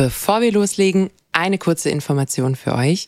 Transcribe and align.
Bevor 0.00 0.40
wir 0.40 0.50
loslegen, 0.50 1.10
eine 1.30 1.58
kurze 1.58 1.90
Information 1.90 2.56
für 2.56 2.74
euch. 2.74 3.06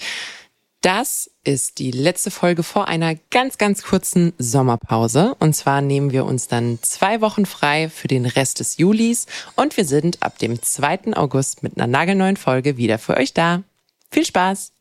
Das 0.83 1.31
ist 1.43 1.79
die 1.79 1.91
letzte 1.91 2.31
Folge 2.31 2.63
vor 2.63 2.87
einer 2.87 3.15
ganz, 3.31 3.57
ganz 3.57 3.83
kurzen 3.83 4.35
Sommerpause. 4.37 5.35
Und 5.39 5.57
zwar 5.57 5.81
nehmen 5.81 6.13
wir 6.13 6.27
uns 6.27 6.49
dann 6.49 6.81
zwei 6.83 7.23
Wochen 7.23 7.47
frei 7.47 7.89
für 7.89 8.09
den 8.09 8.27
Rest 8.27 8.61
des 8.61 8.77
Julis 8.77 9.25
und 9.57 9.79
wir 9.79 9.87
sind 9.87 10.23
ab 10.23 10.37
dem 10.37 10.61
2. 10.61 11.17
August 11.17 11.63
mit 11.63 11.79
einer 11.79 11.87
nagelneuen 11.87 12.37
Folge 12.37 12.77
wieder 12.77 12.99
für 12.99 13.17
euch 13.17 13.33
da. 13.33 13.63
Viel 14.11 14.27
Spaß! 14.27 14.75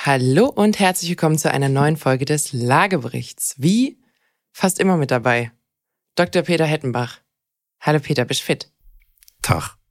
Hallo 0.00 0.46
und 0.46 0.78
herzlich 0.78 1.10
willkommen 1.10 1.36
zu 1.36 1.50
einer 1.50 1.68
neuen 1.68 1.96
Folge 1.96 2.26
des 2.26 2.52
Lageberichts. 2.52 3.56
Wie 3.58 3.98
fast 4.52 4.78
immer 4.78 4.96
mit 4.96 5.10
dabei. 5.10 5.50
Dr. 6.14 6.42
Peter 6.42 6.64
Hettenbach. 6.64 7.18
Hallo 7.80 7.98
Peter, 7.98 8.24
bist 8.24 8.42
fit? 8.42 8.70
Tag. 9.42 9.81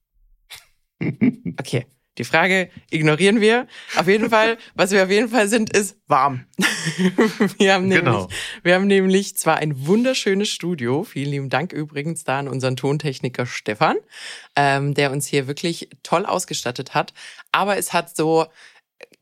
Okay. 1.59 1.85
Die 2.17 2.25
Frage 2.25 2.69
ignorieren 2.89 3.39
wir. 3.39 3.67
Auf 3.95 4.07
jeden 4.07 4.29
Fall, 4.29 4.57
was 4.75 4.91
wir 4.91 5.03
auf 5.03 5.09
jeden 5.09 5.29
Fall 5.29 5.47
sind, 5.47 5.75
ist 5.75 5.95
warm. 6.07 6.45
wir, 7.57 7.73
haben 7.73 7.87
nämlich, 7.87 7.99
Genau. 7.99 8.27
wir 8.63 8.75
haben 8.75 8.87
nämlich 8.87 9.37
zwar 9.37 9.57
ein 9.57 9.87
wunderschönes 9.87 10.49
Studio, 10.49 11.05
vielen 11.05 11.31
lieben 11.31 11.49
Dank 11.49 11.71
übrigens 11.71 12.25
da 12.25 12.39
an 12.39 12.49
unseren 12.49 12.75
Tontechniker 12.75 13.45
Stefan, 13.45 13.95
ähm, 14.57 14.93
der 14.93 15.11
uns 15.13 15.25
hier 15.25 15.47
wirklich 15.47 15.89
toll 16.03 16.25
ausgestattet 16.25 16.93
hat, 16.93 17.13
aber 17.53 17.77
es 17.77 17.93
hat 17.93 18.13
so 18.15 18.45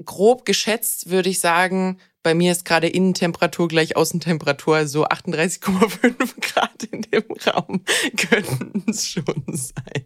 grob 0.04 0.46
geschätzt, 0.46 1.12
würde 1.12 1.30
ich 1.30 1.40
sagen, 1.40 2.00
bei 2.24 2.34
mir 2.34 2.52
ist 2.52 2.66
gerade 2.66 2.88
Innentemperatur 2.88 3.68
gleich 3.68 3.96
Außentemperatur, 3.96 4.88
so 4.88 5.06
38,5 5.06 6.42
Grad 6.42 6.84
in 6.92 7.04
dem 7.04 7.24
Raum 7.46 7.84
könnten 8.30 8.90
es 8.90 9.08
schon 9.08 9.44
sein. 9.48 10.06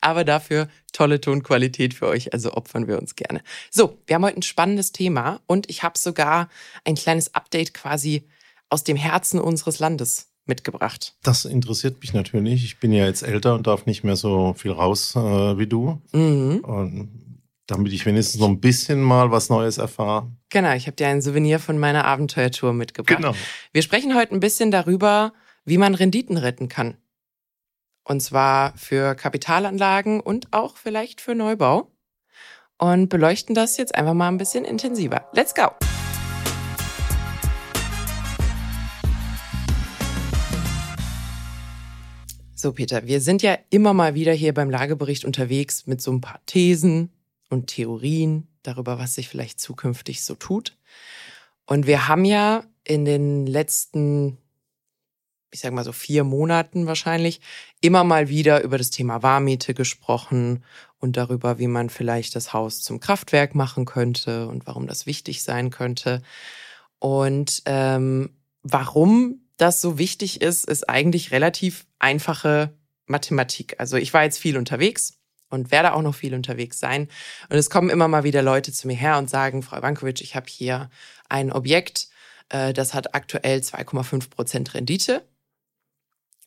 Aber 0.00 0.24
dafür 0.24 0.68
tolle 0.92 1.20
Tonqualität 1.20 1.94
für 1.94 2.06
euch, 2.06 2.32
also 2.32 2.52
opfern 2.52 2.86
wir 2.86 2.98
uns 2.98 3.16
gerne. 3.16 3.42
So, 3.70 3.98
wir 4.06 4.16
haben 4.16 4.24
heute 4.24 4.38
ein 4.38 4.42
spannendes 4.42 4.92
Thema 4.92 5.40
und 5.46 5.68
ich 5.68 5.82
habe 5.82 5.98
sogar 5.98 6.48
ein 6.84 6.94
kleines 6.94 7.34
Update 7.34 7.74
quasi 7.74 8.28
aus 8.70 8.84
dem 8.84 8.96
Herzen 8.96 9.40
unseres 9.40 9.78
Landes 9.78 10.28
mitgebracht. 10.46 11.14
Das 11.22 11.44
interessiert 11.44 12.00
mich 12.00 12.12
natürlich. 12.12 12.64
Ich 12.64 12.78
bin 12.78 12.92
ja 12.92 13.06
jetzt 13.06 13.22
älter 13.22 13.54
und 13.54 13.66
darf 13.66 13.86
nicht 13.86 14.04
mehr 14.04 14.16
so 14.16 14.54
viel 14.54 14.72
raus 14.72 15.14
äh, 15.16 15.58
wie 15.58 15.66
du. 15.66 16.00
Mhm. 16.12 16.58
Und 16.60 17.24
damit 17.66 17.92
ich 17.92 18.04
wenigstens 18.04 18.40
noch 18.40 18.48
ein 18.48 18.60
bisschen 18.60 19.00
mal 19.00 19.30
was 19.30 19.48
Neues 19.48 19.78
erfahre. 19.78 20.30
Genau, 20.50 20.74
ich 20.74 20.86
habe 20.86 20.96
dir 20.96 21.08
ein 21.08 21.22
Souvenir 21.22 21.58
von 21.58 21.78
meiner 21.78 22.04
Abenteuertour 22.04 22.72
mitgebracht. 22.72 23.16
Genau. 23.16 23.34
Wir 23.72 23.82
sprechen 23.82 24.14
heute 24.14 24.34
ein 24.34 24.40
bisschen 24.40 24.70
darüber, 24.70 25.32
wie 25.64 25.78
man 25.78 25.94
Renditen 25.94 26.36
retten 26.36 26.68
kann. 26.68 26.96
Und 28.04 28.20
zwar 28.20 28.76
für 28.76 29.14
Kapitalanlagen 29.14 30.20
und 30.20 30.52
auch 30.52 30.76
vielleicht 30.76 31.20
für 31.22 31.34
Neubau. 31.34 31.90
Und 32.76 33.08
beleuchten 33.08 33.54
das 33.54 33.76
jetzt 33.78 33.94
einfach 33.94 34.14
mal 34.14 34.28
ein 34.28 34.36
bisschen 34.36 34.64
intensiver. 34.64 35.28
Let's 35.32 35.54
go! 35.54 35.70
So, 42.54 42.72
Peter, 42.72 43.06
wir 43.06 43.20
sind 43.20 43.42
ja 43.42 43.58
immer 43.70 43.94
mal 43.94 44.14
wieder 44.14 44.32
hier 44.32 44.54
beim 44.54 44.70
Lagebericht 44.70 45.24
unterwegs 45.24 45.86
mit 45.86 46.00
so 46.00 46.12
ein 46.12 46.20
paar 46.20 46.40
Thesen 46.46 47.10
und 47.50 47.66
Theorien 47.68 48.48
darüber, 48.62 48.98
was 48.98 49.14
sich 49.14 49.28
vielleicht 49.28 49.60
zukünftig 49.60 50.24
so 50.24 50.34
tut. 50.34 50.76
Und 51.66 51.86
wir 51.86 52.08
haben 52.08 52.24
ja 52.24 52.64
in 52.82 53.04
den 53.04 53.46
letzten, 53.46 54.38
ich 55.54 55.60
sag 55.60 55.72
mal 55.72 55.84
so 55.84 55.92
vier 55.92 56.24
Monaten 56.24 56.86
wahrscheinlich, 56.86 57.40
immer 57.80 58.02
mal 58.02 58.28
wieder 58.28 58.64
über 58.64 58.76
das 58.76 58.90
Thema 58.90 59.22
Warmmiete 59.22 59.72
gesprochen 59.72 60.64
und 60.98 61.16
darüber, 61.16 61.60
wie 61.60 61.68
man 61.68 61.90
vielleicht 61.90 62.34
das 62.34 62.52
Haus 62.52 62.82
zum 62.82 62.98
Kraftwerk 62.98 63.54
machen 63.54 63.84
könnte 63.84 64.48
und 64.48 64.66
warum 64.66 64.88
das 64.88 65.06
wichtig 65.06 65.44
sein 65.44 65.70
könnte. 65.70 66.22
Und 66.98 67.62
ähm, 67.66 68.30
warum 68.62 69.42
das 69.56 69.80
so 69.80 69.96
wichtig 69.96 70.40
ist, 70.42 70.68
ist 70.68 70.88
eigentlich 70.88 71.30
relativ 71.30 71.86
einfache 72.00 72.76
Mathematik. 73.06 73.76
Also 73.78 73.96
ich 73.96 74.12
war 74.12 74.24
jetzt 74.24 74.38
viel 74.38 74.58
unterwegs 74.58 75.20
und 75.50 75.70
werde 75.70 75.94
auch 75.94 76.02
noch 76.02 76.16
viel 76.16 76.34
unterwegs 76.34 76.80
sein. 76.80 77.08
Und 77.48 77.56
es 77.56 77.70
kommen 77.70 77.90
immer 77.90 78.08
mal 78.08 78.24
wieder 78.24 78.42
Leute 78.42 78.72
zu 78.72 78.88
mir 78.88 78.96
her 78.96 79.18
und 79.18 79.30
sagen, 79.30 79.62
Frau 79.62 79.78
Ivankovic, 79.78 80.20
ich 80.20 80.34
habe 80.34 80.46
hier 80.48 80.90
ein 81.28 81.52
Objekt, 81.52 82.08
äh, 82.48 82.72
das 82.72 82.92
hat 82.92 83.14
aktuell 83.14 83.60
2,5 83.60 84.30
Prozent 84.30 84.74
Rendite. 84.74 85.22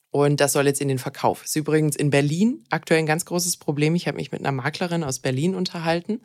Und 0.09 0.39
das 0.39 0.53
soll 0.53 0.65
jetzt 0.65 0.81
in 0.81 0.87
den 0.87 0.99
Verkauf. 0.99 1.43
Ist 1.43 1.55
übrigens 1.55 1.95
in 1.95 2.09
Berlin 2.09 2.63
aktuell 2.69 2.99
ein 2.99 3.05
ganz 3.05 3.25
großes 3.25 3.57
Problem. 3.57 3.95
Ich 3.95 4.07
habe 4.07 4.17
mich 4.17 4.31
mit 4.31 4.41
einer 4.41 4.51
Maklerin 4.51 5.03
aus 5.03 5.19
Berlin 5.19 5.53
unterhalten, 5.53 6.21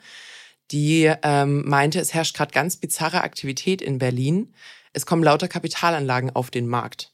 die 0.71 1.13
ähm, 1.23 1.69
meinte, 1.69 2.01
es 2.01 2.15
herrscht 2.15 2.37
gerade 2.37 2.53
ganz 2.53 2.77
bizarre 2.77 3.23
Aktivität 3.23 3.83
in 3.83 3.99
Berlin. 3.99 4.55
Es 4.93 5.05
kommen 5.05 5.23
lauter 5.23 5.49
Kapitalanlagen 5.49 6.31
auf 6.31 6.51
den 6.51 6.67
Markt. 6.67 7.13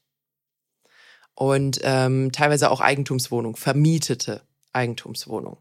Und 1.35 1.81
ähm, 1.83 2.33
teilweise 2.33 2.71
auch 2.71 2.81
Eigentumswohnungen, 2.81 3.57
vermietete 3.57 4.43
Eigentumswohnungen. 4.73 5.59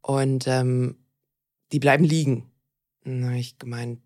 Und 0.00 0.46
ähm, 0.46 1.04
die 1.72 1.80
bleiben 1.80 2.04
liegen. 2.04 2.50
Na, 3.02 3.34
ich 3.34 3.58
gemeint, 3.58 4.00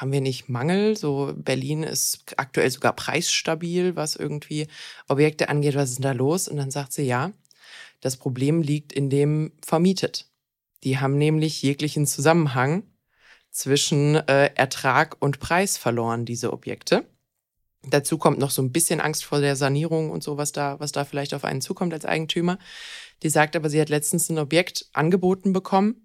haben 0.00 0.12
wir 0.12 0.20
nicht 0.20 0.48
Mangel? 0.48 0.96
So 0.96 1.32
Berlin 1.36 1.82
ist 1.82 2.24
aktuell 2.36 2.70
sogar 2.70 2.94
preisstabil, 2.94 3.96
was 3.96 4.16
irgendwie 4.16 4.66
Objekte 5.08 5.48
angeht. 5.48 5.74
Was 5.74 5.90
ist 5.90 5.98
denn 5.98 6.02
da 6.02 6.12
los? 6.12 6.48
Und 6.48 6.56
dann 6.56 6.70
sagt 6.70 6.92
sie, 6.92 7.02
ja, 7.02 7.32
das 8.00 8.16
Problem 8.16 8.62
liegt 8.62 8.92
in 8.92 9.10
dem 9.10 9.52
vermietet. 9.64 10.26
Die 10.82 10.98
haben 10.98 11.16
nämlich 11.16 11.62
jeglichen 11.62 12.06
Zusammenhang 12.06 12.82
zwischen 13.50 14.16
äh, 14.16 14.50
Ertrag 14.54 15.16
und 15.20 15.38
Preis 15.38 15.76
verloren, 15.76 16.24
diese 16.24 16.52
Objekte. 16.52 17.06
Dazu 17.84 18.16
kommt 18.16 18.38
noch 18.38 18.50
so 18.50 18.62
ein 18.62 18.72
bisschen 18.72 19.00
Angst 19.00 19.24
vor 19.24 19.40
der 19.40 19.56
Sanierung 19.56 20.10
und 20.10 20.22
so, 20.22 20.36
was 20.36 20.52
da, 20.52 20.78
was 20.80 20.92
da 20.92 21.04
vielleicht 21.04 21.34
auf 21.34 21.44
einen 21.44 21.60
zukommt 21.60 21.92
als 21.92 22.04
Eigentümer. 22.04 22.58
Die 23.22 23.28
sagt 23.28 23.56
aber, 23.56 23.70
sie 23.70 23.80
hat 23.80 23.88
letztens 23.88 24.28
ein 24.30 24.38
Objekt 24.38 24.86
angeboten 24.92 25.52
bekommen. 25.52 26.01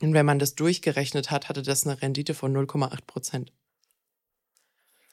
Und 0.00 0.14
wenn 0.14 0.26
man 0.26 0.38
das 0.38 0.54
durchgerechnet 0.54 1.30
hat, 1.30 1.48
hatte 1.48 1.62
das 1.62 1.86
eine 1.86 2.00
Rendite 2.00 2.34
von 2.34 2.56
0,8 2.56 2.98
Prozent. 3.06 3.52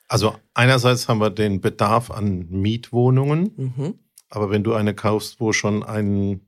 Also 0.08 0.36
einerseits 0.54 1.08
haben 1.08 1.20
wir 1.20 1.32
den 1.32 1.62
Bedarf 1.62 2.12
an 2.12 2.48
Mietwohnungen, 2.50 3.52
Mhm. 3.58 4.00
aber 4.30 4.52
wenn 4.52 4.64
du 4.64 4.74
eine 4.74 4.94
kaufst, 4.94 5.40
wo 5.40 5.52
schon 5.52 5.84
ein 5.84 6.42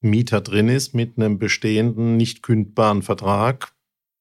Mieter 0.00 0.40
drin 0.40 0.68
ist 0.68 0.94
mit 0.94 1.16
einem 1.16 1.38
bestehenden, 1.38 2.16
nicht 2.16 2.42
kündbaren 2.42 3.02
Vertrag, 3.02 3.72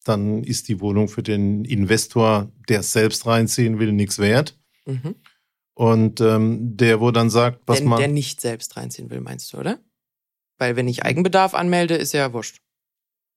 dann 0.04 0.44
ist 0.44 0.68
die 0.70 0.80
Wohnung 0.80 1.10
für 1.10 1.24
den 1.24 1.66
Investor, 1.66 2.52
der 2.70 2.80
es 2.80 2.94
selbst 2.94 3.26
reinziehen 3.26 3.80
will, 3.80 3.92
nichts 3.92 4.20
wert. 4.20 4.58
Mhm. 4.86 5.16
Und 5.74 6.22
ähm, 6.22 6.78
der, 6.78 7.02
wo 7.02 7.12
dann 7.12 7.30
sagt, 7.30 7.62
was 7.66 7.80
der, 7.80 7.88
man. 7.88 8.00
der 8.00 8.08
nicht 8.08 8.40
selbst 8.42 8.78
reinziehen 8.78 9.10
will, 9.10 9.22
meinst 9.22 9.52
du, 9.52 9.58
oder? 9.58 9.80
Weil 10.58 10.76
wenn 10.76 10.88
ich 10.88 11.04
Eigenbedarf 11.04 11.54
anmelde, 11.56 11.96
ist 11.96 12.14
ja 12.14 12.32
wurscht. 12.34 12.62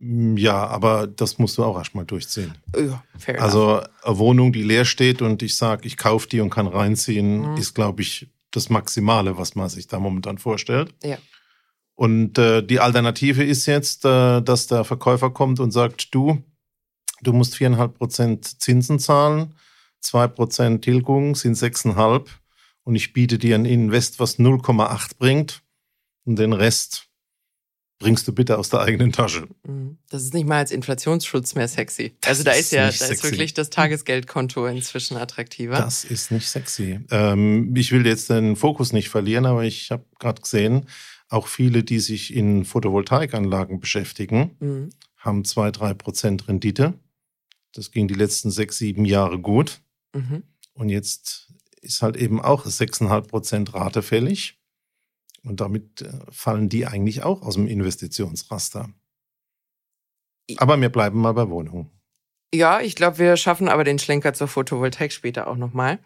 Ja, 0.00 0.66
aber 0.66 1.06
das 1.06 1.38
musst 1.38 1.56
du 1.56 1.64
auch 1.64 1.78
erstmal 1.78 2.04
durchziehen. 2.04 2.54
Ja, 2.76 3.02
fair 3.18 3.34
enough. 3.36 3.44
Also 3.44 3.80
eine 4.02 4.18
Wohnung, 4.18 4.52
die 4.52 4.62
leer 4.62 4.84
steht 4.84 5.22
und 5.22 5.42
ich 5.42 5.56
sage, 5.56 5.86
ich 5.86 5.96
kaufe 5.96 6.28
die 6.28 6.40
und 6.40 6.50
kann 6.50 6.66
reinziehen, 6.66 7.52
Mhm. 7.52 7.56
ist, 7.56 7.74
glaube 7.74 8.02
ich, 8.02 8.28
das 8.50 8.68
Maximale, 8.70 9.38
was 9.38 9.54
man 9.54 9.68
sich 9.68 9.86
da 9.86 9.98
momentan 9.98 10.38
vorstellt. 10.38 10.94
Ja. 11.02 11.16
Und 11.96 12.38
äh, 12.38 12.62
die 12.66 12.80
Alternative 12.80 13.44
ist 13.44 13.66
jetzt, 13.66 14.04
äh, 14.04 14.40
dass 14.42 14.66
der 14.66 14.84
Verkäufer 14.84 15.30
kommt 15.30 15.60
und 15.60 15.70
sagt, 15.70 16.12
du, 16.14 16.42
du 17.22 17.32
musst 17.32 17.56
viereinhalb 17.56 17.94
Prozent 17.96 18.60
Zinsen 18.60 18.98
zahlen, 18.98 19.54
zwei 20.00 20.26
Prozent 20.26 20.82
Tilgung 20.84 21.34
sind 21.36 21.54
sechseinhalb 21.54 22.28
und 22.82 22.96
ich 22.96 23.12
biete 23.12 23.38
dir 23.38 23.54
ein 23.54 23.64
Invest, 23.64 24.18
was 24.20 24.38
0,8 24.38 25.18
bringt 25.18 25.62
und 26.24 26.38
den 26.38 26.52
Rest 26.52 27.06
bringst 27.98 28.26
du 28.28 28.32
bitte 28.32 28.58
aus 28.58 28.68
der 28.68 28.80
eigenen 28.80 29.12
Tasche. 29.12 29.46
Mhm. 29.66 29.98
Das 30.10 30.22
ist 30.22 30.34
nicht 30.34 30.46
mal 30.46 30.58
als 30.58 30.70
Inflationsschutz 30.70 31.54
mehr 31.54 31.68
sexy. 31.68 32.16
Das 32.20 32.30
also 32.30 32.44
da 32.44 32.52
ist 32.52 32.60
ist 32.60 32.72
ja, 32.72 32.90
da 32.90 33.06
ist 33.06 33.22
wirklich 33.22 33.54
das 33.54 33.70
Tagesgeldkonto 33.70 34.66
inzwischen 34.66 35.16
attraktiver. 35.16 35.76
Das 35.76 36.04
ist 36.04 36.30
nicht 36.30 36.48
sexy. 36.48 37.00
Ähm, 37.10 37.74
ich 37.76 37.92
will 37.92 38.06
jetzt 38.06 38.30
den 38.30 38.56
Fokus 38.56 38.92
nicht 38.92 39.08
verlieren, 39.08 39.46
aber 39.46 39.64
ich 39.64 39.90
habe 39.90 40.04
gerade 40.18 40.42
gesehen, 40.42 40.86
auch 41.28 41.46
viele, 41.46 41.82
die 41.84 42.00
sich 42.00 42.34
in 42.34 42.64
Photovoltaikanlagen 42.64 43.80
beschäftigen, 43.80 44.56
Mhm. 44.60 44.90
haben 45.16 45.44
zwei, 45.44 45.70
drei 45.70 45.94
Prozent 45.94 46.48
Rendite. 46.48 46.94
Das 47.72 47.90
ging 47.90 48.06
die 48.08 48.14
letzten 48.14 48.50
sechs, 48.50 48.78
sieben 48.78 49.04
Jahre 49.04 49.38
gut. 49.40 49.80
Mhm. 50.14 50.42
Und 50.74 50.88
jetzt 50.90 51.52
ist 51.80 52.02
halt 52.02 52.16
eben 52.16 52.40
auch 52.40 52.66
6,5 52.66 53.28
Prozent 53.28 53.74
Rate 53.74 54.02
fällig. 54.02 54.58
Und 55.44 55.60
damit 55.60 56.02
äh, 56.02 56.10
fallen 56.30 56.68
die 56.68 56.86
eigentlich 56.86 57.22
auch 57.22 57.42
aus 57.42 57.54
dem 57.54 57.66
Investitionsraster. 57.66 58.88
Aber 60.56 60.80
wir 60.80 60.90
bleiben 60.90 61.20
mal 61.20 61.32
bei 61.32 61.48
Wohnungen. 61.48 61.90
Ja, 62.54 62.80
ich 62.80 62.94
glaube, 62.94 63.18
wir 63.18 63.36
schaffen 63.36 63.68
aber 63.68 63.82
den 63.82 63.98
Schlenker 63.98 64.32
zur 64.32 64.46
Photovoltaik 64.46 65.10
später 65.12 65.48
auch 65.48 65.56
nochmal. 65.56 65.98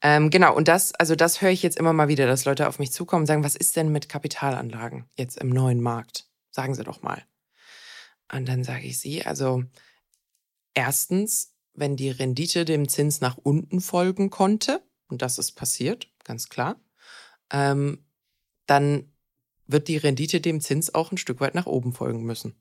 Ähm, 0.00 0.30
genau, 0.30 0.54
und 0.54 0.66
das, 0.66 0.92
also 0.94 1.14
das 1.14 1.40
höre 1.40 1.50
ich 1.50 1.62
jetzt 1.62 1.78
immer 1.78 1.92
mal 1.92 2.08
wieder, 2.08 2.26
dass 2.26 2.44
Leute 2.44 2.66
auf 2.66 2.80
mich 2.80 2.92
zukommen 2.92 3.22
und 3.22 3.26
sagen, 3.26 3.44
was 3.44 3.54
ist 3.54 3.76
denn 3.76 3.92
mit 3.92 4.08
Kapitalanlagen 4.08 5.04
jetzt 5.16 5.38
im 5.38 5.50
neuen 5.50 5.80
Markt? 5.80 6.26
Sagen 6.50 6.74
Sie 6.74 6.82
doch 6.82 7.02
mal. 7.02 7.22
Und 8.32 8.48
dann 8.48 8.64
sage 8.64 8.86
ich 8.86 8.98
sie, 8.98 9.24
also 9.24 9.62
erstens, 10.74 11.54
wenn 11.74 11.96
die 11.96 12.10
Rendite 12.10 12.64
dem 12.64 12.88
Zins 12.88 13.20
nach 13.20 13.36
unten 13.36 13.80
folgen 13.80 14.30
konnte, 14.30 14.82
und 15.08 15.22
das 15.22 15.38
ist 15.38 15.52
passiert, 15.52 16.08
ganz 16.24 16.48
klar, 16.48 16.80
ähm, 17.52 18.04
dann 18.72 19.12
wird 19.66 19.88
die 19.88 19.98
Rendite 19.98 20.40
dem 20.40 20.62
Zins 20.62 20.94
auch 20.94 21.12
ein 21.12 21.18
Stück 21.18 21.40
weit 21.40 21.54
nach 21.54 21.66
oben 21.66 21.92
folgen 21.92 22.22
müssen, 22.22 22.54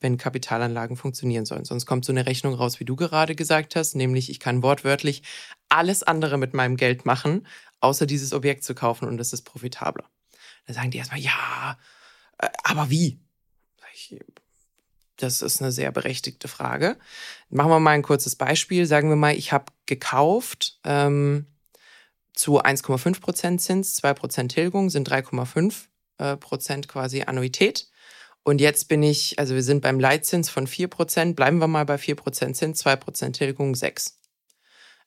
wenn 0.00 0.18
Kapitalanlagen 0.18 0.96
funktionieren 0.96 1.46
sollen. 1.46 1.64
Sonst 1.64 1.86
kommt 1.86 2.04
so 2.04 2.10
eine 2.10 2.26
Rechnung 2.26 2.54
raus, 2.54 2.80
wie 2.80 2.84
du 2.84 2.96
gerade 2.96 3.36
gesagt 3.36 3.76
hast, 3.76 3.94
nämlich 3.94 4.28
ich 4.28 4.40
kann 4.40 4.64
wortwörtlich 4.64 5.22
alles 5.68 6.02
andere 6.02 6.36
mit 6.36 6.52
meinem 6.52 6.76
Geld 6.76 7.06
machen, 7.06 7.46
außer 7.78 8.06
dieses 8.06 8.32
Objekt 8.32 8.64
zu 8.64 8.74
kaufen 8.74 9.06
und 9.06 9.20
es 9.20 9.32
ist 9.32 9.42
profitabler. 9.42 10.10
Da 10.66 10.74
sagen 10.74 10.90
die 10.90 10.98
erstmal, 10.98 11.20
ja, 11.20 11.78
äh, 12.38 12.48
aber 12.64 12.90
wie? 12.90 13.20
Das 15.16 15.42
ist 15.42 15.62
eine 15.62 15.70
sehr 15.70 15.92
berechtigte 15.92 16.48
Frage. 16.48 16.98
Machen 17.50 17.70
wir 17.70 17.80
mal 17.80 17.92
ein 17.92 18.02
kurzes 18.02 18.34
Beispiel. 18.34 18.84
Sagen 18.84 19.08
wir 19.08 19.16
mal, 19.16 19.34
ich 19.34 19.52
habe 19.52 19.72
gekauft 19.86 20.80
ähm, 20.84 21.46
zu 22.36 22.62
1,5 22.62 23.20
Prozent 23.20 23.60
Zins, 23.60 23.96
2 23.96 24.14
Prozent 24.14 24.52
Tilgung 24.52 24.90
sind 24.90 25.10
3,5 25.10 25.86
äh, 26.18 26.36
Prozent 26.36 26.86
quasi 26.86 27.22
Annuität. 27.22 27.88
Und 28.44 28.60
jetzt 28.60 28.86
bin 28.88 29.02
ich, 29.02 29.40
also 29.40 29.54
wir 29.56 29.62
sind 29.64 29.80
beim 29.80 29.98
Leitzins 29.98 30.48
von 30.48 30.68
4 30.68 30.86
Prozent, 30.86 31.34
bleiben 31.34 31.58
wir 31.58 31.66
mal 31.66 31.84
bei 31.84 31.98
4 31.98 32.14
Prozent 32.14 32.56
Zins, 32.56 32.78
2 32.78 32.96
Prozent 32.96 33.36
Tilgung, 33.36 33.74
6. 33.74 34.20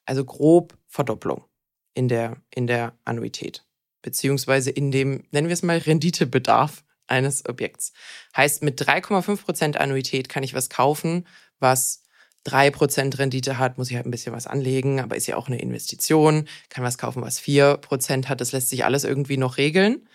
Also 0.06 0.26
grob 0.26 0.78
Verdopplung 0.88 1.46
in 1.94 2.10
der, 2.10 2.38
in 2.50 2.68
der 2.68 2.98
Annuität. 3.06 3.64
Beziehungsweise 4.02 4.72
in 4.72 4.92
dem, 4.92 5.24
nennen 5.32 5.48
wir 5.48 5.54
es 5.54 5.64
mal, 5.64 5.78
Renditebedarf 5.78 6.84
eines 7.08 7.48
Objekts. 7.48 7.94
Heißt, 8.36 8.64
mit 8.64 8.82
3,5 8.82 9.44
Prozent 9.44 9.78
Annuität 9.78 10.30
kann 10.30 10.44
ich 10.44 10.54
was 10.54 10.70
kaufen, 10.70 11.28
was 11.60 12.04
3% 12.48 13.20
Rendite 13.20 13.58
hat, 13.58 13.78
muss 13.78 13.90
ich 13.90 13.96
halt 13.96 14.06
ein 14.06 14.12
bisschen 14.12 14.34
was 14.34 14.48
anlegen, 14.48 15.00
aber 15.00 15.16
ist 15.16 15.28
ja 15.28 15.36
auch 15.36 15.48
eine 15.48 15.60
Investition, 15.60 16.46
kann 16.70 16.84
was 16.84 16.98
kaufen, 16.98 17.22
was 17.22 17.40
4% 17.40 18.28
hat, 18.28 18.42
das 18.42 18.52
lässt 18.52 18.70
sich 18.70 18.86
alles 18.86 19.04
irgendwie 19.04 19.38
noch 19.38 19.58
regeln. 19.58 20.08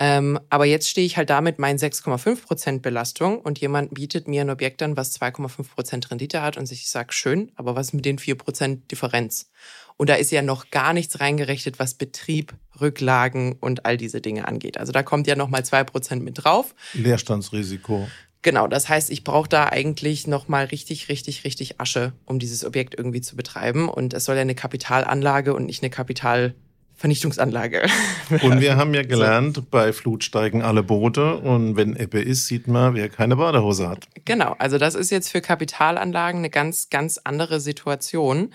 Ähm, 0.00 0.38
aber 0.48 0.64
jetzt 0.64 0.88
stehe 0.88 1.06
ich 1.06 1.16
halt 1.16 1.28
damit 1.28 1.58
meinen 1.58 1.78
6,5% 1.78 2.80
Belastung 2.80 3.40
und 3.40 3.58
jemand 3.58 3.94
bietet 3.94 4.28
mir 4.28 4.42
ein 4.42 4.50
Objekt 4.50 4.80
an, 4.82 4.96
was 4.96 5.20
2,5% 5.20 6.10
Rendite 6.10 6.40
hat 6.40 6.56
und 6.56 6.70
ich 6.70 6.88
sage, 6.88 7.12
schön, 7.12 7.50
aber 7.56 7.74
was 7.74 7.92
mit 7.92 8.04
den 8.04 8.18
4% 8.18 8.86
Differenz? 8.88 9.50
Und 9.96 10.08
da 10.08 10.14
ist 10.14 10.30
ja 10.30 10.42
noch 10.42 10.70
gar 10.70 10.92
nichts 10.92 11.18
reingerechnet, 11.18 11.80
was 11.80 11.94
Betrieb, 11.94 12.54
Rücklagen 12.80 13.56
und 13.58 13.84
all 13.84 13.96
diese 13.96 14.20
Dinge 14.20 14.46
angeht. 14.46 14.78
Also 14.78 14.92
da 14.92 15.02
kommt 15.02 15.26
ja 15.26 15.34
nochmal 15.34 15.62
2% 15.62 16.20
mit 16.20 16.44
drauf. 16.44 16.76
Leerstandsrisiko. 16.92 18.06
Genau, 18.42 18.68
das 18.68 18.88
heißt, 18.88 19.10
ich 19.10 19.24
brauche 19.24 19.48
da 19.48 19.66
eigentlich 19.66 20.26
nochmal 20.26 20.66
richtig, 20.66 21.08
richtig, 21.08 21.44
richtig 21.44 21.80
Asche, 21.80 22.12
um 22.24 22.38
dieses 22.38 22.64
Objekt 22.64 22.94
irgendwie 22.96 23.20
zu 23.20 23.34
betreiben. 23.34 23.88
Und 23.88 24.14
es 24.14 24.24
soll 24.24 24.36
ja 24.36 24.42
eine 24.42 24.54
Kapitalanlage 24.54 25.54
und 25.54 25.66
nicht 25.66 25.82
eine 25.82 25.90
Kapital 25.90 26.54
Vernichtungsanlage. 26.98 27.86
Und 28.42 28.60
wir 28.60 28.76
haben 28.76 28.92
ja 28.92 29.02
gelernt, 29.02 29.70
bei 29.70 29.92
Flut 29.92 30.24
steigen 30.24 30.62
alle 30.62 30.82
Boote 30.82 31.36
und 31.36 31.76
wenn 31.76 31.94
Ebbe 31.94 32.20
ist, 32.20 32.48
sieht 32.48 32.66
man, 32.66 32.94
wer 32.94 33.08
keine 33.08 33.36
Badehose 33.36 33.88
hat. 33.88 34.08
Genau, 34.24 34.56
also 34.58 34.78
das 34.78 34.96
ist 34.96 35.10
jetzt 35.10 35.30
für 35.30 35.40
Kapitalanlagen 35.40 36.40
eine 36.40 36.50
ganz, 36.50 36.90
ganz 36.90 37.18
andere 37.22 37.60
Situation. 37.60 38.52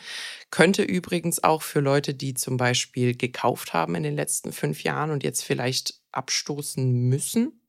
Könnte 0.51 0.83
übrigens 0.83 1.41
auch 1.41 1.61
für 1.61 1.79
Leute, 1.79 2.13
die 2.13 2.33
zum 2.33 2.57
Beispiel 2.57 3.15
gekauft 3.15 3.73
haben 3.73 3.95
in 3.95 4.03
den 4.03 4.15
letzten 4.15 4.51
fünf 4.51 4.83
Jahren 4.83 5.11
und 5.11 5.23
jetzt 5.23 5.43
vielleicht 5.43 6.01
abstoßen 6.11 6.91
müssen, 7.07 7.62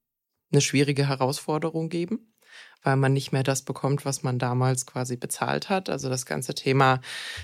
eine 0.55 0.63
schwierige 0.63 1.09
Herausforderung 1.09 1.89
geben 1.89 2.35
weil 2.85 2.97
man 2.97 3.15
nicht 3.15 3.33
mehr 3.33 3.43
das 3.43 3.63
bekommt, 3.63 4.05
was 4.05 4.23
man 4.23 4.39
damals 4.39 4.87
quasi 4.87 5.17
bezahlt 5.17 5.71
hat. 5.71 5.89
Also 5.89 6.09
das 6.09 6.27
ganze 6.27 6.55
Thema 6.55 7.01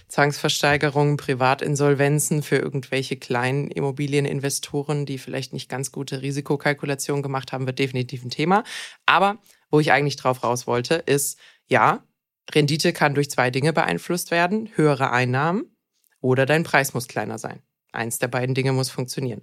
Zwangsversteigerungen, 0.09 1.17
Privatinsolvenzen 1.17 2.43
für 2.43 2.57
irgendwelche 2.57 3.17
kleinen 3.17 3.71
Immobilieninvestoren, 3.71 5.07
die 5.07 5.19
vielleicht 5.19 5.53
nicht 5.53 5.69
ganz 5.69 5.91
gute 5.91 6.23
Risikokalkulationen 6.23 7.23
gemacht 7.23 7.53
haben, 7.53 7.67
wird 7.67 7.79
definitiv 7.79 8.23
ein 8.23 8.31
Thema. 8.31 8.65
Aber 9.07 9.39
wo 9.71 9.81
ich 9.81 9.93
eigentlich 9.93 10.17
drauf 10.17 10.45
raus 10.45 10.67
wollte, 10.67 10.95
ist, 10.95 11.39
ja, 11.67 12.05
Rendite 12.53 12.93
kann 12.93 13.15
durch 13.15 13.31
zwei 13.31 13.51
Dinge 13.51 13.73
beeinflusst 13.73 14.31
werden. 14.31 14.69
Höhere 14.75 15.11
Einnahmen 15.11 15.77
oder 16.21 16.45
dein 16.45 16.65
Preis 16.65 16.93
muss 16.93 17.09
kleiner 17.09 17.39
sein. 17.39 17.63
Eins 17.93 18.19
der 18.19 18.29
beiden 18.29 18.55
Dinge 18.55 18.73
muss 18.73 18.91
funktionieren. 18.91 19.43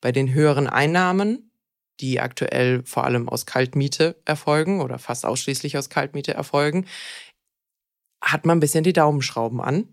Bei 0.00 0.12
den 0.12 0.32
höheren 0.32 0.66
Einnahmen 0.66 1.51
die 2.02 2.20
aktuell 2.20 2.82
vor 2.84 3.04
allem 3.04 3.28
aus 3.28 3.46
Kaltmiete 3.46 4.20
erfolgen 4.24 4.80
oder 4.80 4.98
fast 4.98 5.24
ausschließlich 5.24 5.78
aus 5.78 5.88
Kaltmiete 5.88 6.34
erfolgen, 6.34 6.86
hat 8.20 8.44
man 8.44 8.58
ein 8.58 8.60
bisschen 8.60 8.84
die 8.84 8.92
Daumenschrauben 8.92 9.60
an, 9.60 9.88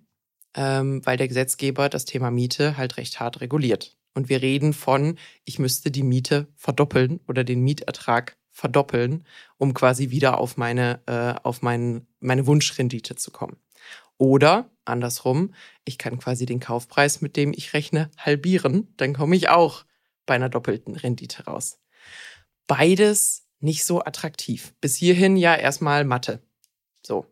ähm, 0.55 1.05
weil 1.05 1.17
der 1.17 1.27
Gesetzgeber 1.27 1.87
das 1.87 2.05
Thema 2.05 2.31
Miete 2.31 2.77
halt 2.77 2.97
recht 2.97 3.19
hart 3.19 3.41
reguliert. 3.41 3.95
Und 4.15 4.27
wir 4.27 4.41
reden 4.41 4.73
von, 4.73 5.17
ich 5.45 5.59
müsste 5.59 5.91
die 5.91 6.03
Miete 6.03 6.47
verdoppeln 6.55 7.19
oder 7.27 7.43
den 7.43 7.61
Mietertrag 7.61 8.37
verdoppeln, 8.51 9.25
um 9.57 9.73
quasi 9.73 10.09
wieder 10.09 10.39
auf 10.39 10.57
meine, 10.57 11.01
äh, 11.05 11.39
auf 11.43 11.61
mein, 11.61 12.07
meine 12.19 12.47
Wunschrendite 12.47 13.15
zu 13.15 13.31
kommen. 13.31 13.57
Oder 14.17 14.69
andersrum, 14.83 15.53
ich 15.85 15.97
kann 15.97 16.17
quasi 16.17 16.45
den 16.45 16.59
Kaufpreis, 16.59 17.21
mit 17.21 17.37
dem 17.37 17.53
ich 17.53 17.73
rechne, 17.73 18.09
halbieren, 18.17 18.93
dann 18.97 19.13
komme 19.13 19.35
ich 19.35 19.49
auch 19.49 19.85
bei 20.25 20.35
einer 20.35 20.49
doppelten 20.49 20.95
Rendite 20.95 21.45
raus 21.45 21.78
beides 22.69 23.43
nicht 23.59 23.83
so 23.83 24.01
attraktiv. 24.01 24.73
Bis 24.79 24.95
hierhin 24.95 25.35
ja 25.35 25.53
erstmal 25.55 26.05
Mathe. 26.05 26.39
So. 27.05 27.25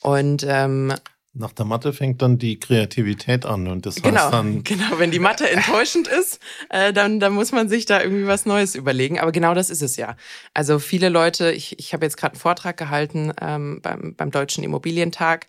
Und 0.00 0.46
ähm, 0.48 0.94
nach 1.32 1.52
der 1.52 1.64
Mathe 1.64 1.92
fängt 1.92 2.22
dann 2.22 2.38
die 2.38 2.58
Kreativität 2.58 3.46
an 3.46 3.68
und 3.68 3.86
das 3.86 3.96
genau, 3.96 4.22
heißt 4.22 4.32
dann 4.32 4.64
genau, 4.64 4.98
wenn 4.98 5.10
die 5.10 5.18
Mathe 5.18 5.48
enttäuschend 5.50 6.08
ist, 6.08 6.40
äh, 6.70 6.92
dann, 6.92 7.20
dann 7.20 7.34
muss 7.34 7.52
man 7.52 7.68
sich 7.68 7.84
da 7.84 8.00
irgendwie 8.00 8.26
was 8.26 8.46
Neues 8.46 8.74
überlegen. 8.74 9.20
Aber 9.20 9.32
genau 9.32 9.52
das 9.52 9.70
ist 9.70 9.82
es 9.82 9.96
ja. 9.96 10.16
Also 10.54 10.78
viele 10.78 11.08
Leute, 11.08 11.52
ich, 11.52 11.78
ich 11.78 11.92
habe 11.92 12.06
jetzt 12.06 12.16
gerade 12.16 12.32
einen 12.32 12.40
Vortrag 12.40 12.76
gehalten 12.76 13.32
ähm, 13.40 13.80
beim, 13.82 14.14
beim 14.16 14.30
Deutschen 14.30 14.64
Immobilientag, 14.64 15.48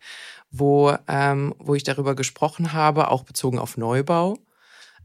wo, 0.51 0.93
ähm, 1.07 1.55
wo 1.59 1.75
ich 1.75 1.83
darüber 1.83 2.15
gesprochen 2.15 2.73
habe, 2.73 3.09
auch 3.09 3.23
bezogen 3.23 3.57
auf 3.57 3.77
Neubau, 3.77 4.37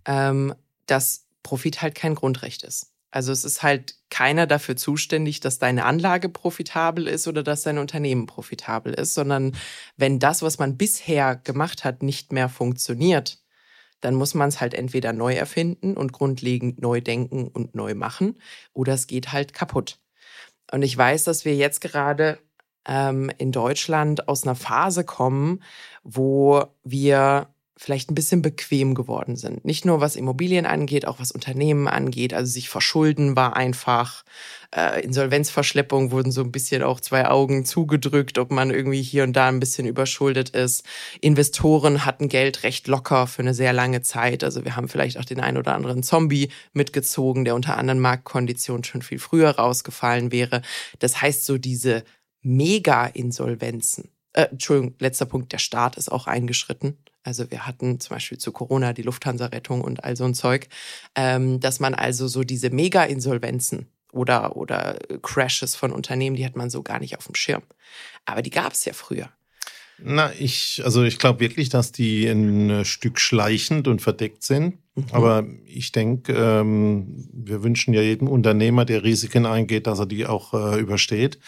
ähm, 0.05 0.55
dass 0.87 1.27
Profit 1.43 1.81
halt 1.81 1.95
kein 1.95 2.17
Grundrecht 2.17 2.65
ist. 2.65 2.96
Also 3.11 3.33
es 3.33 3.45
ist 3.45 3.63
halt 3.63 3.97
keiner 4.11 4.47
dafür 4.47 4.77
zuständig, 4.77 5.41
dass 5.41 5.59
deine 5.59 5.85
Anlage 5.85 6.29
profitabel 6.29 7.07
ist 7.07 7.27
oder 7.29 7.43
dass 7.43 7.63
dein 7.63 7.79
Unternehmen 7.79 8.27
profitabel 8.27 8.93
ist, 8.95 9.15
sondern 9.15 9.57
wenn 9.97 10.19
das, 10.19 10.43
was 10.43 10.59
man 10.59 10.77
bisher 10.77 11.37
gemacht 11.37 11.85
hat, 11.85 12.03
nicht 12.03 12.33
mehr 12.33 12.49
funktioniert, 12.49 13.39
dann 14.01 14.15
muss 14.15 14.35
man 14.35 14.49
es 14.49 14.61
halt 14.61 14.75
entweder 14.75 15.13
neu 15.13 15.35
erfinden 15.35 15.97
und 15.97 16.13
grundlegend 16.13 16.81
neu 16.81 17.01
denken 17.01 17.49
und 17.49 17.75
neu 17.75 17.95
machen 17.95 18.39
oder 18.73 18.95
es 18.95 19.07
geht 19.07 19.33
halt 19.33 19.53
kaputt. 19.55 19.99
Und 20.71 20.83
ich 20.83 20.97
weiß, 20.97 21.25
dass 21.25 21.45
wir 21.45 21.55
jetzt 21.55 21.81
gerade 21.81 22.39
ähm, 22.87 23.31
in 23.39 23.53
Deutschland 23.53 24.29
aus 24.29 24.45
einer 24.45 24.55
Phase 24.55 25.05
kommen, 25.05 25.63
wo 26.03 26.65
wir 26.85 27.49
vielleicht 27.79 28.11
ein 28.11 28.15
bisschen 28.15 28.41
bequem 28.41 28.95
geworden 28.95 29.37
sind. 29.37 29.65
Nicht 29.67 29.85
nur 29.85 30.01
was 30.01 30.17
Immobilien 30.17 30.65
angeht, 30.65 31.07
auch 31.07 31.21
was 31.21 31.31
Unternehmen 31.31 31.89
angeht. 31.89 32.33
Also 32.33 32.51
sich 32.51 32.71
verschulden 32.71 33.37
war 33.37 33.55
einfach. 33.55 34.25
Äh, 34.75 35.03
Insolvenzverschleppung 35.03 36.11
wurden 36.11 36.33
so 36.33 36.41
ein 36.41 36.53
bisschen 36.53 36.83
auch 36.83 37.01
zwei 37.01 37.29
Augen 37.29 37.67
zugedrückt, 37.67 38.39
ob 38.39 38.51
man 38.51 38.71
irgendwie 38.71 39.03
hier 39.03 39.25
und 39.25 39.35
da 39.35 39.49
ein 39.49 39.61
bisschen 39.61 39.87
überschuldet 39.87 40.51
ist. 40.51 40.85
Investoren 41.21 42.07
hatten 42.07 42.29
Geld 42.29 42.63
recht 42.63 42.89
locker 42.89 43.27
für 43.27 43.43
eine 43.43 43.53
sehr 43.55 43.75
lange 43.75 44.01
Zeit. 44.01 44.43
Also 44.43 44.65
wir 44.65 44.75
haben 44.75 44.89
vielleicht 44.89 45.19
auch 45.19 45.27
den 45.27 45.41
ein 45.41 45.59
oder 45.59 45.75
anderen 45.75 46.03
Zombie 46.03 46.49
mitgezogen, 46.73 47.45
der 47.45 47.55
unter 47.55 47.77
anderen 47.77 48.01
Marktkonditionen 48.01 48.85
schon 48.85 49.03
viel 49.03 49.19
früher 49.19 49.51
rausgefallen 49.51 50.33
wäre. 50.33 50.63
Das 50.99 51.21
heißt, 51.21 51.45
so 51.45 51.59
diese 51.59 52.05
Mega-Insolvenzen. 52.41 54.16
Äh, 54.37 54.49
Entschuldigung, 54.51 54.95
letzter 54.99 55.25
Punkt, 55.25 55.53
der 55.53 55.59
Staat 55.59 55.97
ist 55.97 56.13
auch 56.13 56.27
eingeschritten. 56.27 56.99
Also 57.25 57.51
wir 57.51 57.67
hatten 57.67 57.99
zum 58.01 58.15
Beispiel 58.15 58.39
zu 58.39 58.53
Corona 58.53 58.93
die 58.93 59.03
Lufthansa-Rettung 59.03 59.81
und 59.81 60.05
all 60.05 60.15
so 60.15 60.25
ein 60.25 60.35
Zeug, 60.35 60.69
ähm, 61.15 61.59
dass 61.59 61.81
man 61.81 61.95
also 61.95 62.29
so 62.29 62.45
diese 62.45 62.71
Mega-Insolvenzen 62.71 63.87
oder, 64.13 64.57
oder 64.57 64.99
Crashes 65.23 65.75
von 65.75 65.91
Unternehmen, 65.91 66.37
die 66.37 66.45
hat 66.45 66.55
man 66.55 66.69
so 66.69 66.83
gar 66.83 67.01
nicht 67.01 67.17
auf 67.17 67.25
dem 67.25 67.35
Schirm. 67.35 67.63
Aber 68.27 68.43
die 68.43 68.51
gab 68.51 68.75
es 68.75 68.85
ja 68.85 68.93
früher. 68.93 69.31
Na, 69.99 70.31
ich, 70.39 70.83
also 70.85 71.03
ich 71.03 71.19
glaube 71.19 71.41
wirklich, 71.41 71.71
dass 71.71 71.91
die 71.91 72.27
ein 72.27 72.85
Stück 72.85 73.19
schleichend 73.19 73.89
und 73.89 74.03
verdeckt 74.03 74.43
sind. 74.43 74.79
Mhm. 74.95 75.05
Aber 75.13 75.47
ich 75.65 75.93
denke, 75.93 76.35
ähm, 76.35 77.27
wir 77.33 77.63
wünschen 77.63 77.95
ja 77.95 78.03
jedem 78.03 78.29
Unternehmer, 78.29 78.85
der 78.85 79.03
Risiken 79.03 79.47
eingeht, 79.47 79.87
dass 79.87 79.99
er 79.99 80.07
die 80.07 80.27
auch 80.27 80.53
äh, 80.53 80.79
übersteht. 80.79 81.39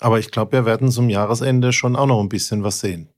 Aber 0.00 0.18
ich 0.18 0.30
glaube, 0.30 0.52
wir 0.52 0.66
werden 0.66 0.90
zum 0.90 1.08
Jahresende 1.08 1.72
schon 1.72 1.96
auch 1.96 2.06
noch 2.06 2.20
ein 2.20 2.28
bisschen 2.28 2.62
was 2.62 2.80
sehen. 2.80 3.08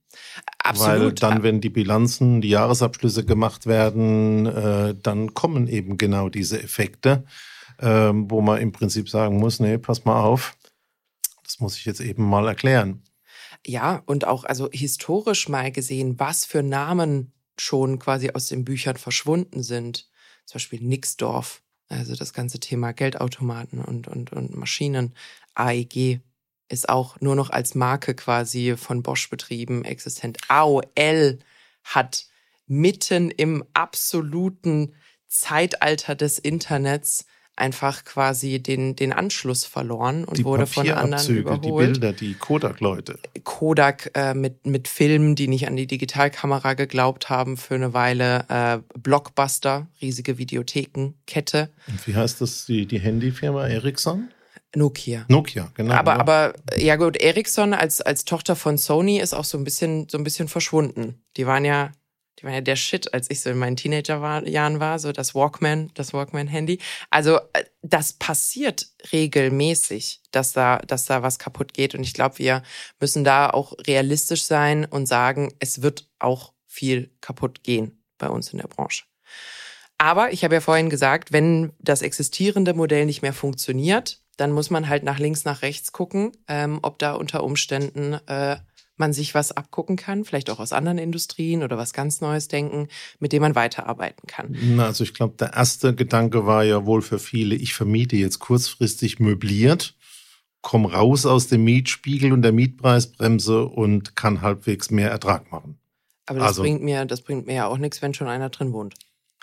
Absolut. 0.59 1.01
Weil 1.01 1.13
dann, 1.13 1.43
wenn 1.43 1.61
die 1.61 1.71
Bilanzen, 1.71 2.41
die 2.41 2.51
Jahresabschlüsse 2.51 3.25
gemacht 3.25 3.67
werden, 3.67 4.47
äh, 4.47 4.95
dann 5.03 5.35
kommen 5.35 5.67
eben 5.67 5.99
genau 5.99 6.29
diese 6.29 6.63
Effekte. 6.63 7.25
ähm, 7.81 8.31
wo 8.31 8.41
man 8.41 8.61
im 8.61 8.73
Prinzip 8.73 9.09
sagen 9.09 9.39
muss, 9.39 9.61
nee, 9.61 9.79
pass 9.79 10.05
mal 10.05 10.21
auf, 10.21 10.57
das 11.45 11.61
muss 11.61 11.77
ich 11.77 11.85
jetzt 11.85 12.01
eben 12.01 12.25
mal 12.25 12.47
erklären. 12.47 13.03
Ja, 13.67 14.03
und 14.07 14.27
auch 14.27 14.45
also 14.45 14.69
historisch 14.73 15.49
mal 15.49 15.73
gesehen, 15.73 16.19
was 16.19 16.45
für 16.45 16.63
Namen 16.63 17.33
schon 17.59 17.99
quasi 17.99 18.31
aus 18.31 18.47
den 18.47 18.65
Büchern 18.65 18.97
verschwunden 18.97 19.63
sind. 19.63 20.09
Zum 20.47 20.55
Beispiel 20.55 20.81
Nixdorf, 20.81 21.63
also 21.89 22.15
das 22.15 22.33
ganze 22.33 22.61
Thema 22.61 22.93
Geldautomaten 22.93 23.81
und, 23.81 24.09
und, 24.09 24.33
und 24.33 24.57
Maschinen. 24.57 25.15
AEG 25.55 26.21
ist 26.69 26.89
auch 26.89 27.21
nur 27.21 27.35
noch 27.35 27.51
als 27.51 27.75
Marke 27.75 28.15
quasi 28.15 28.77
von 28.77 29.03
Bosch 29.03 29.31
betrieben 29.31 29.85
existent. 29.85 30.39
AOL 30.49 31.39
hat 31.85 32.27
mitten 32.67 33.31
im 33.31 33.65
absoluten 33.73 34.95
Zeitalter 35.27 36.15
des 36.15 36.39
Internets 36.39 37.27
einfach 37.59 38.05
quasi 38.05 38.61
den, 38.63 38.95
den 38.97 39.13
Anschluss 39.13 39.65
verloren 39.65 40.25
und 40.25 40.39
die 40.39 40.45
wurde 40.45 40.67
von 40.67 40.89
anderen 40.89 41.37
überholt. 41.37 41.65
Die 41.65 41.71
Bilder, 41.73 42.13
die 42.13 42.35
Kodak-Leute. 42.35 43.19
Kodak 43.45 44.11
äh, 44.15 44.35
mit, 44.35 44.67
mit 44.67 44.89
Filmen, 44.89 45.35
die 45.35 45.49
nicht 45.49 45.67
an 45.67 45.77
die 45.77 45.87
Digitalkamera 45.87 46.75
geglaubt 46.75 47.29
haben, 47.31 47.57
für 47.57 47.75
eine 47.75 47.95
Weile. 47.95 48.45
Äh, 48.49 48.79
Blockbuster, 48.99 49.89
riesige 50.01 50.39
Videothekenkette. 50.39 51.71
Und 51.89 52.07
wie 52.07 52.15
heißt 52.15 52.41
das, 52.41 52.67
die, 52.67 52.87
die 52.87 53.01
Handyfirma 53.01 53.67
Ericsson? 53.67 54.29
Nokia. 54.75 55.25
Nokia, 55.29 55.71
genau. 55.75 55.95
Aber, 55.95 56.13
ja. 56.13 56.19
aber 56.19 56.55
ja 56.77 56.97
gut, 56.97 57.17
Ericsson 57.17 57.73
als, 57.73 58.01
als 58.01 58.25
Tochter 58.25 58.55
von 58.55 58.77
Sony 58.77 59.19
ist 59.19 59.35
auch 59.35 59.45
so 59.45 59.57
ein 59.57 59.65
bisschen, 59.65 60.09
so 60.09 60.19
ein 60.19 60.25
bisschen 60.25 60.49
verschwunden. 60.49 61.23
Die 61.37 61.47
waren 61.47 61.65
ja 61.65 61.93
die 62.39 62.45
waren 62.45 62.55
ja 62.55 62.61
der 62.61 62.77
Shit, 62.77 63.13
als 63.15 63.31
ich 63.31 63.41
so 63.41 63.51
in 63.51 63.59
meinen 63.59 63.77
Teenagerjahren 63.77 64.81
war, 64.81 64.99
so 64.99 65.13
das 65.13 65.35
Walkman, 65.35 65.91
das 65.95 66.13
Walkman-Handy. 66.13 66.79
Also 67.11 67.39
äh, 67.53 67.65
das 67.83 68.13
passiert 68.13 68.87
regelmäßig, 69.13 70.21
dass 70.31 70.53
da, 70.53 70.79
dass 70.79 71.07
da 71.07 71.23
was 71.23 71.39
kaputt 71.39 71.75
geht. 71.75 71.95
Und 71.95 72.03
ich 72.03 72.15
glaube, 72.15 72.39
wir 72.39 72.63
müssen 73.01 73.25
da 73.25 73.51
auch 73.51 73.73
realistisch 73.87 74.45
sein 74.45 74.85
und 74.85 75.07
sagen, 75.07 75.53
es 75.59 75.83
wird 75.83 76.09
auch 76.19 76.53
viel 76.67 77.11
kaputt 77.21 77.65
gehen 77.65 78.05
bei 78.19 78.29
uns 78.29 78.53
in 78.53 78.59
der 78.59 78.69
Branche. 78.69 79.05
Aber 79.97 80.33
ich 80.33 80.45
habe 80.45 80.55
ja 80.55 80.61
vorhin 80.61 80.91
gesagt, 80.91 81.33
wenn 81.33 81.73
das 81.81 82.03
existierende 82.03 82.73
Modell 82.73 83.05
nicht 83.05 83.23
mehr 83.23 83.33
funktioniert, 83.33 84.23
dann 84.39 84.53
muss 84.53 84.71
man 84.71 84.89
halt 84.89 85.03
nach 85.03 85.19
links, 85.19 85.45
nach 85.45 85.63
rechts 85.63 85.93
gucken, 85.93 86.33
ähm, 86.47 86.79
ob 86.83 86.99
da 86.99 87.13
unter 87.13 87.45
Umständen 87.45 88.15
äh, 88.27 88.57
man 88.97 89.13
sich 89.13 89.35
was 89.35 89.53
abgucken 89.53 89.97
kann, 89.97 90.25
vielleicht 90.25 90.51
auch 90.51 90.61
aus 90.61 90.73
anderen 90.73 90.99
Industrien 90.99 91.63
oder 91.63 91.77
was 91.77 91.93
ganz 91.93 92.21
Neues 92.21 92.49
denken, 92.49 92.89
mit 93.19 93.33
dem 93.33 93.43
man 93.43 93.55
weiterarbeiten 93.55 94.27
kann. 94.27 94.57
Na, 94.61 94.87
also 94.87 95.05
ich 95.05 95.15
glaube, 95.15 95.35
der 95.39 95.55
erste 95.55 95.95
Gedanke 95.95 96.47
war 96.47 96.65
ja 96.65 96.87
wohl 96.87 97.03
für 97.03 97.19
viele, 97.19 97.55
ich 97.55 97.75
vermiete 97.75 98.17
jetzt 98.17 98.39
kurzfristig 98.39 99.21
möbliert, 99.21 99.95
komme 100.63 100.93
raus 100.93 101.27
aus 101.27 101.47
dem 101.49 101.65
Mietspiegel 101.65 102.33
und 102.33 102.43
der 102.43 102.53
Mietpreisbremse 102.53 103.65
und 103.65 104.17
kann 104.17 104.43
halbwegs 104.43 104.91
mehr 104.91 105.11
Ertrag 105.11 105.51
machen. 105.53 105.79
Aber 106.27 106.41
das 106.41 106.49
also, 106.49 106.63
bringt 106.63 106.83
mir, 106.83 107.05
das 107.07 107.23
bringt 107.23 107.47
mir 107.47 107.55
ja 107.55 107.67
auch 107.67 107.79
nichts, 107.79 108.03
wenn 108.03 108.15
schon 108.15 108.29
einer 108.29 108.51
drin 108.51 108.73
wohnt. 108.73 108.95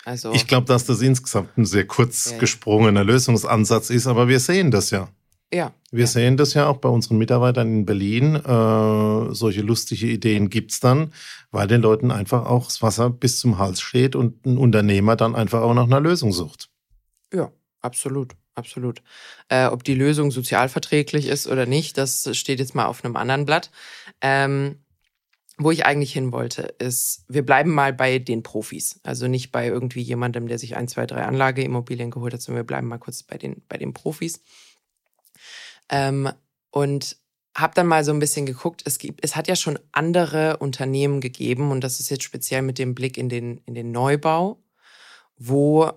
Also 0.06 0.32
ich 0.32 0.46
glaube, 0.46 0.66
dass 0.66 0.84
das 0.84 1.02
insgesamt 1.02 1.58
ein 1.58 1.66
sehr 1.66 1.84
kurz 1.84 2.30
ja, 2.30 2.38
gesprungener 2.38 3.02
Lösungsansatz 3.02 3.90
ist, 3.90 4.06
aber 4.06 4.28
wir 4.28 4.38
sehen 4.38 4.70
das 4.70 4.90
ja. 4.90 5.08
Ja. 5.52 5.72
Wir 5.90 6.02
ja. 6.02 6.06
sehen 6.06 6.36
das 6.36 6.54
ja 6.54 6.68
auch 6.68 6.76
bei 6.76 6.88
unseren 6.88 7.18
Mitarbeitern 7.18 7.66
in 7.68 7.86
Berlin. 7.86 8.36
Äh, 8.36 9.34
solche 9.34 9.62
lustige 9.62 10.06
Ideen 10.06 10.48
gibt's 10.48 10.78
dann, 10.78 11.12
weil 11.50 11.66
den 11.66 11.82
Leuten 11.82 12.12
einfach 12.12 12.46
auch 12.46 12.66
das 12.66 12.82
Wasser 12.82 13.10
bis 13.10 13.40
zum 13.40 13.58
Hals 13.58 13.80
steht 13.80 14.14
und 14.14 14.46
ein 14.46 14.58
Unternehmer 14.58 15.16
dann 15.16 15.34
einfach 15.34 15.60
auch 15.62 15.74
nach 15.74 15.86
einer 15.86 16.00
Lösung 16.00 16.32
sucht. 16.32 16.68
Ja, 17.34 17.50
absolut. 17.80 18.34
Absolut. 18.54 19.02
Äh, 19.48 19.66
ob 19.66 19.84
die 19.84 19.94
Lösung 19.94 20.30
sozialverträglich 20.30 21.26
ist 21.26 21.46
oder 21.46 21.66
nicht, 21.66 21.98
das 21.98 22.34
steht 22.34 22.58
jetzt 22.58 22.74
mal 22.74 22.86
auf 22.86 23.04
einem 23.04 23.16
anderen 23.16 23.44
Blatt. 23.44 23.70
Ähm, 24.22 24.78
wo 25.58 25.70
ich 25.70 25.86
eigentlich 25.86 26.12
hin 26.12 26.32
wollte, 26.32 26.62
ist, 26.78 27.24
wir 27.28 27.44
bleiben 27.44 27.70
mal 27.70 27.92
bei 27.92 28.18
den 28.18 28.42
Profis. 28.42 29.00
Also 29.02 29.26
nicht 29.26 29.52
bei 29.52 29.66
irgendwie 29.66 30.02
jemandem, 30.02 30.48
der 30.48 30.58
sich 30.58 30.76
ein, 30.76 30.88
zwei, 30.88 31.06
drei 31.06 31.24
Anlageimmobilien 31.24 32.10
geholt 32.10 32.34
hat, 32.34 32.42
sondern 32.42 32.62
wir 32.62 32.66
bleiben 32.66 32.88
mal 32.88 32.98
kurz 32.98 33.22
bei 33.22 33.38
den, 33.38 33.62
bei 33.68 33.78
den 33.78 33.94
Profis. 33.94 34.42
Ähm, 35.88 36.30
und 36.70 37.16
habe 37.56 37.72
dann 37.74 37.86
mal 37.86 38.04
so 38.04 38.12
ein 38.12 38.18
bisschen 38.18 38.44
geguckt, 38.44 38.82
es 38.84 38.98
gibt, 38.98 39.24
es 39.24 39.34
hat 39.34 39.48
ja 39.48 39.56
schon 39.56 39.78
andere 39.92 40.58
Unternehmen 40.58 41.22
gegeben 41.22 41.70
und 41.70 41.80
das 41.82 42.00
ist 42.00 42.10
jetzt 42.10 42.24
speziell 42.24 42.60
mit 42.60 42.78
dem 42.78 42.94
Blick 42.94 43.16
in 43.16 43.30
den, 43.30 43.58
in 43.64 43.74
den 43.74 43.92
Neubau, 43.92 44.62
wo 45.38 45.90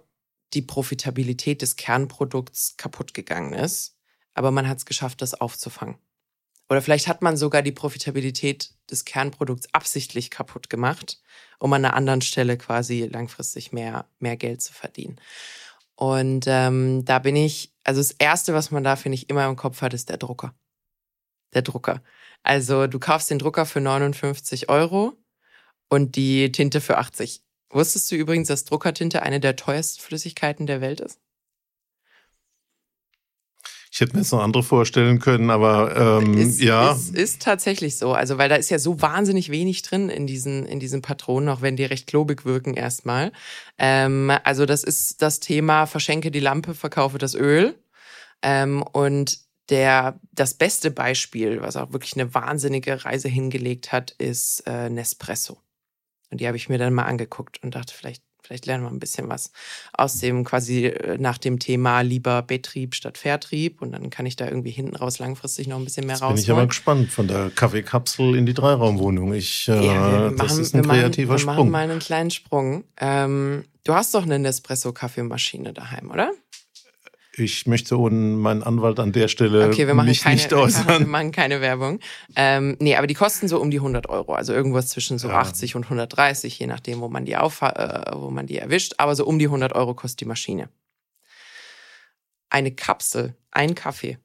die 0.54 0.62
Profitabilität 0.62 1.62
des 1.62 1.76
Kernprodukts 1.76 2.78
kaputt 2.78 3.14
gegangen 3.14 3.54
ist, 3.54 3.98
aber 4.34 4.52
man 4.52 4.70
hat 4.70 4.78
es 4.78 4.86
geschafft, 4.86 5.22
das 5.22 5.34
aufzufangen. 5.34 5.98
Oder 6.70 6.82
vielleicht 6.82 7.08
hat 7.08 7.22
man 7.22 7.36
sogar 7.36 7.64
die 7.64 7.72
Profitabilität 7.72 8.72
des 8.90 9.04
Kernprodukts 9.04 9.74
absichtlich 9.74 10.30
kaputt 10.30 10.70
gemacht, 10.70 11.20
um 11.58 11.74
an 11.74 11.84
einer 11.84 11.96
anderen 11.96 12.22
Stelle 12.22 12.58
quasi 12.58 13.10
langfristig 13.12 13.72
mehr, 13.72 14.06
mehr 14.20 14.38
Geld 14.38 14.62
zu 14.62 14.74
verdienen. 14.74 15.20
Und 15.96 16.46
ähm, 16.48 17.04
da 17.06 17.20
bin 17.20 17.36
ich, 17.36 17.74
also 17.84 18.00
das 18.00 18.12
Erste, 18.12 18.54
was 18.54 18.72
man 18.72 18.84
da, 18.84 18.96
finde 18.96 19.16
ich, 19.16 19.30
immer 19.30 19.48
im 19.48 19.56
Kopf 19.56 19.82
hat, 19.82 19.94
ist 19.94 20.10
der 20.10 20.18
Drucker. 20.18 20.54
Der 21.54 21.64
Drucker. 21.64 22.04
Also 22.44 22.88
du 22.88 23.00
kaufst 23.00 23.32
den 23.32 23.40
Drucker 23.40 23.66
für 23.66 23.82
59 23.82 24.70
Euro 24.70 25.18
und 25.90 26.16
die 26.16 26.52
Tinte 26.52 26.82
für 26.82 26.98
80. 27.00 27.42
Wusstest 27.72 28.12
du 28.12 28.16
übrigens, 28.16 28.48
dass 28.48 28.66
Druckertinte 28.66 29.24
eine 29.24 29.40
der 29.40 29.56
teuersten 29.56 30.02
Flüssigkeiten 30.02 30.68
der 30.68 30.82
Welt 30.82 31.02
ist? 31.02 31.20
Ich 34.00 34.02
hätte 34.02 34.16
mir 34.16 34.22
jetzt 34.22 34.32
noch 34.32 34.42
andere 34.42 34.64
vorstellen 34.64 35.20
können, 35.20 35.50
aber 35.50 36.22
ähm, 36.24 36.38
ist, 36.38 36.62
ja. 36.62 36.94
Es 36.94 37.10
ist, 37.10 37.16
ist 37.18 37.42
tatsächlich 37.42 37.98
so. 37.98 38.14
Also, 38.14 38.38
weil 38.38 38.48
da 38.48 38.56
ist 38.56 38.70
ja 38.70 38.80
so 38.80 39.02
wahnsinnig 39.02 39.52
wenig 39.52 39.82
drin 39.82 40.08
in 40.08 40.26
diesen, 40.26 40.66
in 40.66 40.80
diesen 40.80 41.02
Patronen, 41.02 41.50
auch 41.50 41.62
wenn 41.62 41.76
die 41.76 41.84
recht 41.84 42.08
klobig 42.08 42.46
wirken 42.46 42.76
erstmal. 42.76 43.34
Ähm, 43.78 44.32
also, 44.46 44.66
das 44.66 44.86
ist 44.86 45.22
das 45.22 45.42
Thema, 45.42 45.86
verschenke 45.86 46.32
die 46.32 46.40
Lampe, 46.40 46.76
verkaufe 46.76 47.18
das 47.18 47.36
Öl. 47.36 47.78
Ähm, 48.42 48.84
und 48.84 49.40
der, 49.68 50.18
das 50.32 50.54
beste 50.54 50.92
Beispiel, 50.92 51.62
was 51.62 51.76
auch 51.76 51.92
wirklich 51.92 52.14
eine 52.14 52.34
wahnsinnige 52.34 53.04
Reise 53.04 53.28
hingelegt 53.28 53.92
hat, 53.92 54.12
ist 54.12 54.64
äh, 54.66 54.90
Nespresso. 54.90 55.58
Und 56.32 56.40
die 56.40 56.48
habe 56.48 56.56
ich 56.56 56.70
mir 56.70 56.78
dann 56.78 56.94
mal 56.94 57.04
angeguckt 57.04 57.62
und 57.64 57.76
dachte, 57.76 57.94
vielleicht 57.94 58.24
Vielleicht 58.50 58.66
lernen 58.66 58.84
wir 58.84 58.90
ein 58.90 58.98
bisschen 58.98 59.30
was 59.30 59.52
aus 59.94 60.18
dem 60.18 60.44
quasi 60.44 60.88
äh, 60.88 61.20
nach 61.20 61.38
dem 61.38 61.60
Thema 61.60 62.02
lieber 62.02 62.42
Betrieb 62.42 62.96
statt 62.96 63.20
Vertrieb 63.20 63.80
und 63.80 63.92
dann 63.92 64.10
kann 64.10 64.26
ich 64.26 64.38
da 64.38 64.48
irgendwie 64.48 64.72
hinten 64.72 64.96
raus 64.96 65.20
langfristig 65.20 65.68
noch 65.68 65.78
ein 65.78 65.84
bisschen 65.84 66.08
mehr 66.08 66.18
raus. 66.18 66.34
Bin 66.34 66.42
ich 66.42 66.50
aber 66.50 66.66
gespannt 66.66 67.12
von 67.12 67.28
der 67.28 67.52
Kaffeekapsel 67.52 68.34
in 68.34 68.48
die 68.48 68.56
Dreiraumwohnung. 68.56 69.34
Ich, 69.36 69.68
äh, 69.68 69.86
ja, 69.86 70.32
das 70.32 70.58
ist 70.58 70.74
ein 70.74 70.82
kreativer 70.82 71.34
machen, 71.34 71.40
Sprung. 71.40 71.56
Wir 71.56 71.62
machen 71.62 71.72
mal 71.72 71.84
einen 71.92 72.00
kleinen 72.00 72.32
Sprung. 72.32 72.86
Ähm, 72.98 73.66
du 73.84 73.94
hast 73.94 74.16
doch 74.16 74.24
eine 74.24 74.40
Nespresso-Kaffeemaschine 74.40 75.72
daheim, 75.72 76.10
oder? 76.10 76.32
Ich 77.40 77.68
möchte 77.68 77.98
ohne 77.98 78.16
meinen 78.16 78.64
Anwalt 78.64 79.00
an 79.00 79.12
der 79.12 79.28
Stelle 79.28 79.68
okay, 79.68 79.88
wir 79.88 79.94
machen 79.94 80.08
mich 80.08 80.22
keine, 80.22 80.36
nicht 80.36 80.54
äußern. 80.54 80.88
Wir 81.00 81.08
machen 81.08 81.32
keine 81.32 81.62
Werbung. 81.62 82.00
Ähm, 82.36 82.76
nee, 82.80 82.96
aber 82.96 83.08
die 83.08 83.14
kosten 83.14 83.48
so 83.48 83.60
um 83.60 83.72
die 83.72 83.78
100 83.78 84.10
Euro. 84.10 84.34
Also 84.34 84.54
irgendwas 84.54 84.90
zwischen 84.90 85.18
so 85.18 85.30
ja. 85.30 85.40
80 85.40 85.76
und 85.76 85.84
130, 85.84 86.58
je 86.60 86.68
nachdem, 86.68 87.02
wo 87.02 87.10
man 87.10 87.26
die 87.26 87.38
auf, 87.38 87.62
äh, 87.62 88.12
wo 88.14 88.30
man 88.30 88.48
die 88.48 88.58
erwischt. 88.58 88.96
Aber 88.98 89.16
so 89.16 89.26
um 89.26 89.40
die 89.40 89.46
100 89.46 89.74
Euro 89.74 89.94
kostet 89.94 90.22
die 90.22 90.26
Maschine. 90.26 90.70
Eine 92.50 92.72
Kapsel, 92.72 93.36
ein 93.52 93.76
Kaffee 93.76 94.18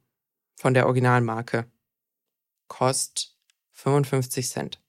von 0.57 0.75
der 0.75 0.87
Originalmarke 0.87 1.67
kostet 2.69 3.35
55 3.73 4.49
Cent 4.49 4.84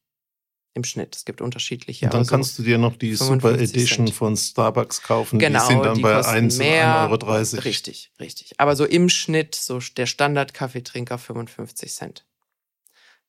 im 0.76 0.84
Schnitt. 0.84 1.16
Es 1.16 1.26
gibt 1.26 1.42
unterschiedliche. 1.42 2.06
Und 2.06 2.14
dann 2.14 2.28
kannst 2.28 2.60
du 2.60 2.64
dir 2.64 2.78
noch 2.78 2.98
die 2.98 3.16
Super 3.16 3.54
Edition 3.54 4.08
Cent. 4.08 4.14
von 4.14 4.38
Starbucks 4.38 5.02
kaufen. 5.02 5.40
Genau, 5.40 5.60
die 5.62 5.66
sind 5.66 5.84
dann 5.84 5.96
die 5.96 6.02
bei 6.02 6.24
1 6.24 6.58
mehr, 6.58 7.10
1,30 7.10 7.54
Euro. 7.54 7.62
Richtig, 7.64 8.12
richtig. 8.20 8.60
Aber 8.60 8.76
so 8.76 8.86
im 8.86 9.10
Schnitt, 9.10 9.56
so 9.56 9.80
der 9.80 10.06
Standard-Kaffeetrinker 10.06 11.18
55 11.18 11.94
Cent. 11.94 12.26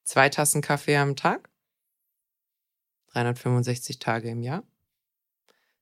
Zwei 0.02 0.28
Tassen 0.28 0.60
Kaffee 0.60 0.96
am 0.96 1.14
Tag, 1.14 1.48
365 3.12 4.00
Tage 4.00 4.28
im 4.28 4.42
Jahr, 4.42 4.64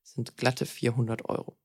sind 0.03 0.37
glatte 0.37 0.67
400 0.67 1.27
Euro. 1.27 1.57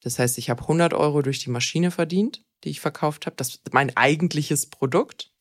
Das 0.00 0.20
heißt, 0.20 0.38
ich 0.38 0.48
habe 0.48 0.62
100 0.62 0.94
Euro 0.94 1.22
durch 1.22 1.40
die 1.40 1.50
Maschine 1.50 1.90
verdient, 1.90 2.44
die 2.62 2.70
ich 2.70 2.80
verkauft 2.80 3.26
habe. 3.26 3.34
Das 3.34 3.48
ist 3.48 3.72
mein 3.72 3.96
eigentliches 3.96 4.66
Produkt. 4.66 5.32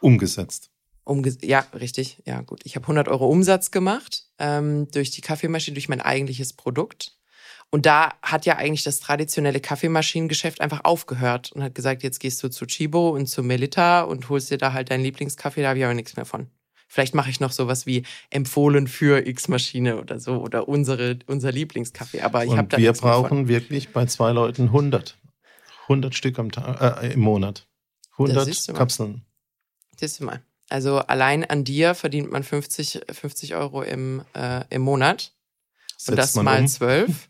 Umgesetzt. 0.00 0.71
Umge 1.04 1.36
ja, 1.42 1.66
richtig. 1.74 2.22
Ja, 2.26 2.42
gut. 2.42 2.60
Ich 2.64 2.76
habe 2.76 2.84
100 2.84 3.08
Euro 3.08 3.26
Umsatz 3.26 3.70
gemacht 3.70 4.26
ähm, 4.38 4.88
durch 4.92 5.10
die 5.10 5.20
Kaffeemaschine, 5.20 5.74
durch 5.74 5.88
mein 5.88 6.00
eigentliches 6.00 6.52
Produkt. 6.52 7.16
Und 7.70 7.86
da 7.86 8.12
hat 8.22 8.44
ja 8.44 8.56
eigentlich 8.56 8.84
das 8.84 9.00
traditionelle 9.00 9.58
Kaffeemaschinengeschäft 9.58 10.60
einfach 10.60 10.84
aufgehört 10.84 11.52
und 11.52 11.62
hat 11.62 11.74
gesagt, 11.74 12.02
jetzt 12.02 12.20
gehst 12.20 12.42
du 12.42 12.50
zu 12.50 12.66
Chibo 12.66 13.10
und 13.10 13.26
zu 13.26 13.42
Melita 13.42 14.02
und 14.02 14.28
holst 14.28 14.50
dir 14.50 14.58
da 14.58 14.74
halt 14.74 14.90
deinen 14.90 15.02
Lieblingskaffee, 15.02 15.62
da 15.62 15.68
habe 15.70 15.78
ich 15.78 15.84
aber 15.84 15.94
nichts 15.94 16.14
mehr 16.14 16.26
von. 16.26 16.48
Vielleicht 16.86 17.14
mache 17.14 17.30
ich 17.30 17.40
noch 17.40 17.52
sowas 17.52 17.86
wie 17.86 18.02
empfohlen 18.28 18.86
für 18.86 19.26
X-Maschine 19.26 19.98
oder 19.98 20.20
so 20.20 20.42
oder 20.42 20.68
unsere, 20.68 21.18
unser 21.26 21.50
Lieblingskaffee. 21.50 22.20
Aber 22.20 22.44
ich 22.44 22.54
habe 22.54 22.68
da 22.68 22.76
Wir 22.76 22.92
brauchen 22.92 23.48
wirklich 23.48 23.88
bei 23.88 24.04
zwei 24.04 24.32
Leuten 24.32 24.64
100. 24.64 25.16
100 25.84 26.14
Stück 26.14 26.38
am 26.38 26.52
Tag, 26.52 27.02
äh, 27.02 27.14
im 27.14 27.20
Monat. 27.20 27.66
100 28.18 28.74
Kapseln. 28.74 29.24
Siehst 29.98 30.20
du 30.20 30.24
mal. 30.24 30.42
Also 30.72 30.98
allein 30.98 31.44
an 31.44 31.64
dir 31.64 31.94
verdient 31.94 32.30
man 32.30 32.42
50, 32.42 33.02
50 33.12 33.54
Euro 33.54 33.82
im, 33.82 34.22
äh, 34.34 34.64
im 34.70 34.82
Monat. 34.82 35.32
Setzt 35.98 36.08
und 36.08 36.16
das 36.16 36.34
mal 36.34 36.60
um. 36.60 36.66
12. 36.66 37.28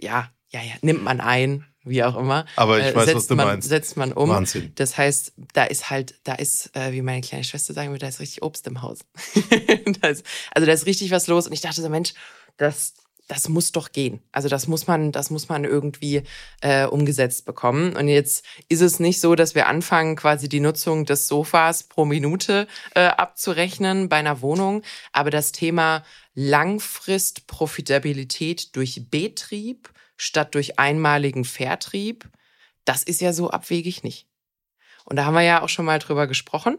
ja, 0.00 0.30
ja, 0.48 0.62
ja, 0.62 0.72
nimmt 0.80 1.02
man 1.02 1.20
ein, 1.20 1.66
wie 1.84 2.02
auch 2.02 2.16
immer. 2.16 2.46
Aber 2.56 2.80
ich 2.80 2.86
äh, 2.86 2.96
weiß, 2.96 3.14
was 3.14 3.26
du 3.26 3.36
man, 3.36 3.46
meinst. 3.46 3.68
Setzt 3.68 3.96
man 3.98 4.12
um. 4.12 4.30
Wahnsinn. 4.30 4.72
Das 4.76 4.96
heißt, 4.96 5.34
da 5.52 5.64
ist 5.64 5.90
halt, 5.90 6.14
da 6.24 6.34
ist, 6.34 6.74
äh, 6.74 6.92
wie 6.92 7.02
meine 7.02 7.20
kleine 7.20 7.44
Schwester 7.44 7.74
sagen 7.74 7.90
würde, 7.90 8.00
da 8.00 8.08
ist 8.08 8.18
richtig 8.18 8.42
Obst 8.42 8.66
im 8.66 8.80
Haus. 8.80 9.00
ist, 9.34 10.24
also 10.54 10.66
da 10.66 10.72
ist 10.72 10.86
richtig 10.86 11.10
was 11.10 11.26
los. 11.26 11.46
Und 11.46 11.52
ich 11.52 11.60
dachte 11.60 11.82
so, 11.82 11.88
Mensch, 11.90 12.14
das, 12.56 12.94
das 13.30 13.48
muss 13.48 13.70
doch 13.70 13.92
gehen. 13.92 14.20
Also 14.32 14.48
das 14.48 14.66
muss 14.66 14.88
man, 14.88 15.12
das 15.12 15.30
muss 15.30 15.48
man 15.48 15.64
irgendwie 15.64 16.24
äh, 16.62 16.84
umgesetzt 16.84 17.44
bekommen. 17.44 17.94
Und 17.94 18.08
jetzt 18.08 18.44
ist 18.68 18.80
es 18.80 18.98
nicht 18.98 19.20
so, 19.20 19.36
dass 19.36 19.54
wir 19.54 19.68
anfangen, 19.68 20.16
quasi 20.16 20.48
die 20.48 20.58
Nutzung 20.58 21.06
des 21.06 21.28
Sofas 21.28 21.84
pro 21.84 22.04
Minute 22.04 22.66
äh, 22.96 23.06
abzurechnen 23.06 24.08
bei 24.08 24.16
einer 24.16 24.42
Wohnung. 24.42 24.82
Aber 25.12 25.30
das 25.30 25.52
Thema 25.52 26.02
Langfrist-Profitabilität 26.34 28.74
durch 28.74 29.08
Betrieb 29.10 29.92
statt 30.16 30.56
durch 30.56 30.80
einmaligen 30.80 31.44
Vertrieb, 31.44 32.28
das 32.84 33.04
ist 33.04 33.20
ja 33.20 33.32
so 33.32 33.50
abwegig 33.50 34.02
nicht. 34.02 34.26
Und 35.04 35.14
da 35.14 35.24
haben 35.24 35.34
wir 35.34 35.42
ja 35.42 35.62
auch 35.62 35.68
schon 35.68 35.84
mal 35.84 36.00
drüber 36.00 36.26
gesprochen. 36.26 36.78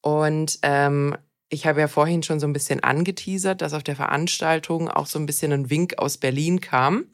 Und 0.00 0.60
ähm, 0.62 1.14
ich 1.48 1.66
habe 1.66 1.80
ja 1.80 1.88
vorhin 1.88 2.22
schon 2.22 2.40
so 2.40 2.46
ein 2.46 2.52
bisschen 2.52 2.80
angeteasert, 2.80 3.62
dass 3.62 3.74
auf 3.74 3.82
der 3.82 3.96
Veranstaltung 3.96 4.88
auch 4.88 5.06
so 5.06 5.18
ein 5.18 5.26
bisschen 5.26 5.52
ein 5.52 5.70
Wink 5.70 5.98
aus 5.98 6.18
Berlin 6.18 6.60
kam, 6.60 7.04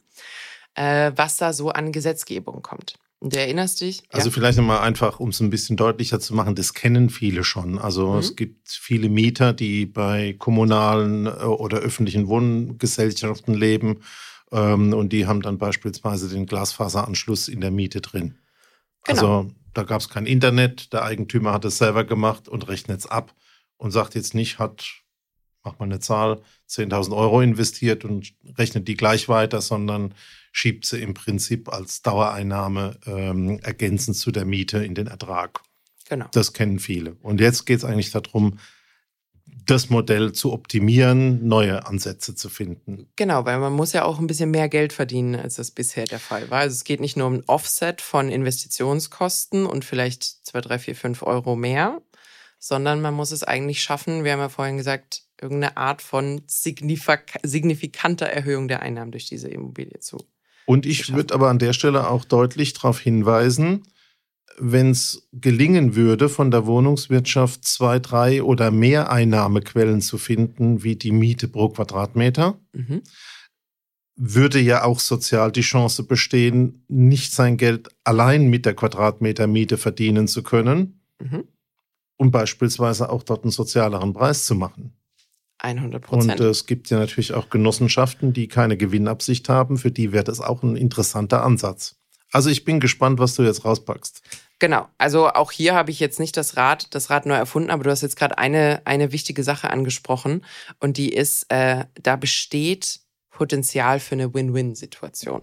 äh, 0.75 1.11
was 1.15 1.37
da 1.37 1.53
so 1.53 1.69
an 1.69 1.91
Gesetzgebung 1.91 2.61
kommt. 2.61 2.95
Und 3.19 3.35
du 3.35 3.39
erinnerst 3.39 3.81
dich? 3.81 4.01
Also 4.09 4.29
ja. 4.29 4.33
vielleicht 4.33 4.57
nochmal 4.57 4.79
einfach, 4.79 5.19
um 5.19 5.29
es 5.29 5.39
ein 5.41 5.51
bisschen 5.51 5.77
deutlicher 5.77 6.19
zu 6.19 6.33
machen, 6.33 6.55
das 6.55 6.73
kennen 6.73 7.11
viele 7.11 7.43
schon. 7.43 7.77
Also 7.77 8.13
mhm. 8.13 8.17
es 8.17 8.35
gibt 8.35 8.69
viele 8.69 9.09
Mieter, 9.09 9.53
die 9.53 9.85
bei 9.85 10.33
kommunalen 10.39 11.27
äh, 11.27 11.29
oder 11.29 11.77
öffentlichen 11.77 12.27
Wohngesellschaften 12.27 13.53
leben 13.53 13.99
ähm, 14.51 14.93
und 14.93 15.13
die 15.13 15.27
haben 15.27 15.43
dann 15.43 15.59
beispielsweise 15.59 16.29
den 16.29 16.47
Glasfaseranschluss 16.47 17.47
in 17.47 17.61
der 17.61 17.69
Miete 17.69 18.01
drin. 18.01 18.39
Genau. 19.03 19.41
Also 19.43 19.51
da 19.73 19.83
gab 19.83 20.01
es 20.01 20.09
kein 20.09 20.25
Internet, 20.25 20.91
der 20.91 21.03
Eigentümer 21.03 21.53
hat 21.53 21.65
es 21.65 21.77
selber 21.77 22.03
gemacht 22.03 22.49
und 22.49 22.67
rechnet 22.67 22.99
es 23.01 23.05
ab 23.05 23.35
und 23.81 23.89
sagt 23.89 24.13
jetzt 24.13 24.35
nicht, 24.35 24.59
hat, 24.59 24.85
mach 25.63 25.79
mal 25.79 25.85
eine 25.85 25.99
Zahl, 25.99 26.41
10.000 26.69 27.17
Euro 27.17 27.41
investiert 27.41 28.05
und 28.05 28.31
rechnet 28.55 28.87
die 28.87 28.93
gleich 28.93 29.27
weiter, 29.27 29.59
sondern 29.59 30.13
schiebt 30.51 30.85
sie 30.85 31.01
im 31.01 31.15
Prinzip 31.15 31.67
als 31.67 32.03
Dauereinnahme 32.03 32.99
ähm, 33.07 33.59
ergänzend 33.63 34.17
zu 34.17 34.31
der 34.31 34.45
Miete 34.45 34.85
in 34.85 34.93
den 34.93 35.07
Ertrag. 35.07 35.61
Genau. 36.07 36.27
Das 36.31 36.53
kennen 36.53 36.77
viele. 36.77 37.15
Und 37.23 37.41
jetzt 37.41 37.65
geht 37.65 37.79
es 37.79 37.83
eigentlich 37.83 38.11
darum, 38.11 38.59
das 39.65 39.89
Modell 39.89 40.31
zu 40.31 40.53
optimieren, 40.53 41.47
neue 41.47 41.87
Ansätze 41.87 42.35
zu 42.35 42.49
finden. 42.49 43.07
Genau, 43.15 43.45
weil 43.45 43.57
man 43.57 43.73
muss 43.73 43.93
ja 43.93 44.05
auch 44.05 44.19
ein 44.19 44.27
bisschen 44.27 44.51
mehr 44.51 44.69
Geld 44.69 44.93
verdienen, 44.93 45.35
als 45.35 45.55
das 45.55 45.71
bisher 45.71 46.05
der 46.05 46.19
Fall 46.19 46.51
war. 46.51 46.59
Also 46.59 46.75
es 46.75 46.83
geht 46.83 46.99
nicht 46.99 47.17
nur 47.17 47.25
um 47.25 47.33
ein 47.35 47.43
Offset 47.47 47.99
von 47.99 48.29
Investitionskosten 48.29 49.65
und 49.65 49.85
vielleicht 49.85 50.23
zwei, 50.23 50.61
drei, 50.61 50.77
vier, 50.77 50.95
fünf 50.95 51.23
Euro 51.23 51.55
mehr, 51.55 51.99
sondern 52.61 53.01
man 53.01 53.15
muss 53.15 53.31
es 53.31 53.43
eigentlich 53.43 53.81
schaffen, 53.81 54.23
wir 54.23 54.33
haben 54.33 54.39
ja 54.39 54.49
vorhin 54.49 54.77
gesagt, 54.77 55.23
irgendeine 55.41 55.77
Art 55.77 56.03
von 56.03 56.43
signifikanter 56.47 58.27
Erhöhung 58.27 58.67
der 58.67 58.83
Einnahmen 58.83 59.11
durch 59.11 59.25
diese 59.25 59.47
Immobilie 59.47 59.99
zu. 59.99 60.19
Und 60.67 60.85
ich 60.85 61.11
würde 61.13 61.33
aber 61.33 61.49
an 61.49 61.57
der 61.57 61.73
Stelle 61.73 62.07
auch 62.07 62.23
deutlich 62.23 62.73
darauf 62.73 62.99
hinweisen, 62.99 63.83
wenn 64.59 64.91
es 64.91 65.27
gelingen 65.31 65.95
würde, 65.95 66.29
von 66.29 66.51
der 66.51 66.67
Wohnungswirtschaft 66.67 67.65
zwei, 67.65 67.97
drei 67.97 68.43
oder 68.43 68.69
mehr 68.69 69.11
Einnahmequellen 69.11 70.01
zu 70.01 70.19
finden, 70.19 70.83
wie 70.83 70.95
die 70.95 71.11
Miete 71.11 71.47
pro 71.47 71.69
Quadratmeter, 71.69 72.59
mhm. 72.73 73.01
würde 74.15 74.59
ja 74.59 74.83
auch 74.83 74.99
sozial 74.99 75.51
die 75.51 75.61
Chance 75.61 76.03
bestehen, 76.03 76.85
nicht 76.89 77.33
sein 77.33 77.57
Geld 77.57 77.89
allein 78.03 78.51
mit 78.51 78.67
der 78.67 78.75
Quadratmetermiete 78.75 79.79
verdienen 79.79 80.27
zu 80.27 80.43
können 80.43 81.01
mhm. 81.19 81.45
Und 82.21 82.29
beispielsweise 82.29 83.09
auch 83.09 83.23
dort 83.23 83.45
einen 83.45 83.51
sozialeren 83.51 84.13
Preis 84.13 84.45
zu 84.45 84.53
machen. 84.53 84.93
100 85.57 86.03
Prozent. 86.03 86.39
Und 86.39 86.45
es 86.45 86.67
gibt 86.67 86.91
ja 86.91 86.99
natürlich 86.99 87.33
auch 87.33 87.49
Genossenschaften, 87.49 88.31
die 88.31 88.47
keine 88.47 88.77
Gewinnabsicht 88.77 89.49
haben. 89.49 89.77
Für 89.77 89.89
die 89.89 90.11
wäre 90.11 90.23
das 90.23 90.39
auch 90.39 90.61
ein 90.61 90.75
interessanter 90.75 91.43
Ansatz. 91.43 91.95
Also 92.31 92.51
ich 92.51 92.63
bin 92.63 92.79
gespannt, 92.79 93.17
was 93.17 93.33
du 93.33 93.41
jetzt 93.41 93.65
rauspackst. 93.65 94.21
Genau, 94.59 94.87
also 94.99 95.29
auch 95.29 95.51
hier 95.51 95.73
habe 95.73 95.89
ich 95.89 95.99
jetzt 95.99 96.19
nicht 96.19 96.37
das 96.37 96.57
Rad, 96.57 96.93
das 96.93 97.09
Rad 97.09 97.25
neu 97.25 97.33
erfunden, 97.33 97.71
aber 97.71 97.85
du 97.85 97.89
hast 97.89 98.03
jetzt 98.03 98.17
gerade 98.17 98.37
eine, 98.37 98.83
eine 98.85 99.11
wichtige 99.11 99.43
Sache 99.43 99.71
angesprochen 99.71 100.45
und 100.79 100.97
die 100.97 101.11
ist, 101.11 101.47
äh, 101.49 101.85
da 101.95 102.17
besteht 102.17 102.99
Potenzial 103.31 103.99
für 103.99 104.13
eine 104.13 104.31
Win-Win-Situation. 104.31 105.41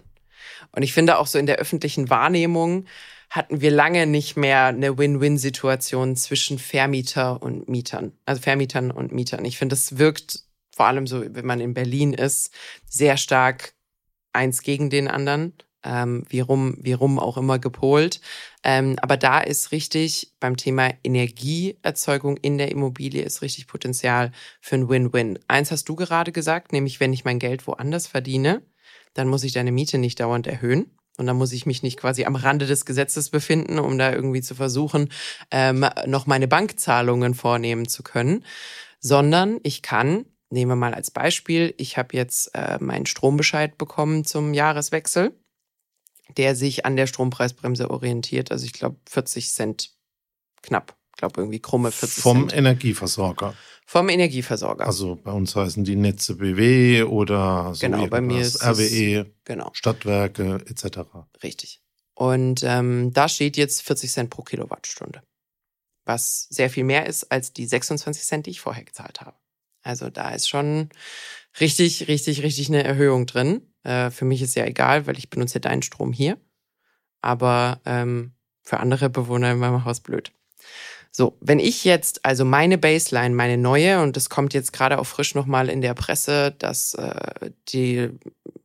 Und 0.71 0.83
ich 0.83 0.93
finde 0.93 1.17
auch 1.17 1.27
so 1.27 1.37
in 1.39 1.45
der 1.45 1.57
öffentlichen 1.57 2.09
Wahrnehmung 2.09 2.85
hatten 3.29 3.61
wir 3.61 3.71
lange 3.71 4.07
nicht 4.07 4.37
mehr 4.37 4.65
eine 4.65 4.97
Win-Win-Situation 4.97 6.15
zwischen 6.15 6.57
Vermieter 6.57 7.41
und 7.41 7.69
Mietern, 7.69 8.13
also 8.25 8.41
Vermietern 8.41 8.91
und 8.91 9.11
Mietern. 9.11 9.45
Ich 9.45 9.57
finde, 9.57 9.73
das 9.73 9.97
wirkt 9.97 10.43
vor 10.75 10.87
allem 10.87 11.07
so, 11.07 11.23
wenn 11.35 11.45
man 11.45 11.59
in 11.59 11.73
Berlin 11.73 12.13
ist, 12.13 12.53
sehr 12.85 13.17
stark 13.17 13.73
eins 14.33 14.61
gegen 14.61 14.89
den 14.89 15.07
anderen 15.07 15.53
ähm, 15.83 16.23
wie 16.29 16.39
rum, 16.39 16.77
wie 16.79 16.93
rum 16.93 17.19
auch 17.19 17.37
immer 17.37 17.59
gepolt. 17.59 18.21
Ähm, 18.63 18.95
aber 19.01 19.17
da 19.17 19.39
ist 19.39 19.71
richtig 19.71 20.33
beim 20.39 20.57
Thema 20.57 20.91
Energieerzeugung 21.03 22.37
in 22.37 22.57
der 22.57 22.71
Immobilie 22.71 23.23
ist 23.23 23.41
richtig 23.41 23.67
Potenzial 23.67 24.31
für 24.61 24.75
ein 24.75 24.89
Win-Win. 24.89 25.39
Eins 25.47 25.71
hast 25.71 25.87
du 25.89 25.95
gerade 25.95 26.31
gesagt, 26.31 26.73
nämlich 26.73 26.99
wenn 26.99 27.13
ich 27.13 27.25
mein 27.25 27.39
Geld 27.39 27.67
woanders 27.67 28.07
verdiene, 28.07 28.61
dann 29.13 29.27
muss 29.27 29.43
ich 29.43 29.53
deine 29.53 29.71
Miete 29.71 29.97
nicht 29.97 30.19
dauernd 30.19 30.47
erhöhen. 30.47 30.91
Und 31.19 31.27
dann 31.27 31.37
muss 31.37 31.51
ich 31.51 31.65
mich 31.65 31.83
nicht 31.83 31.99
quasi 31.99 32.25
am 32.25 32.35
Rande 32.35 32.65
des 32.65 32.85
Gesetzes 32.85 33.29
befinden, 33.29 33.77
um 33.77 33.97
da 33.97 34.11
irgendwie 34.11 34.41
zu 34.41 34.55
versuchen, 34.55 35.09
ähm, 35.51 35.85
noch 36.07 36.25
meine 36.25 36.47
Bankzahlungen 36.47 37.33
vornehmen 37.35 37.87
zu 37.87 38.01
können, 38.01 38.45
sondern 38.99 39.59
ich 39.63 39.81
kann, 39.81 40.25
nehmen 40.49 40.71
wir 40.71 40.75
mal 40.75 40.93
als 40.93 41.11
Beispiel, 41.11 41.73
ich 41.77 41.97
habe 41.97 42.15
jetzt 42.15 42.55
äh, 42.55 42.77
meinen 42.79 43.05
Strombescheid 43.05 43.77
bekommen 43.77 44.25
zum 44.25 44.53
Jahreswechsel 44.53 45.33
der 46.37 46.55
sich 46.55 46.85
an 46.85 46.95
der 46.95 47.07
Strompreisbremse 47.07 47.89
orientiert. 47.89 48.51
Also 48.51 48.65
ich 48.65 48.73
glaube 48.73 48.97
40 49.09 49.49
Cent 49.49 49.95
knapp. 50.61 50.98
Ich 51.19 51.21
glaube 51.21 51.41
irgendwie 51.41 51.59
krumme 51.59 51.91
40 51.91 52.23
Vom 52.23 52.47
Cent. 52.47 52.59
Energieversorger. 52.59 53.53
Vom 53.85 54.07
Energieversorger. 54.07 54.87
Also 54.87 55.17
bei 55.17 55.33
uns 55.33 55.53
heißen 55.53 55.83
die 55.83 55.97
Netze 55.97 56.35
BW 56.35 57.03
oder 57.03 57.75
so 57.75 57.85
genau, 57.85 58.07
bei 58.07 58.21
mir 58.21 58.39
ist 58.39 58.63
RWE, 58.63 59.29
genau. 59.43 59.69
Stadtwerke 59.73 60.63
etc. 60.69 60.99
Richtig. 61.43 61.81
Und 62.13 62.63
ähm, 62.63 63.11
da 63.11 63.27
steht 63.27 63.57
jetzt 63.57 63.81
40 63.81 64.09
Cent 64.13 64.29
pro 64.29 64.43
Kilowattstunde, 64.43 65.21
was 66.05 66.47
sehr 66.49 66.69
viel 66.69 66.85
mehr 66.85 67.05
ist 67.05 67.29
als 67.29 67.51
die 67.51 67.65
26 67.65 68.23
Cent, 68.23 68.45
die 68.45 68.51
ich 68.51 68.61
vorher 68.61 68.85
gezahlt 68.85 69.19
habe. 69.19 69.35
Also 69.81 70.09
da 70.09 70.29
ist 70.29 70.47
schon 70.47 70.87
richtig, 71.59 72.07
richtig, 72.07 72.43
richtig 72.43 72.69
eine 72.69 72.85
Erhöhung 72.85 73.25
drin. 73.25 73.73
Äh, 73.83 74.09
für 74.09 74.23
mich 74.23 74.41
ist 74.41 74.55
ja 74.55 74.63
egal, 74.63 75.05
weil 75.05 75.17
ich 75.17 75.29
benutze 75.29 75.59
deinen 75.59 75.81
Strom 75.81 76.13
hier. 76.13 76.37
Aber 77.19 77.81
ähm, 77.83 78.31
für 78.61 78.79
andere 78.79 79.09
Bewohner 79.09 79.51
in 79.51 79.59
meinem 79.59 79.83
Haus 79.83 79.99
blöd. 79.99 80.31
So, 81.11 81.37
wenn 81.41 81.59
ich 81.59 81.83
jetzt 81.83 82.23
also 82.25 82.45
meine 82.45 82.77
Baseline, 82.77 83.33
meine 83.35 83.57
neue, 83.57 84.01
und 84.01 84.15
das 84.15 84.29
kommt 84.29 84.53
jetzt 84.53 84.73
gerade 84.73 84.99
auch 84.99 85.05
frisch 85.05 85.35
nochmal 85.35 85.69
in 85.69 85.81
der 85.81 85.93
Presse, 85.93 86.55
dass 86.59 86.93
äh, 86.93 87.51
die 87.69 88.09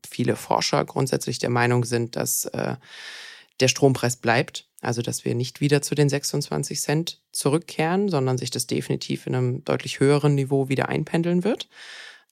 viele 0.07 0.37
Forscher 0.37 0.85
grundsätzlich 0.85 1.39
der 1.39 1.51
Meinung 1.51 1.85
sind, 1.85 2.17
dass 2.17 2.45
äh, 2.47 2.77
der 3.61 3.69
Strompreis 3.69 4.17
bleibt. 4.17 4.69
Also, 4.83 5.01
dass 5.01 5.25
wir 5.25 5.35
nicht 5.35 5.63
wieder 5.63 5.81
zu 5.81 5.95
den 5.95 6.11
26 6.11 6.81
Cent 6.81 7.23
zurückkehren, 7.33 8.11
sondern 8.11 8.37
sich 8.37 8.51
das 8.51 8.67
definitiv 8.67 9.27
in 9.27 9.35
einem 9.35 9.65
deutlich 9.65 9.99
höheren 9.99 10.35
Niveau 10.35 10.69
wieder 10.69 10.91
einpendeln 10.91 11.43
wird 11.43 11.69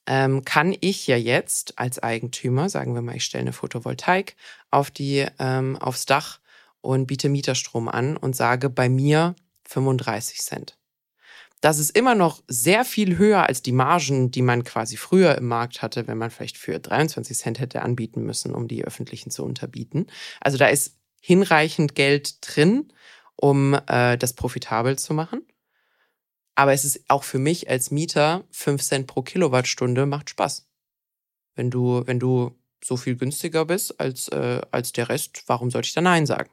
ähm, 0.05 0.43
kann 0.43 0.75
ich 0.81 1.07
ja 1.07 1.15
jetzt 1.15 1.79
als 1.79 2.01
Eigentümer, 2.01 2.69
sagen 2.69 2.93
wir 2.93 3.01
mal, 3.01 3.15
ich 3.15 3.25
stelle 3.25 3.43
eine 3.43 3.53
Photovoltaik 3.53 4.35
auf 4.71 4.91
die, 4.91 5.25
ähm, 5.39 5.77
aufs 5.77 6.05
Dach 6.05 6.39
und 6.81 7.07
biete 7.07 7.29
Mieterstrom 7.29 7.87
an 7.87 8.17
und 8.17 8.35
sage 8.35 8.69
bei 8.69 8.89
mir 8.89 9.35
35 9.65 10.41
Cent. 10.41 10.77
Das 11.63 11.79
ist 11.79 11.97
immer 11.97 12.13
noch 12.13 12.43
sehr 12.49 12.83
viel 12.83 13.17
höher 13.17 13.47
als 13.47 13.61
die 13.61 13.71
Margen, 13.71 14.31
die 14.31 14.41
man 14.41 14.65
quasi 14.65 14.97
früher 14.97 15.37
im 15.37 15.47
Markt 15.47 15.81
hatte, 15.81 16.07
wenn 16.07 16.17
man 16.17 16.29
vielleicht 16.29 16.57
für 16.57 16.77
23 16.77 17.37
Cent 17.37 17.59
hätte 17.59 17.83
anbieten 17.83 18.23
müssen, 18.23 18.53
um 18.53 18.67
die 18.67 18.83
öffentlichen 18.83 19.31
zu 19.31 19.45
unterbieten. 19.45 20.07
Also 20.41 20.57
da 20.57 20.67
ist 20.67 20.97
hinreichend 21.21 21.95
Geld 21.95 22.35
drin, 22.41 22.91
um 23.37 23.79
äh, 23.87 24.17
das 24.17 24.33
profitabel 24.33 24.99
zu 24.99 25.13
machen. 25.13 25.47
Aber 26.55 26.73
es 26.73 26.83
ist 26.83 27.05
auch 27.07 27.23
für 27.23 27.39
mich 27.39 27.69
als 27.69 27.91
Mieter 27.91 28.43
5 28.51 28.83
Cent 28.83 29.07
pro 29.07 29.21
Kilowattstunde 29.21 30.05
macht 30.05 30.29
Spaß. 30.29 30.67
Wenn 31.55 31.71
du, 31.71 32.05
wenn 32.05 32.19
du 32.19 32.59
so 32.83 32.97
viel 32.97 33.15
günstiger 33.15 33.63
bist 33.63 33.99
als, 34.01 34.27
äh, 34.27 34.61
als 34.71 34.91
der 34.91 35.07
Rest, 35.07 35.43
warum 35.47 35.71
sollte 35.71 35.87
ich 35.87 35.93
da 35.93 36.01
Nein 36.01 36.25
sagen? 36.25 36.49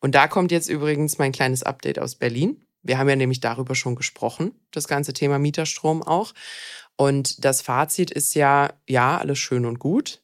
Und 0.00 0.14
da 0.14 0.28
kommt 0.28 0.52
jetzt 0.52 0.68
übrigens 0.68 1.18
mein 1.18 1.32
kleines 1.32 1.62
Update 1.62 1.98
aus 1.98 2.14
Berlin. 2.14 2.64
Wir 2.82 2.98
haben 2.98 3.08
ja 3.08 3.16
nämlich 3.16 3.40
darüber 3.40 3.74
schon 3.74 3.94
gesprochen, 3.94 4.52
das 4.70 4.88
ganze 4.88 5.12
Thema 5.12 5.38
Mieterstrom 5.38 6.02
auch. 6.02 6.32
Und 6.96 7.44
das 7.44 7.62
Fazit 7.62 8.10
ist 8.10 8.34
ja, 8.34 8.72
ja, 8.88 9.18
alles 9.18 9.38
schön 9.38 9.66
und 9.66 9.78
gut. 9.78 10.22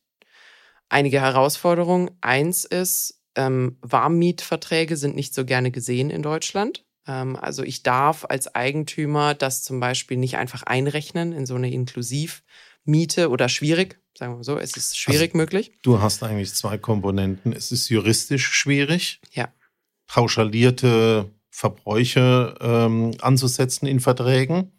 Einige 0.89 1.21
Herausforderungen. 1.21 2.11
Eins 2.21 2.65
ist, 2.65 3.21
ähm, 3.35 3.79
Warmmietverträge 3.83 4.97
sind 4.97 5.17
nicht 5.17 5.35
so 5.35 5.45
gerne 5.45 5.71
gesehen 5.71 6.11
in 6.11 6.23
Deutschland. 6.23 6.85
Ähm, 7.07 7.37
also 7.37 7.63
ich 7.63 7.83
darf 7.83 8.25
als 8.29 8.55
Eigentümer 8.55 9.35
das 9.35 9.63
zum 9.63 9.81
Beispiel 9.81 10.17
nicht 10.17 10.37
einfach 10.37 10.63
einrechnen 10.63 11.33
in 11.33 11.47
so 11.47 11.55
eine 11.55 11.71
Inklusivmiete 11.71 13.31
oder 13.31 13.49
schwierig, 13.49 14.01
sagen 14.17 14.33
wir 14.33 14.37
mal 14.37 14.45
so, 14.45 14.59
es 14.59 14.77
ist 14.77 14.99
schwierig 14.99 15.31
also, 15.31 15.39
möglich. 15.39 15.73
Du 15.83 16.01
hast 16.01 16.23
eigentlich 16.23 16.55
zwei 16.55 16.79
Komponenten. 16.79 17.53
Es 17.53 17.73
ist 17.73 17.89
juristisch 17.89 18.47
schwierig. 18.47 19.21
Ja. 19.33 19.49
Pauschalierte 20.07 21.31
Verbräuche 21.51 22.55
ähm, 22.61 23.13
anzusetzen 23.21 23.87
in 23.87 24.01
Verträgen. 24.01 24.73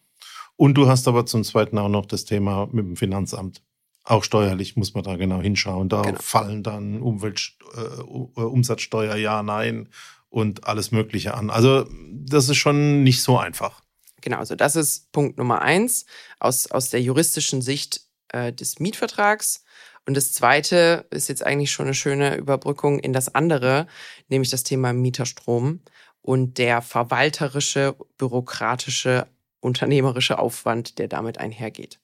Und 0.56 0.76
du 0.76 0.88
hast 0.88 1.08
aber 1.08 1.26
zum 1.26 1.43
Zweiten 1.43 1.78
auch 1.78 1.89
noch 1.89 2.06
das 2.06 2.26
Thema 2.26 2.67
mit 2.71 2.86
dem 2.86 2.95
Finanzamt. 2.95 3.62
Auch 4.04 4.23
steuerlich 4.23 4.76
muss 4.76 4.93
man 4.93 5.04
da 5.04 5.17
genau 5.17 5.41
hinschauen. 5.41 5.89
Da 5.89 6.02
genau. 6.02 6.19
fallen 6.19 6.63
dann 6.63 7.02
Umwelt, 7.02 7.58
äh, 7.76 8.02
Umsatzsteuer, 8.41 9.15
ja, 9.15 9.43
nein 9.43 9.89
und 10.30 10.65
alles 10.65 10.91
Mögliche 10.91 11.34
an. 11.34 11.50
Also 11.50 11.88
das 12.12 12.50
ist 12.50 12.58
schon 12.58 13.04
nicht 13.04 13.21
so 13.21 13.38
einfach. 13.38 13.82
Genau, 14.21 14.38
also 14.38 14.56
das 14.56 14.76
ist 14.76 15.12
Punkt 15.12 15.38
Nummer 15.38 15.62
eins 15.62 16.06
aus, 16.39 16.69
aus 16.71 16.89
der 16.89 17.02
juristischen 17.02 17.62
Sicht 17.62 18.07
äh, 18.30 18.54
des 18.54 18.80
Mietvertrags. 18.80 19.63
Und 20.06 20.16
das 20.16 20.34
zweite 20.34 21.06
ist 21.10 21.28
jetzt 21.28 21.46
eigentlich 21.46 21.72
schon 21.72 21.88
eine 21.88 21.94
schöne 21.94 22.36
Überbrückung 22.38 23.00
in 23.00 23.13
das 23.13 23.34
andere, 23.36 23.88
nämlich 24.30 24.50
das 24.50 24.63
Thema 24.63 24.94
Mieterstrom 24.94 25.82
und 26.22 26.58
der 26.58 26.82
verwalterische, 26.82 27.96
bürokratische, 28.18 29.28
unternehmerische 29.60 30.40
Aufwand, 30.40 30.98
der 30.98 31.08
damit 31.08 31.40
einhergeht. 31.40 32.00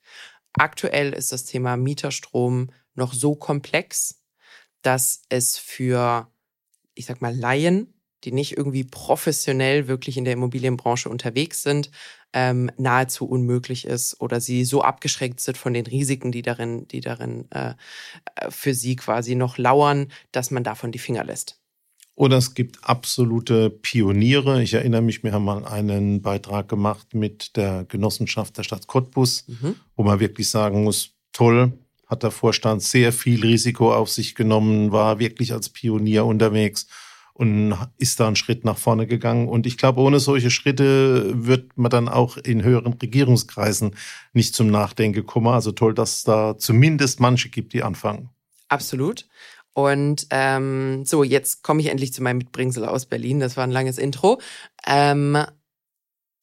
Aktuell 0.54 1.14
ist 1.14 1.32
das 1.32 1.46
Thema 1.46 1.78
Mieterstrom 1.78 2.70
noch 2.96 3.14
so 3.14 3.36
komplex, 3.36 4.22
dass 4.82 5.24
es 5.30 5.58
für, 5.58 6.30
ich 6.94 7.06
sag 7.06 7.22
mal, 7.22 7.36
Laien, 7.36 7.94
die 8.24 8.32
nicht 8.32 8.58
irgendwie 8.58 8.84
professionell 8.84 9.88
wirklich 9.88 10.18
in 10.18 10.26
der 10.26 10.34
Immobilienbranche 10.34 11.10
unterwegs 11.10 11.64
sind, 11.64 11.90
ähm, 12.34 12.72
nahezu 12.78 13.26
unmöglich 13.26 13.86
ist 13.86 14.20
oder 14.20 14.42
sie 14.42 14.66
so 14.66 14.82
abgeschränkt 14.82 15.40
sind 15.40 15.58
von 15.58 15.74
den 15.74 15.86
Risiken, 15.86 16.32
die 16.32 16.42
darin, 16.42 16.88
die 16.88 17.02
darin 17.02 17.46
äh, 17.52 17.74
äh 18.36 18.50
für 18.50 18.74
sie 18.74 18.96
quasi 18.96 19.36
noch 19.36 19.58
lauern, 19.58 20.08
dass 20.32 20.52
man 20.52 20.64
davon 20.64 20.92
die 20.92 21.00
Finger 21.00 21.24
lässt. 21.24 21.60
Oder 22.16 22.38
es 22.38 22.54
gibt 22.54 22.84
absolute 22.84 23.72
Pioniere. 23.72 24.62
Ich 24.62 24.74
erinnere 24.74 25.02
mich, 25.02 25.24
wir 25.24 25.32
haben 25.32 25.46
mal 25.46 25.66
einen 25.66 26.22
Beitrag 26.22 26.70
gemacht 26.70 27.16
mit 27.16 27.56
der 27.56 27.86
Genossenschaft 27.86 28.58
der 28.58 28.64
Stadt 28.64 28.86
Cottbus, 28.86 29.46
mhm. 29.48 29.76
wo 29.96 30.04
man 30.04 30.20
wirklich 30.20 30.50
sagen 30.50 30.84
muss, 30.84 31.16
toll, 31.32 31.74
hat 32.06 32.22
der 32.22 32.30
Vorstand 32.30 32.84
sehr 32.84 33.12
viel 33.14 33.42
Risiko 33.42 33.94
auf 33.94 34.10
sich 34.10 34.36
genommen, 34.36 34.92
war 34.92 35.18
wirklich 35.18 35.54
als 35.54 35.70
Pionier 35.70 36.26
unterwegs 36.26 36.88
und 37.34 37.76
ist 37.98 38.20
da 38.20 38.28
einen 38.28 38.36
Schritt 38.36 38.64
nach 38.64 38.78
vorne 38.78 39.08
gegangen. 39.08 39.48
Und 39.48 39.66
ich 39.66 39.78
glaube, 39.78 40.02
ohne 40.02 40.20
solche 40.20 40.52
Schritte 40.52 41.46
wird 41.46 41.78
man 41.78 41.90
dann 41.90 42.08
auch 42.08 42.38
in 42.38 42.64
höheren 42.64 42.94
Regierungskreisen 42.94 43.96
nicht 44.34 44.56
zum 44.56 44.68
Nachdenken 44.68 45.26
kommen. 45.26 45.48
Also 45.48 45.72
toll, 45.72 45.94
dass 45.94 46.18
es 46.18 46.24
da 46.24 46.58
zumindest 46.58 47.20
manche 47.20 47.50
gibt, 47.50 47.74
die 47.74 47.84
anfangen. 47.84 48.30
Absolut. 48.70 49.28
Und 49.74 50.28
ähm, 50.30 51.04
so, 51.06 51.24
jetzt 51.24 51.64
komme 51.64 51.82
ich 51.82 51.88
endlich 51.88 52.14
zu 52.14 52.22
meinem 52.22 52.38
Mitbringsel 52.38 52.86
aus 52.86 53.08
Berlin. 53.08 53.40
Das 53.40 53.58
war 53.58 53.64
ein 53.64 53.72
langes 53.72 53.98
Intro. 53.98 54.40
Ähm, 54.86 55.38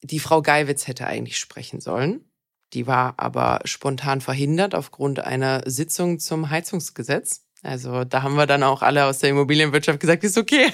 die 0.03 0.18
Frau 0.18 0.42
Geiwitz 0.42 0.88
hätte 0.88 1.07
eigentlich 1.07 1.38
sprechen 1.38 1.81
sollen. 1.81 2.24
Die 2.72 2.87
war 2.87 3.14
aber 3.16 3.61
spontan 3.64 4.20
verhindert 4.20 4.74
aufgrund 4.74 5.20
einer 5.20 5.62
Sitzung 5.66 6.18
zum 6.18 6.50
Heizungsgesetz. 6.50 7.46
Also 7.62 8.05
da 8.05 8.23
haben 8.23 8.37
wir 8.37 8.46
dann 8.46 8.62
auch 8.62 8.83
alle 8.83 9.05
aus 9.05 9.18
der 9.18 9.31
Immobilienwirtschaft 9.31 10.01
gesagt, 10.01 10.25
ist 10.25 10.38
okay. 10.38 10.73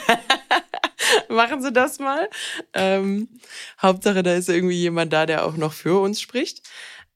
Machen 1.29 1.63
Sie 1.63 1.73
das 1.73 1.99
mal. 1.99 2.29
Ähm, 2.73 3.29
Hauptsache, 3.81 4.23
da 4.23 4.35
ist 4.35 4.49
irgendwie 4.49 4.81
jemand 4.81 5.13
da, 5.13 5.27
der 5.27 5.45
auch 5.45 5.57
noch 5.57 5.73
für 5.73 6.01
uns 6.01 6.21
spricht. 6.21 6.63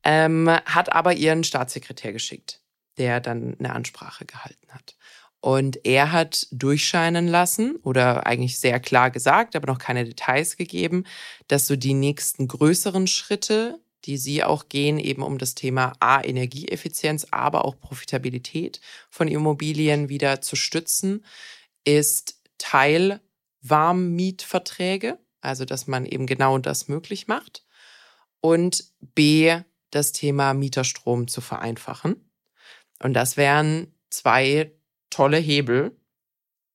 Ähm, 0.02 0.48
hat 0.48 0.92
aber 0.92 1.14
ihren 1.14 1.44
Staatssekretär 1.44 2.12
geschickt, 2.12 2.61
der 2.98 3.20
dann 3.20 3.56
eine 3.59 3.74
Ansprache 3.74 4.24
gehalten 4.24 4.68
hat. 4.70 4.96
Und 5.40 5.87
er 5.87 6.12
hat 6.12 6.46
durchscheinen 6.50 7.26
lassen 7.26 7.76
oder 7.76 8.26
eigentlich 8.26 8.59
sehr 8.59 8.78
klar 8.78 9.11
gesagt, 9.11 9.56
aber 9.56 9.72
noch 9.72 9.78
keine 9.78 10.04
Details 10.04 10.56
gegeben, 10.56 11.04
dass 11.48 11.66
so 11.66 11.76
die 11.76 11.94
nächsten 11.94 12.46
größeren 12.46 13.06
Schritte, 13.06 13.80
die 14.04 14.16
sie 14.16 14.42
auch 14.42 14.68
gehen, 14.68 14.98
eben 14.98 15.22
um 15.22 15.38
das 15.38 15.54
Thema 15.54 15.92
A, 16.00 16.22
Energieeffizienz, 16.22 17.26
aber 17.30 17.64
auch 17.64 17.78
Profitabilität 17.78 18.80
von 19.10 19.28
Immobilien 19.28 20.08
wieder 20.08 20.40
zu 20.40 20.56
stützen, 20.56 21.24
ist 21.84 22.40
Teil 22.58 23.20
Warmmietverträge, 23.62 25.18
also 25.40 25.64
dass 25.64 25.86
man 25.86 26.06
eben 26.06 26.26
genau 26.26 26.58
das 26.58 26.88
möglich 26.88 27.26
macht. 27.26 27.64
Und 28.40 28.84
B, 29.00 29.60
das 29.90 30.12
Thema 30.12 30.54
Mieterstrom 30.54 31.28
zu 31.28 31.40
vereinfachen. 31.40 32.30
Und 33.02 33.14
das 33.14 33.36
wären 33.36 33.94
zwei 34.08 34.72
tolle 35.10 35.38
Hebel 35.38 35.99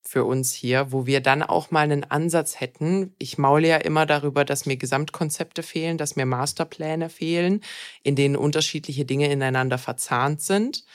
für 0.07 0.23
uns 0.23 0.53
hier, 0.53 0.91
wo 0.91 1.05
wir 1.05 1.19
dann 1.19 1.41
auch 1.41 1.71
mal 1.71 1.81
einen 1.81 2.03
Ansatz 2.03 2.59
hätten. 2.59 3.15
Ich 3.17 3.37
maule 3.37 3.67
ja 3.67 3.77
immer 3.77 4.05
darüber, 4.05 4.45
dass 4.45 4.65
mir 4.65 4.77
Gesamtkonzepte 4.77 5.63
fehlen, 5.63 5.97
dass 5.97 6.15
mir 6.15 6.25
Masterpläne 6.27 7.09
fehlen, 7.09 7.61
in 8.03 8.15
denen 8.15 8.35
unterschiedliche 8.35 9.05
Dinge 9.05 9.31
ineinander 9.31 9.77
verzahnt 9.77 10.41
sind. 10.41 10.85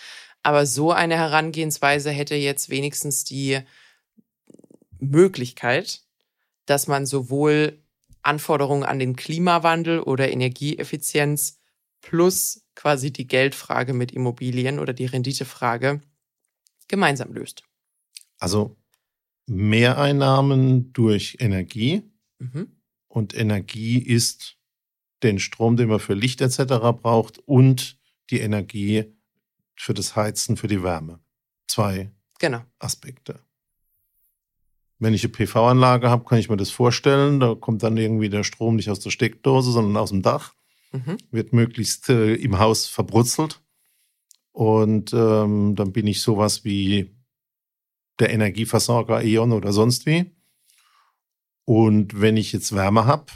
Aber 0.42 0.64
so 0.64 0.92
eine 0.92 1.16
Herangehensweise 1.16 2.11
hätte 2.11 2.37
jetzt 2.37 2.70
wenigstens 2.70 3.25
die 3.25 3.61
Möglichkeit, 5.01 6.03
dass 6.66 6.87
man 6.87 7.05
sowohl 7.05 7.83
Anforderungen 8.23 8.85
an 8.85 8.99
den 8.99 9.16
Klimawandel 9.16 10.01
oder 10.01 10.31
Energieeffizienz 10.31 11.59
plus 12.01 12.64
quasi 12.75 13.12
die 13.12 13.27
Geldfrage 13.27 13.92
mit 13.92 14.12
Immobilien 14.12 14.79
oder 14.79 14.92
die 14.92 15.07
Renditefrage 15.07 16.01
gemeinsam 16.88 17.33
löst. 17.33 17.64
Also 18.38 18.77
Mehreinnahmen 19.50 20.92
durch 20.92 21.38
Energie. 21.40 22.02
Mhm. 22.38 22.68
Und 23.08 23.34
Energie 23.36 23.98
ist 23.98 24.56
den 25.24 25.40
Strom, 25.40 25.76
den 25.76 25.88
man 25.88 25.98
für 25.98 26.14
Licht 26.14 26.40
etc. 26.40 26.62
braucht 27.02 27.38
und 27.38 27.98
die 28.30 28.38
Energie 28.38 29.12
für 29.74 29.92
das 29.92 30.14
Heizen, 30.14 30.56
für 30.56 30.68
die 30.68 30.82
Wärme. 30.82 31.18
Zwei 31.66 32.10
genau. 32.38 32.60
Aspekte. 32.78 33.40
Wenn 35.00 35.14
ich 35.14 35.24
eine 35.24 35.32
PV-Anlage 35.32 36.10
habe, 36.10 36.24
kann 36.24 36.38
ich 36.38 36.48
mir 36.48 36.56
das 36.56 36.70
vorstellen. 36.70 37.40
Da 37.40 37.54
kommt 37.54 37.82
dann 37.82 37.96
irgendwie 37.96 38.28
der 38.28 38.44
Strom 38.44 38.76
nicht 38.76 38.90
aus 38.90 39.00
der 39.00 39.10
Steckdose, 39.10 39.72
sondern 39.72 39.96
aus 39.96 40.10
dem 40.10 40.22
Dach. 40.22 40.54
Mhm. 40.92 41.16
Wird 41.30 41.52
möglichst 41.52 42.08
äh, 42.08 42.34
im 42.34 42.58
Haus 42.58 42.86
verbrutzelt. 42.86 43.60
Und 44.52 45.12
ähm, 45.12 45.74
dann 45.74 45.92
bin 45.92 46.06
ich 46.06 46.22
sowas 46.22 46.64
wie 46.64 47.10
der 48.20 48.30
Energieversorger 48.30 49.22
E.ON 49.22 49.52
oder 49.52 49.72
sonst 49.72 50.06
wie. 50.06 50.33
Und 51.64 52.20
wenn 52.20 52.37
ich 52.37 52.52
jetzt 52.52 52.74
Wärme 52.74 53.06
habe, 53.06 53.26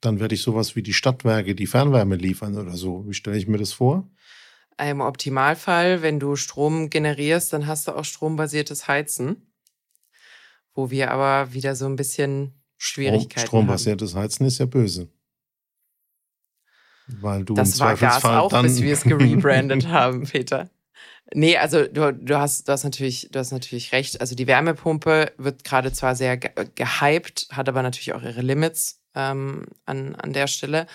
dann 0.00 0.20
werde 0.20 0.34
ich 0.34 0.42
sowas 0.42 0.76
wie 0.76 0.82
die 0.82 0.92
Stadtwerke, 0.92 1.54
die 1.54 1.66
Fernwärme 1.66 2.16
liefern 2.16 2.56
oder 2.56 2.76
so. 2.76 3.04
Wie 3.06 3.14
stelle 3.14 3.36
ich 3.36 3.48
mir 3.48 3.58
das 3.58 3.72
vor? 3.72 4.08
Im 4.78 5.00
Optimalfall, 5.00 6.02
wenn 6.02 6.20
du 6.20 6.36
Strom 6.36 6.88
generierst, 6.88 7.52
dann 7.52 7.66
hast 7.66 7.88
du 7.88 7.96
auch 7.96 8.04
strombasiertes 8.04 8.86
Heizen, 8.86 9.52
wo 10.72 10.90
wir 10.90 11.10
aber 11.10 11.52
wieder 11.52 11.74
so 11.74 11.86
ein 11.86 11.96
bisschen 11.96 12.54
Schwierigkeiten 12.76 13.40
Strom, 13.40 13.64
Strombasiertes 13.64 14.14
Heizen 14.14 14.46
ist 14.46 14.58
ja 14.58 14.66
böse. 14.66 15.08
Weil 17.08 17.44
du 17.44 17.54
das 17.54 17.80
war 17.80 17.96
Gas 17.96 18.24
auch, 18.24 18.62
bis 18.62 18.80
wir 18.80 18.92
es 18.92 19.02
gerebrandet 19.02 19.88
haben, 19.88 20.24
Peter. 20.24 20.70
Nee, 21.34 21.58
also 21.58 21.86
du, 21.86 22.12
du, 22.14 22.38
hast, 22.38 22.68
du, 22.68 22.72
hast 22.72 22.84
natürlich, 22.84 23.28
du 23.30 23.38
hast 23.38 23.52
natürlich 23.52 23.92
recht. 23.92 24.20
Also 24.20 24.34
die 24.34 24.46
Wärmepumpe 24.46 25.32
wird 25.36 25.64
gerade 25.64 25.92
zwar 25.92 26.14
sehr 26.14 26.38
gehypt, 26.38 27.48
hat 27.52 27.68
aber 27.68 27.82
natürlich 27.82 28.14
auch 28.14 28.22
ihre 28.22 28.40
Limits 28.40 29.02
ähm, 29.14 29.66
an, 29.84 30.14
an 30.14 30.32
der 30.32 30.46
Stelle. 30.46 30.86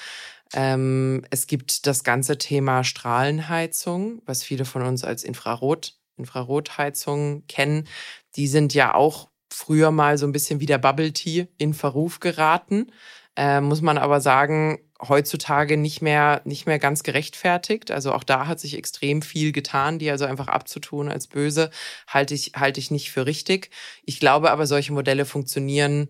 Ähm, 0.54 1.24
es 1.30 1.48
gibt 1.48 1.86
das 1.88 2.04
ganze 2.04 2.38
Thema 2.38 2.84
Strahlenheizung, 2.84 4.22
was 4.26 4.44
viele 4.44 4.66
von 4.66 4.82
uns 4.82 5.04
als 5.04 5.24
Infrarot, 5.24 5.98
Infrarotheizung 6.18 7.46
kennen. 7.48 7.88
Die 8.36 8.48
sind 8.48 8.74
ja 8.74 8.96
auch 8.96 9.30
früher 9.52 9.92
mal 9.92 10.18
so 10.18 10.26
ein 10.26 10.32
bisschen 10.32 10.60
wie 10.60 10.66
der 10.66 10.80
Bubble 10.80 11.14
Tea 11.14 11.48
in 11.58 11.74
Verruf 11.76 12.20
geraten. 12.20 12.92
Äh, 13.36 13.62
muss 13.62 13.82
man 13.82 13.98
aber 13.98 14.20
sagen, 14.20 14.80
heutzutage 15.08 15.78
nicht 15.78 16.02
mehr, 16.02 16.42
nicht 16.46 16.66
mehr 16.66 16.80
ganz 16.80 17.04
gerechtfertigt. 17.04 17.92
Also 17.92 18.14
auch 18.14 18.24
da 18.24 18.48
hat 18.48 18.60
sich 18.60 18.78
extrem 18.78 19.22
viel 19.22 19.52
getan, 19.52 20.00
die 20.00 20.10
also 20.10 20.26
einfach 20.26 20.48
abzutun 20.48 21.10
als 21.10 21.28
böse, 21.28 21.70
halte 22.08 22.34
ich, 22.34 22.54
halte 22.56 22.80
ich 22.80 22.92
nicht 22.92 23.12
für 23.12 23.26
richtig. 23.26 23.70
Ich 24.04 24.20
glaube 24.20 24.52
aber, 24.52 24.68
solche 24.68 24.94
Modelle 24.94 25.26
funktionieren 25.26 26.10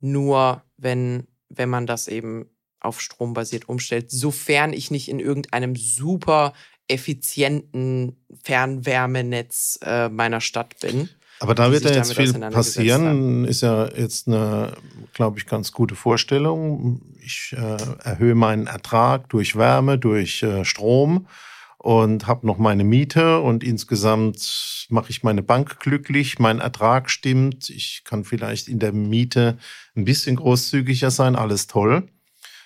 nur, 0.00 0.62
wenn, 0.76 1.26
wenn 1.48 1.68
man 1.68 1.86
das 1.86 2.08
eben 2.08 2.50
auf 2.80 3.00
Strom 3.00 3.32
basiert 3.32 3.68
umstellt, 3.68 4.10
sofern 4.10 4.72
ich 4.72 4.90
nicht 4.90 5.08
in 5.08 5.20
irgendeinem 5.20 5.74
super 5.74 6.52
effizienten 6.86 8.24
Fernwärmenetz 8.42 9.78
äh, 9.82 10.10
meiner 10.10 10.42
Stadt 10.42 10.80
bin. 10.80 11.08
Aber 11.44 11.54
da 11.54 11.70
wird 11.70 11.84
ja 11.84 11.92
jetzt 11.92 12.14
viel 12.14 12.32
passieren. 12.32 13.44
Ist 13.44 13.60
ja 13.60 13.86
jetzt 13.94 14.26
eine, 14.26 14.72
glaube 15.12 15.38
ich, 15.38 15.46
ganz 15.46 15.72
gute 15.72 15.94
Vorstellung. 15.94 17.02
Ich 17.20 17.54
äh, 17.56 17.76
erhöhe 18.02 18.34
meinen 18.34 18.66
Ertrag 18.66 19.28
durch 19.28 19.56
Wärme, 19.56 19.98
durch 19.98 20.42
äh, 20.42 20.64
Strom 20.64 21.26
und 21.84 22.26
habe 22.26 22.46
noch 22.46 22.56
meine 22.56 22.82
Miete 22.82 23.40
und 23.40 23.62
insgesamt 23.62 24.86
mache 24.88 25.10
ich 25.10 25.22
meine 25.22 25.42
Bank 25.42 25.80
glücklich, 25.80 26.38
mein 26.38 26.60
Ertrag 26.60 27.10
stimmt, 27.10 27.68
ich 27.68 28.04
kann 28.04 28.24
vielleicht 28.24 28.68
in 28.68 28.78
der 28.78 28.92
Miete 28.92 29.58
ein 29.94 30.06
bisschen 30.06 30.36
großzügiger 30.36 31.10
sein, 31.10 31.36
alles 31.36 31.66
toll. 31.66 32.08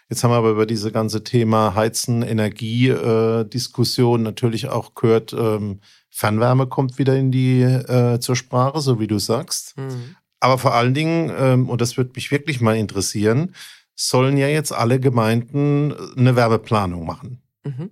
Jetzt 0.09 0.23
haben 0.23 0.31
wir 0.31 0.37
aber 0.37 0.51
über 0.51 0.67
diese 0.67 0.93
ganze 0.93 1.25
Thema 1.25 1.75
Heizen, 1.75 2.23
Energie 2.23 2.91
äh, 2.91 3.45
Diskussion 3.45 4.23
natürlich 4.23 4.69
auch 4.69 4.95
gehört, 4.95 5.33
ähm, 5.33 5.81
Fernwärme 6.11 6.67
kommt 6.67 6.99
wieder 6.99 7.17
in 7.17 7.31
die 7.31 7.63
äh, 7.63 8.19
zur 8.21 8.37
Sprache, 8.37 8.81
so 8.81 8.99
wie 9.01 9.07
du 9.07 9.19
sagst. 9.19 9.77
Mhm. 9.77 10.17
Aber 10.41 10.59
vor 10.59 10.75
allen 10.75 10.95
Dingen, 10.95 11.33
ähm, 11.37 11.69
und 11.69 11.81
das 11.81 11.97
würde 11.97 12.13
mich 12.15 12.31
wirklich 12.31 12.61
mal 12.61 12.77
interessieren, 12.77 13.55
sollen 13.95 14.37
ja 14.37 14.47
jetzt 14.47 14.73
alle 14.73 15.01
Gemeinden 15.01 15.93
eine 16.17 16.37
Werbeplanung 16.37 17.05
machen. 17.05 17.43
Mhm. 17.65 17.91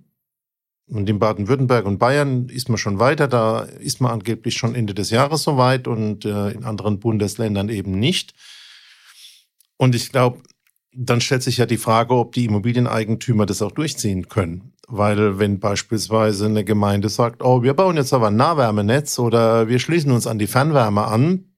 Und 0.89 1.09
in 1.09 1.19
Baden-Württemberg 1.19 1.85
und 1.85 1.97
Bayern 1.97 2.47
ist 2.47 2.69
man 2.69 2.77
schon 2.77 2.97
weiter, 2.97 3.27
da 3.27 3.59
ist 3.59 3.99
man 3.99 4.13
angeblich 4.13 4.55
schon 4.55 4.73
Ende 4.73 4.93
des 4.93 5.09
Jahres 5.09 5.43
soweit 5.43 5.85
und 5.85 6.23
äh, 6.23 6.51
in 6.51 6.63
anderen 6.63 6.99
Bundesländern 6.99 7.67
eben 7.67 7.91
nicht. 7.91 8.33
Und 9.75 9.95
ich 9.95 10.11
glaube, 10.13 10.41
dann 10.99 11.21
stellt 11.21 11.43
sich 11.43 11.57
ja 11.57 11.67
die 11.67 11.77
Frage, 11.77 12.15
ob 12.15 12.33
die 12.33 12.45
Immobilieneigentümer 12.45 13.45
das 13.45 13.61
auch 13.61 13.71
durchziehen 13.71 14.29
können. 14.29 14.73
Weil 14.87 15.37
wenn 15.37 15.59
beispielsweise 15.59 16.47
eine 16.47 16.63
Gemeinde 16.63 17.09
sagt, 17.09 17.43
oh, 17.43 17.61
wir 17.61 17.75
bauen 17.75 17.97
jetzt 17.97 18.13
aber 18.13 18.27
ein 18.27 18.35
Nahwärmenetz 18.35 19.19
oder 19.19 19.67
wir 19.67 19.77
schließen 19.79 20.11
uns 20.11 20.25
an 20.25 20.39
die 20.39 20.47
Fernwärme 20.47 21.05
an, 21.05 21.53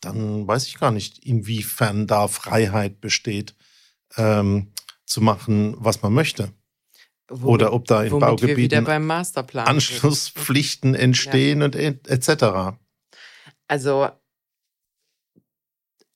dann 0.00 0.48
weiß 0.48 0.66
ich 0.66 0.78
gar 0.78 0.92
nicht, 0.92 1.18
inwiefern 1.18 2.06
da 2.06 2.26
Freiheit 2.26 3.02
besteht, 3.02 3.54
ähm, 4.16 4.72
zu 5.04 5.20
machen, 5.20 5.74
was 5.78 6.00
man 6.00 6.14
möchte. 6.14 6.54
Womit, 7.28 7.46
Oder 7.46 7.72
ob 7.74 7.84
da 7.84 8.02
in 8.02 8.18
Baugebieten 8.18 8.86
Anschlusspflichten 9.68 10.94
entstehen 10.94 11.60
ja. 11.60 11.66
und 11.66 11.76
etc. 11.76 12.78
Also 13.68 14.08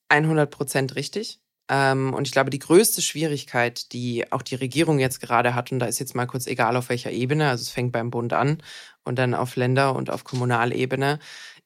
100 0.09 0.49
Prozent 0.49 0.95
richtig. 0.95 1.39
Ähm, 1.69 2.13
und 2.13 2.27
ich 2.27 2.31
glaube, 2.31 2.49
die 2.49 2.59
größte 2.59 3.01
Schwierigkeit, 3.01 3.91
die 3.91 4.31
auch 4.31 4.41
die 4.41 4.55
Regierung 4.55 4.99
jetzt 4.99 5.19
gerade 5.19 5.55
hat, 5.55 5.71
und 5.71 5.79
da 5.79 5.87
ist 5.87 5.99
jetzt 5.99 6.15
mal 6.15 6.27
kurz 6.27 6.47
egal 6.47 6.77
auf 6.77 6.89
welcher 6.89 7.11
Ebene, 7.11 7.49
also 7.49 7.61
es 7.61 7.69
fängt 7.69 7.91
beim 7.91 8.11
Bund 8.11 8.33
an 8.33 8.61
und 9.03 9.17
dann 9.17 9.33
auf 9.33 9.55
Länder- 9.55 9.95
und 9.95 10.09
auf 10.09 10.23
Kommunalebene, 10.23 11.19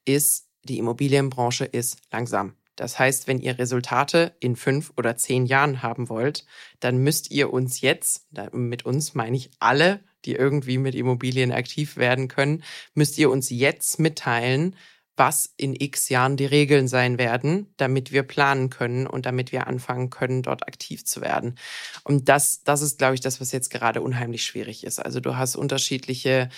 ist, 0.04 0.46
die 0.64 0.78
Immobilienbranche 0.78 1.64
ist 1.64 1.98
langsam. 2.10 2.54
Das 2.76 2.98
heißt, 2.98 3.26
wenn 3.26 3.40
ihr 3.40 3.58
Resultate 3.58 4.32
in 4.40 4.56
fünf 4.56 4.92
oder 4.96 5.16
zehn 5.16 5.44
Jahren 5.44 5.82
haben 5.82 6.08
wollt, 6.08 6.46
dann 6.80 6.96
müsst 6.98 7.30
ihr 7.30 7.52
uns 7.52 7.82
jetzt, 7.82 8.26
mit 8.52 8.86
uns 8.86 9.14
meine 9.14 9.36
ich 9.36 9.50
alle, 9.58 10.00
die 10.24 10.32
irgendwie 10.32 10.78
mit 10.78 10.94
Immobilien 10.94 11.52
aktiv 11.52 11.98
werden 11.98 12.28
können, 12.28 12.62
müsst 12.94 13.18
ihr 13.18 13.30
uns 13.30 13.50
jetzt 13.50 13.98
mitteilen, 13.98 14.76
was 15.20 15.52
in 15.58 15.76
x 15.78 16.08
Jahren 16.08 16.38
die 16.38 16.46
Regeln 16.46 16.88
sein 16.88 17.18
werden, 17.18 17.74
damit 17.76 18.10
wir 18.10 18.22
planen 18.22 18.70
können 18.70 19.06
und 19.06 19.26
damit 19.26 19.52
wir 19.52 19.66
anfangen 19.66 20.08
können, 20.08 20.42
dort 20.42 20.66
aktiv 20.66 21.04
zu 21.04 21.20
werden. 21.20 21.56
Und 22.04 22.30
das, 22.30 22.64
das 22.64 22.80
ist, 22.80 22.96
glaube 22.98 23.16
ich, 23.16 23.20
das, 23.20 23.38
was 23.38 23.52
jetzt 23.52 23.68
gerade 23.68 24.00
unheimlich 24.00 24.42
schwierig 24.42 24.82
ist. 24.82 24.98
Also 24.98 25.20
du 25.20 25.36
hast 25.36 25.56
unterschiedliche 25.56 26.48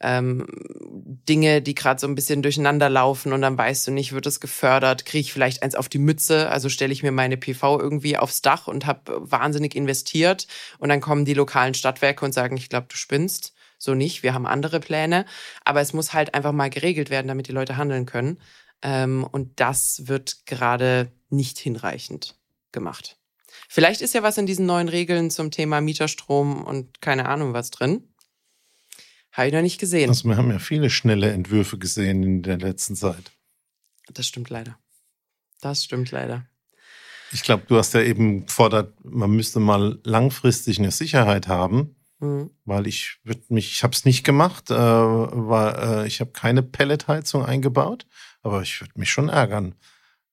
ähm, 0.00 0.46
Dinge, 1.28 1.60
die 1.60 1.74
gerade 1.74 2.00
so 2.00 2.06
ein 2.06 2.14
bisschen 2.14 2.42
durcheinander 2.42 2.88
laufen 2.88 3.32
und 3.32 3.42
dann 3.42 3.58
weißt 3.58 3.88
du 3.88 3.90
nicht, 3.90 4.12
wird 4.12 4.26
es 4.26 4.38
gefördert, 4.38 5.06
kriege 5.06 5.22
ich 5.22 5.32
vielleicht 5.32 5.64
eins 5.64 5.74
auf 5.74 5.88
die 5.88 5.98
Mütze, 5.98 6.50
also 6.50 6.68
stelle 6.68 6.92
ich 6.92 7.02
mir 7.02 7.10
meine 7.12 7.36
PV 7.36 7.80
irgendwie 7.80 8.16
aufs 8.16 8.42
Dach 8.42 8.68
und 8.68 8.86
habe 8.86 9.22
wahnsinnig 9.28 9.74
investiert 9.74 10.46
und 10.78 10.88
dann 10.88 11.00
kommen 11.00 11.24
die 11.24 11.34
lokalen 11.34 11.74
Stadtwerke 11.74 12.24
und 12.24 12.32
sagen, 12.32 12.56
ich 12.56 12.68
glaube, 12.68 12.86
du 12.88 12.96
spinnst 12.96 13.53
so 13.84 13.94
nicht. 13.94 14.22
Wir 14.22 14.34
haben 14.34 14.46
andere 14.46 14.80
Pläne. 14.80 15.26
Aber 15.64 15.80
es 15.80 15.92
muss 15.92 16.12
halt 16.12 16.34
einfach 16.34 16.52
mal 16.52 16.70
geregelt 16.70 17.10
werden, 17.10 17.28
damit 17.28 17.48
die 17.48 17.52
Leute 17.52 17.76
handeln 17.76 18.06
können. 18.06 18.38
Ähm, 18.82 19.26
und 19.30 19.60
das 19.60 20.02
wird 20.06 20.46
gerade 20.46 21.12
nicht 21.30 21.58
hinreichend 21.58 22.36
gemacht. 22.72 23.18
Vielleicht 23.68 24.00
ist 24.00 24.14
ja 24.14 24.22
was 24.22 24.38
in 24.38 24.46
diesen 24.46 24.66
neuen 24.66 24.88
Regeln 24.88 25.30
zum 25.30 25.50
Thema 25.50 25.80
Mieterstrom 25.80 26.64
und 26.64 27.00
keine 27.00 27.28
Ahnung 27.28 27.52
was 27.52 27.70
drin. 27.70 28.08
Habe 29.32 29.48
ich 29.48 29.54
noch 29.54 29.62
nicht 29.62 29.80
gesehen. 29.80 30.10
Also 30.10 30.28
wir 30.28 30.36
haben 30.36 30.50
ja 30.50 30.58
viele 30.58 30.90
schnelle 30.90 31.32
Entwürfe 31.32 31.78
gesehen 31.78 32.22
in 32.22 32.42
der 32.42 32.58
letzten 32.58 32.94
Zeit. 32.94 33.32
Das 34.12 34.26
stimmt 34.26 34.50
leider. 34.50 34.78
Das 35.60 35.82
stimmt 35.82 36.10
leider. 36.10 36.46
Ich 37.32 37.42
glaube, 37.42 37.64
du 37.66 37.76
hast 37.76 37.94
ja 37.94 38.00
eben 38.00 38.46
gefordert, 38.46 38.94
man 39.04 39.30
müsste 39.30 39.58
mal 39.58 39.98
langfristig 40.04 40.78
eine 40.78 40.92
Sicherheit 40.92 41.48
haben. 41.48 41.96
Mhm. 42.20 42.50
Weil 42.64 42.86
ich 42.86 43.18
würde 43.24 43.42
mich, 43.48 43.72
ich 43.72 43.82
habe 43.82 43.92
es 43.92 44.04
nicht 44.04 44.24
gemacht, 44.24 44.70
äh, 44.70 44.74
war, 44.74 46.02
äh, 46.02 46.06
ich 46.06 46.20
habe 46.20 46.32
keine 46.32 46.62
Pelletheizung 46.62 47.44
eingebaut, 47.44 48.06
aber 48.42 48.62
ich 48.62 48.80
würde 48.80 48.92
mich 48.96 49.10
schon 49.10 49.28
ärgern, 49.28 49.74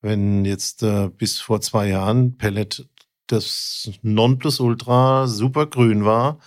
wenn 0.01 0.45
jetzt 0.45 0.83
äh, 0.83 1.09
bis 1.09 1.39
vor 1.39 1.61
zwei 1.61 1.87
Jahren 1.87 2.37
Pellet 2.37 2.87
das 3.27 3.89
Nonplusultra 4.01 5.27
super 5.27 5.65
grün 5.65 6.05
war 6.05 6.39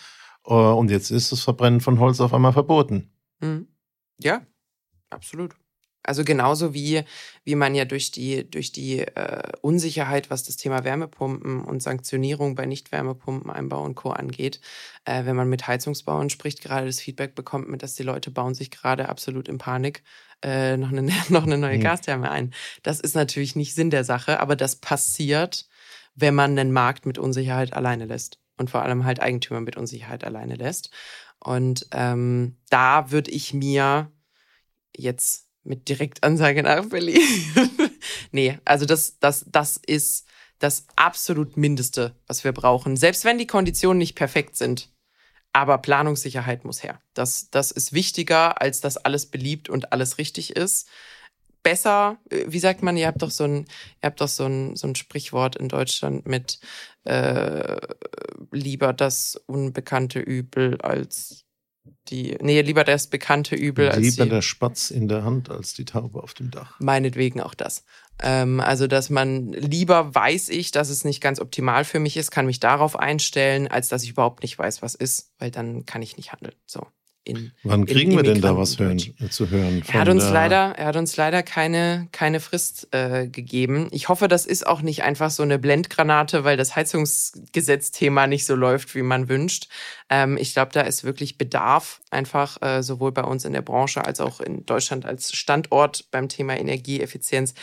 äh, 0.46 0.54
und 0.54 0.90
jetzt 0.90 1.10
ist 1.10 1.32
das 1.32 1.40
Verbrennen 1.40 1.80
von 1.80 1.98
Holz 1.98 2.20
auf 2.20 2.34
einmal 2.34 2.52
verboten. 2.52 3.10
Mhm. 3.40 3.68
Ja, 4.18 4.42
absolut. 5.10 5.56
Also 6.04 6.22
genauso 6.22 6.74
wie, 6.74 7.02
wie 7.44 7.54
man 7.54 7.74
ja 7.74 7.86
durch 7.86 8.10
die, 8.10 8.48
durch 8.48 8.72
die 8.72 9.00
äh, 9.00 9.42
Unsicherheit, 9.62 10.30
was 10.30 10.42
das 10.42 10.56
Thema 10.56 10.84
Wärmepumpen 10.84 11.64
und 11.64 11.82
Sanktionierung 11.82 12.54
bei 12.54 12.66
Nicht-Wärmepumpeneinbau 12.66 13.82
und 13.82 13.94
Co. 13.94 14.10
angeht, 14.10 14.60
äh, 15.06 15.24
wenn 15.24 15.34
man 15.34 15.48
mit 15.48 15.66
Heizungsbauern 15.66 16.28
spricht, 16.28 16.62
gerade 16.62 16.86
das 16.86 17.00
Feedback 17.00 17.34
bekommt, 17.34 17.68
mit, 17.68 17.82
dass 17.82 17.94
die 17.94 18.02
Leute 18.02 18.30
bauen 18.30 18.54
sich 18.54 18.70
gerade 18.70 19.08
absolut 19.08 19.48
in 19.48 19.56
Panik 19.56 20.02
äh, 20.42 20.76
noch, 20.76 20.92
eine, 20.92 21.02
noch 21.30 21.44
eine 21.44 21.56
neue 21.56 21.78
mhm. 21.78 21.82
Gastherme 21.82 22.30
ein. 22.30 22.52
Das 22.82 23.00
ist 23.00 23.14
natürlich 23.14 23.56
nicht 23.56 23.74
Sinn 23.74 23.90
der 23.90 24.04
Sache, 24.04 24.40
aber 24.40 24.56
das 24.56 24.76
passiert, 24.76 25.66
wenn 26.14 26.34
man 26.34 26.58
einen 26.58 26.72
Markt 26.72 27.06
mit 27.06 27.18
Unsicherheit 27.18 27.72
alleine 27.72 28.04
lässt 28.04 28.38
und 28.58 28.70
vor 28.70 28.82
allem 28.82 29.04
halt 29.04 29.20
Eigentümer 29.20 29.60
mit 29.60 29.76
Unsicherheit 29.76 30.22
alleine 30.22 30.54
lässt. 30.54 30.90
Und 31.40 31.86
ähm, 31.92 32.58
da 32.68 33.10
würde 33.10 33.30
ich 33.30 33.52
mir 33.52 34.12
jetzt 34.96 35.43
mit 35.64 35.88
Direktansage 35.88 36.62
nach 36.62 36.86
Berlin. 36.86 37.20
nee, 38.32 38.58
also 38.64 38.86
das, 38.86 39.18
das, 39.18 39.44
das 39.48 39.76
ist 39.76 40.26
das 40.58 40.86
absolut 40.96 41.56
Mindeste, 41.56 42.14
was 42.26 42.44
wir 42.44 42.52
brauchen. 42.52 42.96
Selbst 42.96 43.24
wenn 43.24 43.38
die 43.38 43.46
Konditionen 43.46 43.98
nicht 43.98 44.14
perfekt 44.14 44.56
sind. 44.56 44.90
Aber 45.52 45.78
Planungssicherheit 45.78 46.64
muss 46.64 46.82
her. 46.82 47.00
Das, 47.14 47.48
das 47.50 47.70
ist 47.70 47.92
wichtiger, 47.92 48.60
als 48.60 48.80
dass 48.80 48.96
alles 48.96 49.26
beliebt 49.26 49.68
und 49.68 49.92
alles 49.92 50.18
richtig 50.18 50.56
ist. 50.56 50.88
Besser, 51.62 52.18
äh, 52.30 52.44
wie 52.48 52.58
sagt 52.58 52.82
man, 52.82 52.96
ihr 52.96 53.06
habt 53.06 53.22
doch 53.22 53.30
so 53.30 53.44
ein, 53.44 53.58
ihr 54.02 54.06
habt 54.06 54.20
doch 54.20 54.28
so 54.28 54.46
ein, 54.46 54.74
so 54.74 54.88
ein 54.88 54.96
Sprichwort 54.96 55.54
in 55.54 55.68
Deutschland 55.68 56.26
mit 56.26 56.58
äh, 57.04 57.76
lieber 58.50 58.92
das 58.92 59.36
unbekannte 59.46 60.18
Übel 60.18 60.80
als 60.80 61.43
die, 62.08 62.36
nee, 62.40 62.60
lieber 62.60 62.84
das 62.84 63.06
bekannte 63.08 63.54
Übel 63.54 63.86
lieber 63.86 63.94
als. 63.94 64.16
Lieber 64.16 64.26
der 64.26 64.42
Spatz 64.42 64.90
in 64.90 65.08
der 65.08 65.24
Hand 65.24 65.50
als 65.50 65.74
die 65.74 65.84
Taube 65.84 66.22
auf 66.22 66.34
dem 66.34 66.50
Dach. 66.50 66.78
Meinetwegen 66.80 67.40
auch 67.40 67.54
das. 67.54 67.84
Ähm, 68.22 68.60
also, 68.60 68.86
dass 68.86 69.10
man 69.10 69.52
lieber 69.52 70.14
weiß 70.14 70.48
ich, 70.50 70.70
dass 70.70 70.88
es 70.88 71.04
nicht 71.04 71.20
ganz 71.20 71.40
optimal 71.40 71.84
für 71.84 71.98
mich 71.98 72.16
ist, 72.16 72.30
kann 72.30 72.46
mich 72.46 72.60
darauf 72.60 72.98
einstellen, 72.98 73.68
als 73.68 73.88
dass 73.88 74.02
ich 74.02 74.10
überhaupt 74.10 74.42
nicht 74.42 74.58
weiß, 74.58 74.82
was 74.82 74.94
ist, 74.94 75.32
weil 75.38 75.50
dann 75.50 75.84
kann 75.84 76.02
ich 76.02 76.16
nicht 76.16 76.32
handeln. 76.32 76.54
So 76.66 76.86
in 77.24 77.52
Wann 77.62 77.86
kriegen 77.86 78.12
in 78.12 78.16
wir 78.18 78.22
denn 78.22 78.40
da 78.40 78.56
was 78.56 78.78
hören, 78.78 78.98
zu 79.30 79.50
hören? 79.50 79.82
Er 79.86 80.00
hat 80.00 80.08
uns 80.08 80.30
leider, 80.30 80.74
er 80.76 80.86
hat 80.86 80.96
uns 80.96 81.16
leider 81.16 81.42
keine, 81.42 82.08
keine 82.12 82.40
Frist 82.40 82.88
äh, 82.92 83.28
gegeben. 83.28 83.88
Ich 83.90 84.08
hoffe, 84.08 84.28
das 84.28 84.46
ist 84.46 84.66
auch 84.66 84.82
nicht 84.82 85.02
einfach 85.02 85.30
so 85.30 85.42
eine 85.42 85.58
Blendgranate, 85.58 86.44
weil 86.44 86.56
das 86.56 86.76
Heizungsgesetzthema 86.76 88.26
nicht 88.26 88.46
so 88.46 88.54
läuft, 88.54 88.94
wie 88.94 89.02
man 89.02 89.28
wünscht. 89.28 89.68
Ähm, 90.10 90.36
ich 90.36 90.52
glaube, 90.52 90.72
da 90.72 90.82
ist 90.82 91.04
wirklich 91.04 91.38
Bedarf 91.38 92.00
einfach 92.10 92.60
äh, 92.62 92.82
sowohl 92.82 93.12
bei 93.12 93.24
uns 93.24 93.44
in 93.44 93.52
der 93.52 93.62
Branche 93.62 94.04
als 94.04 94.20
auch 94.20 94.40
in 94.40 94.66
Deutschland 94.66 95.06
als 95.06 95.32
Standort 95.32 96.10
beim 96.10 96.28
Thema 96.28 96.56
Energieeffizienz 96.56 97.54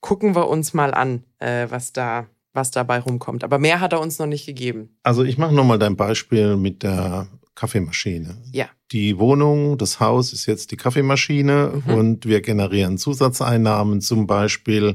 gucken 0.00 0.34
wir 0.34 0.48
uns 0.48 0.72
mal 0.72 0.94
an, 0.94 1.24
äh, 1.38 1.66
was 1.68 1.92
da 1.92 2.26
was 2.52 2.70
dabei 2.72 2.98
rumkommt. 2.98 3.44
Aber 3.44 3.58
mehr 3.58 3.80
hat 3.80 3.92
er 3.92 4.00
uns 4.00 4.18
noch 4.18 4.26
nicht 4.26 4.44
gegeben. 4.44 4.96
Also 5.04 5.22
ich 5.22 5.38
mache 5.38 5.54
nochmal 5.54 5.78
dein 5.78 5.96
Beispiel 5.96 6.56
mit 6.56 6.82
der 6.82 7.28
Kaffeemaschine. 7.60 8.38
Ja. 8.52 8.70
Die 8.90 9.18
Wohnung, 9.18 9.76
das 9.76 10.00
Haus 10.00 10.32
ist 10.32 10.46
jetzt 10.46 10.70
die 10.70 10.78
Kaffeemaschine 10.78 11.82
mhm. 11.84 11.94
und 11.94 12.26
wir 12.26 12.40
generieren 12.40 12.96
Zusatzeinnahmen 12.96 14.00
zum 14.00 14.26
Beispiel 14.26 14.94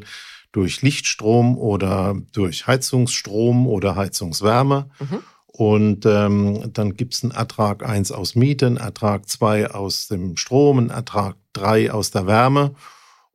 durch 0.52 0.82
Lichtstrom 0.82 1.60
oder 1.60 2.16
durch 2.34 2.66
Heizungsstrom 2.66 3.68
oder 3.68 3.96
Heizungswärme. 3.96 4.90
Mhm. 5.00 5.20
Und 5.46 6.06
ähm, 6.08 6.72
dann 6.74 6.96
gibt's 6.96 7.24
einen 7.24 7.34
Ertrag 7.34 7.88
eins 7.88 8.12
aus 8.12 8.34
Mieten, 8.34 8.78
Ertrag 8.78 9.30
zwei 9.30 9.70
aus 9.70 10.08
dem 10.08 10.36
Strom, 10.36 10.80
einen 10.80 10.90
Ertrag 10.90 11.36
drei 11.54 11.92
aus 11.92 12.10
der 12.10 12.26
Wärme 12.26 12.74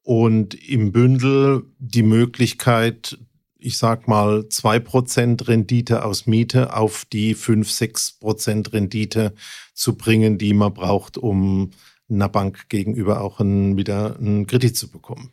und 0.02 0.54
im 0.68 0.90
Bündel 0.90 1.62
die 1.78 2.02
Möglichkeit, 2.02 3.16
ich 3.60 3.78
sag 3.78 4.08
mal, 4.08 4.48
zwei 4.48 4.78
Prozent 4.78 5.48
Rendite 5.48 6.04
aus 6.04 6.26
Miete 6.26 6.74
auf 6.74 7.04
die 7.04 7.34
fünf 7.34 7.70
sechs 7.70 8.12
Prozent 8.12 8.72
Rendite 8.72 9.34
zu 9.74 9.96
bringen, 9.96 10.38
die 10.38 10.54
man 10.54 10.74
braucht, 10.74 11.18
um 11.18 11.70
einer 12.08 12.28
Bank 12.28 12.68
gegenüber 12.68 13.20
auch 13.20 13.40
ein, 13.40 13.76
wieder 13.76 14.16
einen 14.18 14.46
Kredit 14.46 14.76
zu 14.76 14.90
bekommen. 14.90 15.32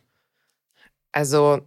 Also 1.12 1.60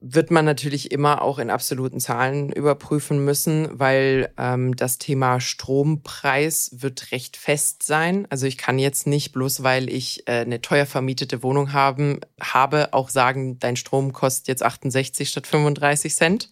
wird 0.00 0.30
man 0.30 0.44
natürlich 0.44 0.92
immer 0.92 1.22
auch 1.22 1.40
in 1.40 1.50
absoluten 1.50 1.98
Zahlen 1.98 2.52
überprüfen 2.52 3.24
müssen, 3.24 3.68
weil 3.72 4.32
ähm, 4.38 4.76
das 4.76 4.98
Thema 4.98 5.40
Strompreis 5.40 6.70
wird 6.72 7.10
recht 7.10 7.36
fest 7.36 7.82
sein. 7.82 8.26
Also 8.30 8.46
ich 8.46 8.58
kann 8.58 8.78
jetzt 8.78 9.08
nicht 9.08 9.32
bloß, 9.32 9.64
weil 9.64 9.90
ich 9.90 10.28
äh, 10.28 10.40
eine 10.40 10.60
teuer 10.60 10.86
vermietete 10.86 11.42
Wohnung 11.42 11.72
haben, 11.72 12.20
habe, 12.40 12.92
auch 12.92 13.08
sagen, 13.08 13.58
dein 13.58 13.74
Strom 13.74 14.12
kostet 14.12 14.46
jetzt 14.46 14.62
68 14.62 15.28
statt 15.28 15.48
35 15.48 16.14
Cent. 16.14 16.50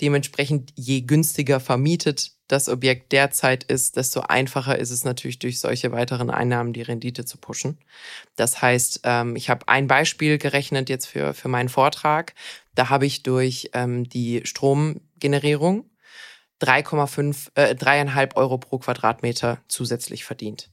Dementsprechend, 0.00 0.72
je 0.76 1.02
günstiger 1.02 1.60
vermietet 1.60 2.32
das 2.48 2.68
Objekt 2.68 3.12
derzeit 3.12 3.64
ist, 3.64 3.96
desto 3.96 4.20
einfacher 4.20 4.78
ist 4.78 4.90
es 4.90 5.04
natürlich 5.04 5.38
durch 5.38 5.60
solche 5.60 5.92
weiteren 5.92 6.30
Einnahmen 6.30 6.72
die 6.72 6.82
Rendite 6.82 7.24
zu 7.24 7.38
pushen. 7.38 7.78
Das 8.36 8.60
heißt, 8.60 9.00
ähm, 9.04 9.34
ich 9.36 9.48
habe 9.48 9.68
ein 9.68 9.86
Beispiel 9.86 10.36
gerechnet 10.38 10.88
jetzt 10.90 11.06
für, 11.06 11.32
für 11.32 11.48
meinen 11.48 11.68
Vortrag. 11.68 12.34
Da 12.74 12.90
habe 12.90 13.06
ich 13.06 13.22
durch 13.22 13.70
ähm, 13.72 14.08
die 14.08 14.42
Stromgenerierung 14.44 15.88
3,5, 16.60 17.50
äh, 17.54 17.74
3,5 17.74 18.36
Euro 18.36 18.58
pro 18.58 18.78
Quadratmeter 18.78 19.62
zusätzlich 19.68 20.24
verdient. 20.24 20.70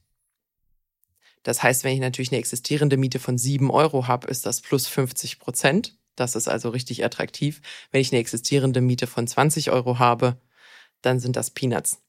Das 1.42 1.62
heißt, 1.62 1.84
wenn 1.84 1.94
ich 1.94 2.00
natürlich 2.00 2.30
eine 2.30 2.38
existierende 2.38 2.96
Miete 2.96 3.18
von 3.18 3.38
7 3.38 3.70
Euro 3.70 4.06
habe, 4.08 4.28
ist 4.28 4.46
das 4.46 4.60
plus 4.60 4.86
50 4.86 5.38
Prozent. 5.38 5.96
Das 6.16 6.36
ist 6.36 6.48
also 6.48 6.68
richtig 6.70 7.04
attraktiv. 7.04 7.60
Wenn 7.90 8.00
ich 8.00 8.12
eine 8.12 8.20
existierende 8.20 8.80
Miete 8.80 9.06
von 9.06 9.26
20 9.26 9.70
Euro 9.70 9.98
habe, 9.98 10.36
dann 11.00 11.20
sind 11.20 11.36
das 11.36 11.50
Peanuts. 11.50 12.00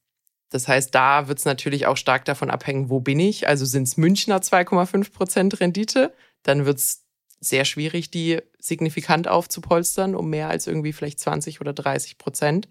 Das 0.50 0.68
heißt, 0.68 0.94
da 0.94 1.28
wird 1.28 1.40
es 1.40 1.46
natürlich 1.46 1.88
auch 1.88 1.98
stark 1.98 2.26
davon 2.26 2.52
abhängen, 2.52 2.90
wo 2.90 3.00
bin 3.00 3.20
ich. 3.20 3.48
Also 3.48 3.66
sind 3.66 3.84
es 3.84 3.98
Münchner 3.98 4.40
2,5 4.40 5.12
Prozent 5.12 5.60
Rendite, 5.60 6.14
dann 6.44 6.66
wird 6.66 6.78
es 6.78 7.03
sehr 7.44 7.66
schwierig, 7.66 8.10
die 8.10 8.40
signifikant 8.60 9.28
aufzupolstern, 9.28 10.16
um 10.16 10.30
mehr 10.30 10.50
als 10.50 10.68
irgendwie 10.68 10.94
vielleicht 10.94 11.20
20 11.20 11.62
oder 11.62 11.74
30 11.74 12.18
Prozent. 12.18 12.68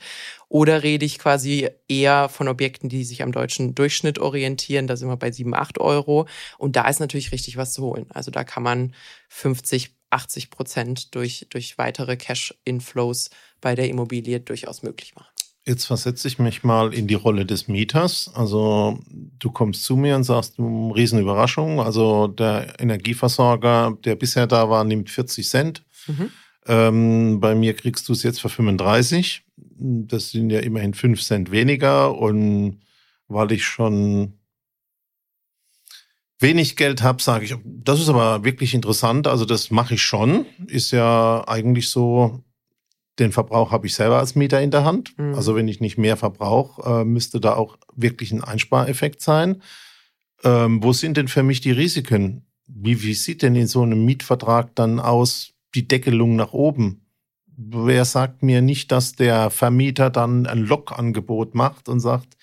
Oder 0.48 0.82
rede 0.82 1.04
ich 1.04 1.18
quasi 1.18 1.68
eher 1.88 2.28
von 2.28 2.48
Objekten, 2.48 2.88
die 2.88 3.04
sich 3.04 3.22
am 3.22 3.32
deutschen 3.32 3.74
Durchschnitt 3.74 4.18
orientieren. 4.18 4.86
Da 4.86 4.96
sind 4.96 5.08
wir 5.08 5.16
bei 5.16 5.30
7, 5.30 5.54
8 5.54 5.78
Euro. 5.78 6.26
Und 6.58 6.76
da 6.76 6.88
ist 6.88 7.00
natürlich 7.00 7.32
richtig 7.32 7.56
was 7.56 7.72
zu 7.72 7.82
holen. 7.82 8.06
Also 8.10 8.30
da 8.30 8.44
kann 8.44 8.62
man 8.62 8.94
50, 9.28 9.94
80 10.10 10.50
Prozent 10.50 11.14
durch, 11.14 11.46
durch 11.50 11.78
weitere 11.78 12.16
Cash-Inflows 12.16 13.30
bei 13.60 13.74
der 13.74 13.88
Immobilie 13.88 14.40
durchaus 14.40 14.82
möglich 14.82 15.14
machen. 15.14 15.31
Jetzt 15.64 15.84
versetze 15.84 16.26
ich 16.26 16.40
mich 16.40 16.64
mal 16.64 16.92
in 16.92 17.06
die 17.06 17.14
Rolle 17.14 17.46
des 17.46 17.68
Mieters. 17.68 18.32
Also 18.34 18.98
du 19.38 19.50
kommst 19.52 19.84
zu 19.84 19.96
mir 19.96 20.16
und 20.16 20.24
sagst, 20.24 20.58
du 20.58 20.90
Riesenüberraschung. 20.90 21.80
Also 21.80 22.26
der 22.26 22.80
Energieversorger, 22.80 23.96
der 24.04 24.16
bisher 24.16 24.48
da 24.48 24.68
war, 24.68 24.82
nimmt 24.82 25.08
40 25.08 25.48
Cent. 25.48 25.84
Mhm. 26.08 26.30
Ähm, 26.66 27.40
bei 27.40 27.54
mir 27.54 27.74
kriegst 27.74 28.08
du 28.08 28.12
es 28.12 28.24
jetzt 28.24 28.40
für 28.40 28.48
35. 28.48 29.44
Das 29.56 30.30
sind 30.30 30.50
ja 30.50 30.58
immerhin 30.58 30.94
5 30.94 31.22
Cent 31.22 31.52
weniger. 31.52 32.16
Und 32.18 32.80
weil 33.28 33.52
ich 33.52 33.64
schon 33.64 34.40
wenig 36.40 36.74
Geld 36.74 37.02
habe, 37.02 37.22
sage 37.22 37.44
ich, 37.44 37.54
das 37.64 38.00
ist 38.00 38.08
aber 38.08 38.44
wirklich 38.44 38.74
interessant. 38.74 39.28
Also 39.28 39.44
das 39.44 39.70
mache 39.70 39.94
ich 39.94 40.02
schon. 40.02 40.44
Ist 40.66 40.90
ja 40.90 41.44
eigentlich 41.46 41.88
so 41.88 42.42
den 43.18 43.32
Verbrauch 43.32 43.72
habe 43.72 43.86
ich 43.86 43.94
selber 43.94 44.18
als 44.18 44.34
Mieter 44.34 44.60
in 44.60 44.70
der 44.70 44.84
Hand. 44.84 45.16
Mhm. 45.18 45.34
Also 45.34 45.54
wenn 45.54 45.68
ich 45.68 45.80
nicht 45.80 45.98
mehr 45.98 46.16
verbrauche, 46.16 47.00
äh, 47.00 47.04
müsste 47.04 47.40
da 47.40 47.54
auch 47.54 47.76
wirklich 47.94 48.32
ein 48.32 48.42
Einspareffekt 48.42 49.20
sein. 49.20 49.62
Ähm, 50.44 50.82
wo 50.82 50.92
sind 50.92 51.16
denn 51.16 51.28
für 51.28 51.42
mich 51.42 51.60
die 51.60 51.72
Risiken? 51.72 52.46
Wie, 52.66 53.02
wie 53.02 53.14
sieht 53.14 53.42
denn 53.42 53.54
in 53.54 53.66
so 53.66 53.82
einem 53.82 54.04
Mietvertrag 54.04 54.74
dann 54.74 54.98
aus 54.98 55.52
die 55.74 55.86
Deckelung 55.86 56.36
nach 56.36 56.52
oben? 56.52 57.06
Wer 57.46 58.04
sagt 58.04 58.42
mir 58.42 58.62
nicht, 58.62 58.90
dass 58.92 59.12
der 59.12 59.50
Vermieter 59.50 60.10
dann 60.10 60.46
ein 60.46 60.60
Lokangebot 60.60 61.54
macht 61.54 61.88
und 61.88 62.00
sagt, 62.00 62.36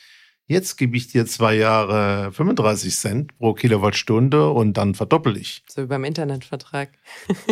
jetzt 0.49 0.77
gebe 0.77 0.97
ich 0.97 1.07
dir 1.07 1.25
zwei 1.25 1.55
Jahre 1.55 2.33
35 2.33 2.95
Cent 2.95 3.37
pro 3.37 3.53
Kilowattstunde 3.53 4.49
und 4.49 4.73
dann 4.73 4.95
verdoppel 4.95 5.37
ich. 5.37 5.63
So 5.69 5.83
wie 5.83 5.87
beim 5.87 6.03
Internetvertrag. 6.03 6.89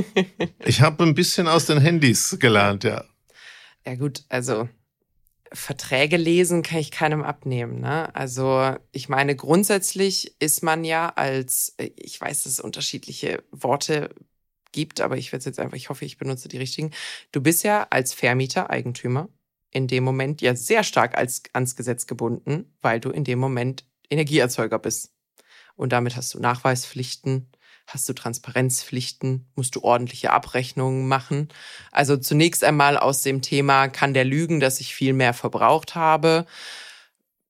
ich 0.65 0.81
habe 0.81 1.03
ein 1.03 1.13
bisschen 1.13 1.47
aus 1.47 1.67
den 1.67 1.79
Handys 1.79 2.37
gelernt, 2.39 2.83
ja. 2.83 3.05
Ja 3.85 3.95
gut, 3.95 4.23
also 4.27 4.67
Verträge 5.53 6.17
lesen 6.17 6.63
kann 6.63 6.79
ich 6.79 6.91
keinem 6.91 7.23
abnehmen. 7.23 7.79
Ne? 7.79 8.13
Also 8.13 8.75
ich 8.91 9.07
meine, 9.07 9.35
grundsätzlich 9.35 10.35
ist 10.39 10.63
man 10.63 10.83
ja 10.83 11.09
als, 11.15 11.75
ich 11.95 12.19
weiß, 12.19 12.43
dass 12.43 12.53
es 12.53 12.59
unterschiedliche 12.59 13.43
Worte 13.51 14.09
gibt, 14.71 15.01
aber 15.01 15.17
ich 15.17 15.31
werde 15.31 15.45
jetzt 15.45 15.59
einfach, 15.59 15.77
ich 15.77 15.89
hoffe, 15.89 16.03
ich 16.03 16.17
benutze 16.17 16.49
die 16.49 16.57
richtigen. 16.57 16.91
Du 17.31 17.41
bist 17.41 17.63
ja 17.63 17.87
als 17.89 18.13
Vermieter 18.13 18.69
Eigentümer 18.69 19.29
in 19.77 19.87
dem 19.87 20.03
Moment 20.03 20.41
ja 20.41 20.55
sehr 20.55 20.83
stark 20.83 21.17
als, 21.17 21.43
ans 21.53 21.75
Gesetz 21.75 22.07
gebunden, 22.07 22.75
weil 22.81 22.99
du 22.99 23.09
in 23.09 23.23
dem 23.23 23.39
Moment 23.39 23.85
Energieerzeuger 24.09 24.79
bist. 24.79 25.13
Und 25.75 25.93
damit 25.93 26.15
hast 26.15 26.33
du 26.33 26.39
Nachweispflichten, 26.39 27.51
hast 27.85 28.09
du 28.09 28.13
Transparenzpflichten, 28.13 29.49
musst 29.55 29.75
du 29.75 29.81
ordentliche 29.83 30.31
Abrechnungen 30.31 31.07
machen. 31.07 31.49
Also 31.91 32.17
zunächst 32.17 32.63
einmal 32.63 32.97
aus 32.97 33.21
dem 33.21 33.41
Thema, 33.41 33.87
kann 33.87 34.13
der 34.13 34.25
lügen, 34.25 34.59
dass 34.59 34.81
ich 34.81 34.93
viel 34.93 35.13
mehr 35.13 35.33
verbraucht 35.33 35.95
habe, 35.95 36.45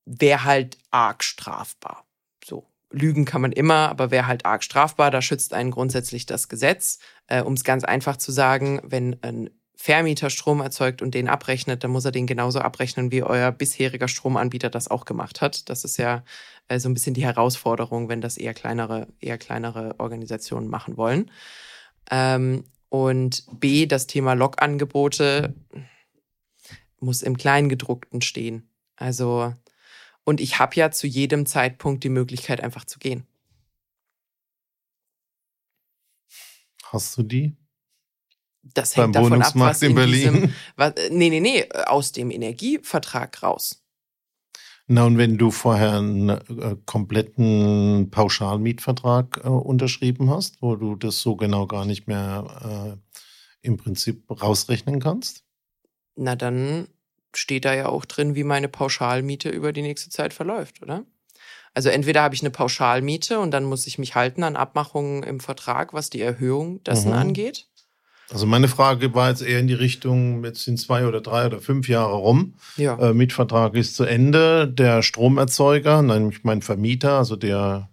wäre 0.04 0.44
halt 0.44 0.78
arg 0.90 1.24
strafbar. 1.24 2.04
So. 2.44 2.66
Lügen 2.90 3.24
kann 3.24 3.42
man 3.42 3.52
immer, 3.52 3.88
aber 3.88 4.10
wäre 4.10 4.26
halt 4.26 4.46
arg 4.46 4.62
strafbar. 4.62 5.10
Da 5.10 5.20
schützt 5.20 5.52
einen 5.52 5.70
grundsätzlich 5.70 6.26
das 6.26 6.48
Gesetz. 6.48 6.98
Äh, 7.26 7.42
um 7.42 7.54
es 7.54 7.64
ganz 7.64 7.84
einfach 7.84 8.16
zu 8.16 8.32
sagen, 8.32 8.80
wenn 8.84 9.22
ein 9.22 9.50
Vermieter 9.80 10.28
Strom 10.28 10.60
erzeugt 10.60 11.02
und 11.02 11.14
den 11.14 11.28
abrechnet, 11.28 11.84
dann 11.84 11.92
muss 11.92 12.04
er 12.04 12.10
den 12.10 12.26
genauso 12.26 12.58
abrechnen, 12.58 13.12
wie 13.12 13.22
euer 13.22 13.52
bisheriger 13.52 14.08
Stromanbieter 14.08 14.70
das 14.70 14.88
auch 14.88 15.04
gemacht 15.04 15.40
hat. 15.40 15.70
Das 15.70 15.84
ist 15.84 15.98
ja 15.98 16.24
äh, 16.66 16.80
so 16.80 16.88
ein 16.88 16.94
bisschen 16.94 17.14
die 17.14 17.24
Herausforderung, 17.24 18.08
wenn 18.08 18.20
das 18.20 18.38
eher 18.38 18.54
kleinere, 18.54 19.06
eher 19.20 19.38
kleinere 19.38 19.94
Organisationen 19.98 20.66
machen 20.66 20.96
wollen. 20.96 21.30
Ähm, 22.10 22.64
und 22.88 23.44
B, 23.52 23.86
das 23.86 24.08
Thema 24.08 24.32
Logangebote 24.32 25.54
muss 26.98 27.22
im 27.22 27.36
Kleingedruckten 27.36 28.20
stehen. 28.20 28.68
Also, 28.96 29.54
und 30.24 30.40
ich 30.40 30.58
habe 30.58 30.74
ja 30.74 30.90
zu 30.90 31.06
jedem 31.06 31.46
Zeitpunkt 31.46 32.02
die 32.02 32.08
Möglichkeit, 32.08 32.60
einfach 32.64 32.84
zu 32.84 32.98
gehen. 32.98 33.28
Hast 36.82 37.16
du 37.16 37.22
die? 37.22 37.56
Das 38.74 38.96
hängt 38.96 39.12
Beim 39.12 39.24
davon 39.24 39.42
ab, 39.42 39.52
was 39.54 39.82
in, 39.82 39.90
in 39.90 39.94
Berlin. 39.94 40.32
Diesem, 40.34 40.54
was, 40.76 40.92
nee, 41.10 41.30
nee, 41.30 41.40
nee, 41.40 41.68
aus 41.86 42.12
dem 42.12 42.30
Energievertrag 42.30 43.42
raus. 43.42 43.82
Na, 44.90 45.04
und 45.04 45.18
wenn 45.18 45.36
du 45.36 45.50
vorher 45.50 45.98
einen 45.98 46.30
äh, 46.30 46.76
kompletten 46.86 48.10
Pauschalmietvertrag 48.10 49.42
äh, 49.44 49.48
unterschrieben 49.48 50.30
hast, 50.30 50.62
wo 50.62 50.76
du 50.76 50.96
das 50.96 51.20
so 51.20 51.36
genau 51.36 51.66
gar 51.66 51.84
nicht 51.84 52.06
mehr 52.06 52.96
äh, 52.96 53.66
im 53.66 53.76
Prinzip 53.76 54.24
rausrechnen 54.30 54.98
kannst? 54.98 55.44
Na, 56.16 56.36
dann 56.36 56.88
steht 57.34 57.66
da 57.66 57.74
ja 57.74 57.90
auch 57.90 58.06
drin, 58.06 58.34
wie 58.34 58.44
meine 58.44 58.68
Pauschalmiete 58.68 59.50
über 59.50 59.74
die 59.74 59.82
nächste 59.82 60.08
Zeit 60.08 60.32
verläuft, 60.32 60.82
oder? 60.82 61.04
Also 61.74 61.90
entweder 61.90 62.22
habe 62.22 62.34
ich 62.34 62.40
eine 62.40 62.50
Pauschalmiete 62.50 63.38
und 63.38 63.50
dann 63.50 63.64
muss 63.64 63.86
ich 63.86 63.98
mich 63.98 64.14
halten 64.14 64.42
an 64.42 64.56
Abmachungen 64.56 65.22
im 65.22 65.38
Vertrag, 65.38 65.92
was 65.92 66.08
die 66.08 66.20
Erhöhung 66.20 66.82
dessen 66.84 67.10
mhm. 67.10 67.18
angeht. 67.18 67.68
Also 68.30 68.46
meine 68.46 68.68
Frage 68.68 69.14
war 69.14 69.30
jetzt 69.30 69.42
eher 69.42 69.58
in 69.58 69.68
die 69.68 69.74
Richtung, 69.74 70.44
jetzt 70.44 70.64
sind 70.64 70.78
zwei 70.78 71.06
oder 71.06 71.20
drei 71.20 71.46
oder 71.46 71.60
fünf 71.60 71.88
Jahre 71.88 72.14
rum. 72.14 72.54
Ja. 72.76 72.98
Äh, 72.98 73.14
Mietvertrag 73.14 73.74
ist 73.74 73.96
zu 73.96 74.04
Ende. 74.04 74.68
Der 74.68 75.02
Stromerzeuger, 75.02 76.02
nämlich 76.02 76.44
mein 76.44 76.60
Vermieter, 76.60 77.18
also 77.18 77.36
der 77.36 77.88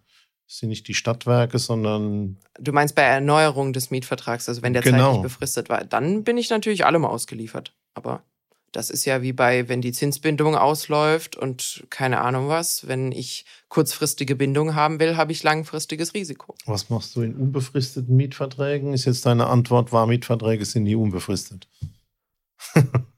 sind 0.48 0.70
nicht 0.70 0.88
die 0.88 0.94
Stadtwerke, 0.94 1.58
sondern. 1.58 2.38
Du 2.60 2.72
meinst 2.72 2.96
bei 2.96 3.02
Erneuerung 3.04 3.74
des 3.74 3.92
Mietvertrags, 3.92 4.48
also 4.50 4.62
wenn 4.62 4.74
der 4.74 4.82
Genau. 4.82 5.14
zeitlich 5.14 5.24
befristet 5.24 5.70
war, 5.70 5.84
dann 5.86 6.24
bin 6.24 6.38
ich 6.38 6.50
natürlich 6.50 6.86
allem 6.86 7.06
ausgeliefert. 7.06 7.74
Aber 7.94 8.24
das 8.76 8.90
ist 8.90 9.06
ja 9.06 9.22
wie 9.22 9.32
bei, 9.32 9.70
wenn 9.70 9.82
die 9.82 9.94
Zinsbindung 9.94 10.56
ausläuft 10.56 11.36
und 11.38 11.86
keine 11.90 12.22
Ahnung 12.22 12.50
was, 12.50 12.88
wenn 12.88 13.12
ich 13.12 13.46
kurzfristige 13.70 14.36
Bindung 14.36 14.76
haben 14.76 15.00
will, 15.00 15.16
habe 15.16 15.32
ich 15.32 15.44
langfristiges 15.44 16.14
Risiko. 16.14 16.56
Was 16.66 16.90
machst 16.90 17.16
du 17.16 17.22
in 17.22 17.36
unbefristeten 17.36 18.16
Mietverträgen? 18.16 18.94
Ist 18.94 19.06
jetzt 19.06 19.26
deine 19.26 19.48
Antwort, 19.48 19.92
war 19.92 20.08
Mietverträge 20.08 20.66
sind 20.66 20.84
nie 20.84 20.96
unbefristet. 20.96 21.68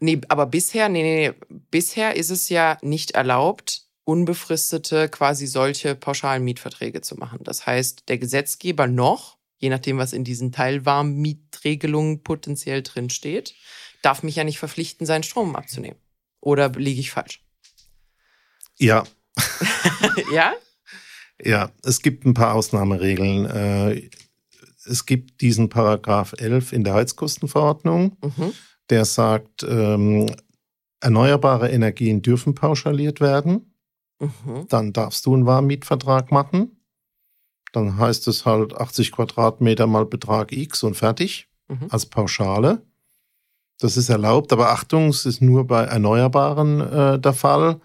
Nee, 0.00 0.20
aber 0.28 0.46
bisher, 0.46 0.88
nee, 0.88 1.02
nee, 1.02 1.28
nee, 1.28 1.58
bisher 1.72 2.14
ist 2.14 2.30
es 2.30 2.48
ja 2.48 2.78
nicht 2.82 3.12
erlaubt, 3.12 3.82
unbefristete, 4.04 5.08
quasi 5.08 5.48
solche 5.48 5.96
pauschalen 5.96 6.44
Mietverträge 6.44 7.00
zu 7.00 7.16
machen. 7.16 7.40
Das 7.42 7.66
heißt, 7.66 8.08
der 8.08 8.18
Gesetzgeber 8.18 8.86
noch, 8.86 9.38
je 9.56 9.70
nachdem, 9.70 9.98
was 9.98 10.12
in 10.12 10.22
diesen 10.22 10.52
Teilwarmmietregelungen 11.62 12.22
potenziell 12.22 12.82
drin 12.82 13.10
steht, 13.10 13.54
darf 14.02 14.22
mich 14.22 14.36
ja 14.36 14.44
nicht 14.44 14.58
verpflichten, 14.58 15.06
seinen 15.06 15.22
Strom 15.22 15.56
abzunehmen. 15.56 15.98
Oder 16.40 16.68
liege 16.70 17.00
ich 17.00 17.10
falsch? 17.10 17.42
Ja, 18.78 19.04
ja? 20.32 20.52
ja, 21.42 21.70
es 21.82 22.00
gibt 22.02 22.24
ein 22.24 22.34
paar 22.34 22.54
Ausnahmeregeln. 22.54 23.44
Äh, 23.46 24.10
Es 24.90 25.04
gibt 25.04 25.42
diesen 25.42 25.68
Paragraph 25.68 26.32
11 26.38 26.72
in 26.72 26.82
der 26.82 26.94
Heizkostenverordnung, 26.94 28.16
Mhm. 28.22 28.54
der 28.88 29.04
sagt, 29.04 29.62
ähm, 29.64 30.34
erneuerbare 31.00 31.68
Energien 31.70 32.22
dürfen 32.22 32.54
pauschaliert 32.54 33.20
werden. 33.20 33.74
Mhm. 34.18 34.66
Dann 34.70 34.92
darfst 34.94 35.26
du 35.26 35.34
einen 35.34 35.44
Warmmietvertrag 35.44 36.32
machen. 36.32 36.80
Dann 37.72 37.98
heißt 37.98 38.28
es 38.28 38.46
halt 38.46 38.74
80 38.74 39.12
Quadratmeter 39.12 39.86
mal 39.86 40.06
Betrag 40.06 40.52
X 40.52 40.82
und 40.84 40.94
fertig 40.94 41.47
Mhm. 41.68 41.88
als 41.90 42.06
Pauschale. 42.06 42.82
Das 43.80 43.96
ist 43.96 44.08
erlaubt, 44.08 44.52
aber 44.52 44.70
Achtung, 44.70 45.08
es 45.08 45.24
ist 45.24 45.40
nur 45.40 45.66
bei 45.66 45.84
Erneuerbaren 45.84 46.80
äh, 46.80 47.18
der 47.18 47.32
Fall. 47.32 47.80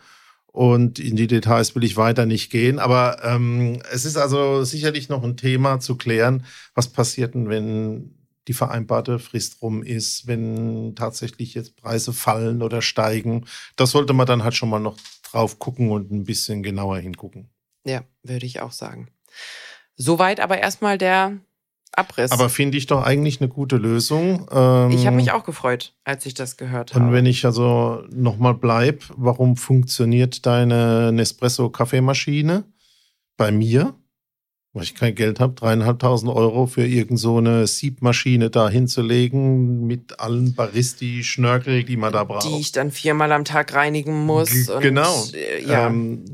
Und 0.47 0.99
in 0.99 1.15
die 1.15 1.27
Details 1.27 1.75
will 1.75 1.83
ich 1.83 1.97
weiter 1.97 2.25
nicht 2.25 2.51
gehen. 2.51 2.79
Aber 2.79 3.23
ähm, 3.23 3.81
es 3.91 4.05
ist 4.05 4.17
also 4.17 4.63
sicherlich 4.63 5.09
noch 5.09 5.23
ein 5.23 5.37
Thema 5.37 5.79
zu 5.79 5.95
klären, 5.95 6.45
was 6.75 6.89
passiert 6.89 7.33
denn, 7.33 7.49
wenn 7.49 8.15
die 8.47 8.53
vereinbarte 8.53 9.19
Frist 9.19 9.61
rum 9.61 9.83
ist, 9.83 10.27
wenn 10.27 10.95
tatsächlich 10.95 11.53
jetzt 11.53 11.75
Preise 11.77 12.13
fallen 12.13 12.61
oder 12.61 12.81
steigen. 12.81 13.45
Das 13.75 13.91
sollte 13.91 14.13
man 14.13 14.27
dann 14.27 14.43
halt 14.43 14.53
schon 14.53 14.69
mal 14.69 14.79
noch 14.79 14.97
drauf 15.31 15.59
gucken 15.59 15.89
und 15.89 16.11
ein 16.11 16.23
bisschen 16.23 16.61
genauer 16.61 16.99
hingucken. 16.99 17.49
Ja, 17.85 18.03
würde 18.21 18.45
ich 18.45 18.61
auch 18.61 18.71
sagen. 18.71 19.07
Soweit 19.95 20.39
aber 20.39 20.59
erstmal 20.59 20.97
der 20.97 21.39
Abriss. 21.95 22.31
Aber 22.31 22.49
finde 22.49 22.77
ich 22.77 22.87
doch 22.87 23.03
eigentlich 23.03 23.39
eine 23.39 23.49
gute 23.49 23.77
Lösung. 23.77 24.47
Ähm, 24.51 24.91
ich 24.91 25.05
habe 25.05 25.15
mich 25.15 25.31
auch 25.31 25.43
gefreut, 25.43 25.93
als 26.03 26.25
ich 26.25 26.33
das 26.33 26.57
gehört 26.57 26.93
habe. 26.93 27.05
Und 27.05 27.11
wenn 27.11 27.25
ich 27.25 27.45
also 27.45 28.03
nochmal 28.11 28.55
bleib, 28.55 29.03
warum 29.15 29.55
funktioniert 29.57 30.45
deine 30.45 31.11
Nespresso-Kaffeemaschine 31.11 32.63
bei 33.37 33.51
mir? 33.51 33.93
Weil 34.75 34.83
ich 34.83 34.95
kein 34.95 35.13
Geld 35.13 35.39
habe, 35.39 35.53
dreieinhalbtausend 35.53 36.31
Euro 36.31 36.65
für 36.65 36.83
irgend 36.83 37.19
so 37.19 37.37
eine 37.37 37.67
Siebmaschine 37.67 38.49
da 38.49 38.69
hinzulegen 38.69 39.85
mit 39.85 40.19
allen 40.19 40.55
Baristi-Schnörkel, 40.55 41.83
die 41.83 41.95
man 41.95 42.11
da 42.11 42.23
braucht. 42.23 42.47
die 42.47 42.59
ich 42.59 42.71
dann 42.71 42.89
viermal 42.89 43.31
am 43.33 43.45
Tag 43.45 43.73
reinigen 43.75 44.25
muss. 44.25 44.49
G- 44.49 44.71
Und, 44.71 44.81
genau. 44.81 45.25
Äh, 45.33 45.63
ja. 45.67 45.85
Ähm, 45.87 46.25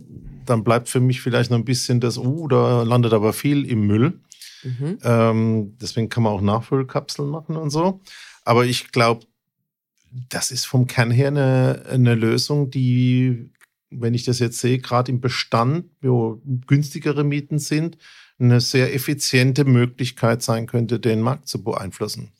dann 0.45 0.64
bleibt 0.64 0.88
für 0.88 1.01
mich 1.01 1.20
vielleicht 1.22 1.51
noch 1.51 1.57
ein 1.57 1.66
bisschen 1.66 1.99
das, 1.99 2.18
uh, 2.18 2.47
da 2.47 2.84
landet 2.84 3.12
aber 3.14 3.34
viel 3.34 3.66
im 3.70 3.86
Müll. 3.86 4.14
Mhm. 4.64 4.97
Ähm, 5.03 5.78
deswegen 5.82 6.10
kann 6.10 6.24
man 6.24 6.34
auch 6.34 6.41
Nachfüllkapseln 6.41 7.30
machen 7.30 7.55
und 7.55 7.70
so. 7.70 8.01
Aber 8.43 8.66
ich 8.66 8.91
glaube, 8.91 9.26
das 10.30 10.51
ist 10.51 10.66
vom 10.66 10.88
Kern 10.88 11.12
her 11.12 11.28
eine, 11.28 11.86
eine 11.89 12.16
Lösung, 12.16 12.72
die, 12.72 13.51
wenn 13.89 14.14
ich 14.14 14.24
das 14.24 14.39
jetzt 14.39 14.60
sehe, 14.60 14.80
gerade 14.80 15.12
im 15.12 15.22
Bestand, 15.22 15.86
wo 16.01 16.41
günstigere 16.66 17.24
Mieten 17.24 17.60
sind, 17.60 17.97
eine 18.39 18.62
sehr 18.62 18.93
effiziente 18.95 19.66
Möglichkeit 19.66 20.41
sein 20.41 20.66
könnte, 20.66 20.99
den 20.99 21.22
Markt 21.22 21.47
zu 21.47 21.64
beeinflussen. 21.64 22.32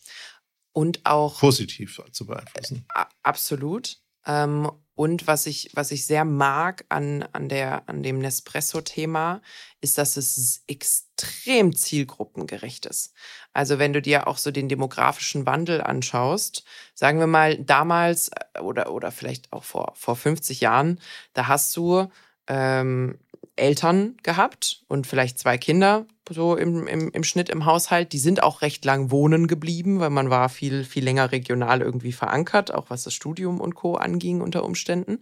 Und 0.72 1.05
auch 1.05 1.39
Positiv 1.39 2.01
zu 2.11 2.26
beeinflussen. 2.26 2.86
a- 2.93 3.09
absolut. 3.24 3.97
Ähm, 4.26 4.70
und 5.00 5.28
was 5.28 5.45
ich, 5.45 5.70
was 5.76 5.91
ich 5.91 6.06
sehr 6.06 6.26
mag 6.26 6.84
an, 6.89 7.24
an, 7.32 7.47
der, 7.47 7.88
an 7.88 8.04
dem 8.04 8.20
Nespresso-Thema, 8.20 9.41
ist, 9.80 9.97
dass 9.97 10.18
es 10.18 10.62
extrem 10.68 11.74
zielgruppengerecht 11.74 12.86
ist. 12.86 13.14
Also 13.54 13.80
wenn 13.80 13.93
du 13.93 14.02
dir 14.02 14.28
auch 14.28 14.38
so 14.38 14.52
den 14.52 14.68
demografischen 14.68 15.45
Wandel 15.45 15.80
anschaust, 15.80 16.66
sagen 16.95 17.20
wir 17.20 17.28
mal 17.28 17.58
damals 17.60 18.28
äh, 18.28 18.60
oder, 18.60 18.91
oder 18.91 19.14
vielleicht 19.14 19.54
auch 19.54 19.64
vor, 19.64 19.93
vor 19.95 20.18
50 20.18 20.60
Jahren, 20.60 21.00
da 21.32 21.47
hast 21.47 21.78
du 21.78 22.10
ähm, 22.47 23.20
Eltern 23.56 24.18
gehabt 24.22 24.84
und 24.89 25.08
vielleicht 25.08 25.39
zwei 25.39 25.58
Kinder 25.58 26.08
so 26.30 26.55
im, 26.55 26.88
im, 26.88 27.09
im 27.11 27.23
Schnitt 27.23 27.49
im 27.49 27.65
Haushalt. 27.65 28.13
Die 28.13 28.19
sind 28.19 28.43
auch 28.43 28.61
recht 28.61 28.86
lang 28.86 29.11
wohnen 29.11 29.47
geblieben, 29.47 29.99
weil 29.99 30.09
man 30.09 30.30
war 30.30 30.49
viel, 30.49 30.84
viel 30.84 31.03
länger 31.03 31.32
regional 31.32 31.82
irgendwie 31.82 32.11
verankert, 32.11 32.73
auch 32.73 32.89
was 32.89 33.03
das 33.03 33.13
Studium 33.13 33.59
und 33.59 33.75
Co. 33.75 33.95
anging 33.95 34.41
unter 34.41 34.63
Umständen. 34.63 35.19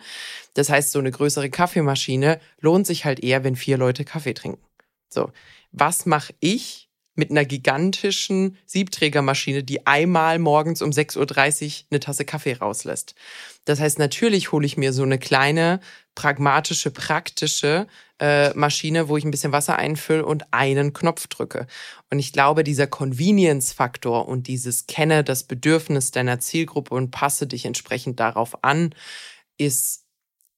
Das 0.54 0.70
heißt, 0.70 0.92
so 0.92 1.00
eine 1.00 1.12
größere 1.12 1.50
Kaffeemaschine 1.50 2.40
lohnt 2.60 2.88
sich 2.88 3.06
halt 3.06 3.20
eher, 3.22 3.44
wenn 3.44 3.56
vier 3.56 3.78
Leute 3.78 4.06
Kaffee 4.06 4.34
trinken. 4.34 4.64
So, 5.10 5.32
was 5.72 6.06
mache 6.06 6.34
ich 6.40 6.87
mit 7.18 7.32
einer 7.32 7.46
gigantischen 7.46 8.58
Siebträgermaschine, 8.66 9.64
die 9.64 9.86
einmal 9.86 10.40
morgens 10.40 10.82
um 10.82 10.92
6.30 10.92 11.66
Uhr 11.66 11.86
eine 11.92 12.00
Tasse 12.00 12.26
Kaffee 12.26 12.54
rauslässt? 12.54 13.16
Das 13.66 13.80
heißt, 13.80 14.00
natürlich 14.00 14.52
hole 14.52 14.66
ich 14.66 14.78
mir 14.78 14.94
so 14.94 15.04
eine 15.04 15.20
kleine, 15.20 15.82
pragmatische, 16.16 16.90
praktische 16.90 17.88
äh, 18.20 18.54
Maschine, 18.54 19.10
wo 19.10 19.18
ich 19.18 19.26
ein 19.26 19.32
bisschen 19.32 19.52
Wasser 19.52 19.78
einfülle 19.78 20.26
und 20.26 20.52
einen 20.52 20.94
Knopf 20.94 21.28
drücke. 21.28 21.68
Und 22.10 22.20
ich 22.20 22.34
glaube, 22.34 22.64
dieser 22.64 22.88
Convenience-Faktor 22.88 24.28
und 24.28 24.48
dieses 24.48 24.88
Kenne 24.88 25.24
das 25.24 25.44
Bedürfnis 25.44 26.12
deiner 26.12 26.40
Zielgruppe 26.40 26.96
und 26.96 27.12
passe 27.12 27.46
dich 27.46 27.66
entsprechend 27.66 28.20
darauf 28.20 28.64
an, 28.64 28.96
ist, 29.58 30.06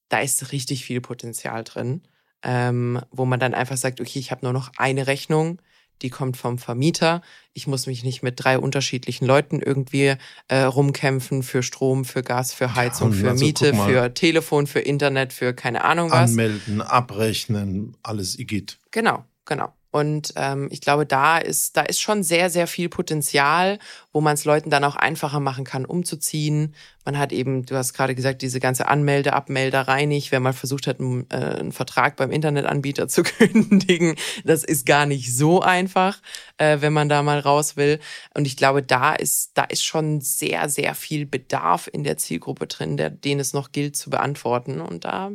da 0.08 0.20
ist 0.20 0.52
richtig 0.52 0.84
viel 0.84 1.00
Potenzial 1.00 1.64
drin, 1.64 2.02
ähm, 2.42 3.00
wo 3.10 3.24
man 3.24 3.40
dann 3.40 3.54
einfach 3.54 3.76
sagt, 3.76 4.00
okay, 4.00 4.18
ich 4.18 4.30
habe 4.30 4.46
nur 4.46 4.52
noch 4.52 4.72
eine 4.76 5.06
Rechnung, 5.06 5.60
die 6.02 6.10
kommt 6.10 6.36
vom 6.36 6.58
Vermieter. 6.58 7.22
Ich 7.52 7.66
muss 7.66 7.86
mich 7.86 8.04
nicht 8.04 8.22
mit 8.22 8.42
drei 8.42 8.58
unterschiedlichen 8.58 9.26
Leuten 9.26 9.60
irgendwie 9.60 10.14
äh, 10.48 10.60
rumkämpfen 10.60 11.42
für 11.42 11.62
Strom, 11.62 12.04
für 12.04 12.22
Gas, 12.22 12.52
für 12.52 12.74
Heizung, 12.74 13.08
und 13.08 13.14
für 13.14 13.30
also 13.30 13.44
Miete, 13.44 13.74
für 13.74 14.14
Telefon, 14.14 14.66
für 14.66 14.80
Internet, 14.80 15.32
für 15.32 15.52
keine 15.52 15.84
Ahnung 15.84 16.10
was. 16.10 16.30
Anmelden, 16.30 16.80
abrechnen, 16.80 17.96
alles 18.02 18.38
Igitt. 18.38 18.78
Genau, 18.90 19.24
genau. 19.44 19.72
Und 19.90 20.32
ähm, 20.36 20.68
ich 20.70 20.80
glaube, 20.80 21.04
da 21.04 21.38
ist, 21.38 21.76
da 21.76 21.82
ist 21.82 22.00
schon 22.00 22.22
sehr, 22.22 22.48
sehr 22.48 22.68
viel 22.68 22.88
Potenzial, 22.88 23.78
wo 24.12 24.20
man 24.20 24.34
es 24.34 24.44
Leuten 24.44 24.70
dann 24.70 24.84
auch 24.84 24.94
einfacher 24.94 25.40
machen 25.40 25.64
kann, 25.64 25.84
umzuziehen. 25.84 26.74
Man 27.04 27.18
hat 27.18 27.32
eben, 27.32 27.66
du 27.66 27.74
hast 27.74 27.92
gerade 27.92 28.14
gesagt, 28.14 28.42
diese 28.42 28.60
ganze 28.60 28.86
Anmelde, 28.86 29.32
Abmelderei 29.32 30.04
nicht. 30.04 30.30
Wer 30.30 30.38
mal 30.38 30.52
versucht 30.52 30.86
hat, 30.86 31.00
einen, 31.00 31.28
äh, 31.30 31.36
einen 31.36 31.72
Vertrag 31.72 32.14
beim 32.16 32.30
Internetanbieter 32.30 33.08
zu 33.08 33.24
kündigen, 33.24 34.14
das 34.44 34.62
ist 34.62 34.86
gar 34.86 35.06
nicht 35.06 35.34
so 35.34 35.60
einfach, 35.60 36.20
äh, 36.58 36.80
wenn 36.80 36.92
man 36.92 37.08
da 37.08 37.22
mal 37.22 37.40
raus 37.40 37.76
will. 37.76 37.98
Und 38.34 38.46
ich 38.46 38.56
glaube, 38.56 38.84
da 38.84 39.14
ist, 39.14 39.52
da 39.54 39.64
ist 39.64 39.84
schon 39.84 40.20
sehr, 40.20 40.68
sehr 40.68 40.94
viel 40.94 41.26
Bedarf 41.26 41.88
in 41.92 42.04
der 42.04 42.16
Zielgruppe 42.16 42.68
drin, 42.68 42.96
der, 42.96 43.10
den 43.10 43.40
es 43.40 43.54
noch 43.54 43.72
gilt 43.72 43.96
zu 43.96 44.08
beantworten. 44.08 44.80
Und 44.80 45.04
da 45.04 45.32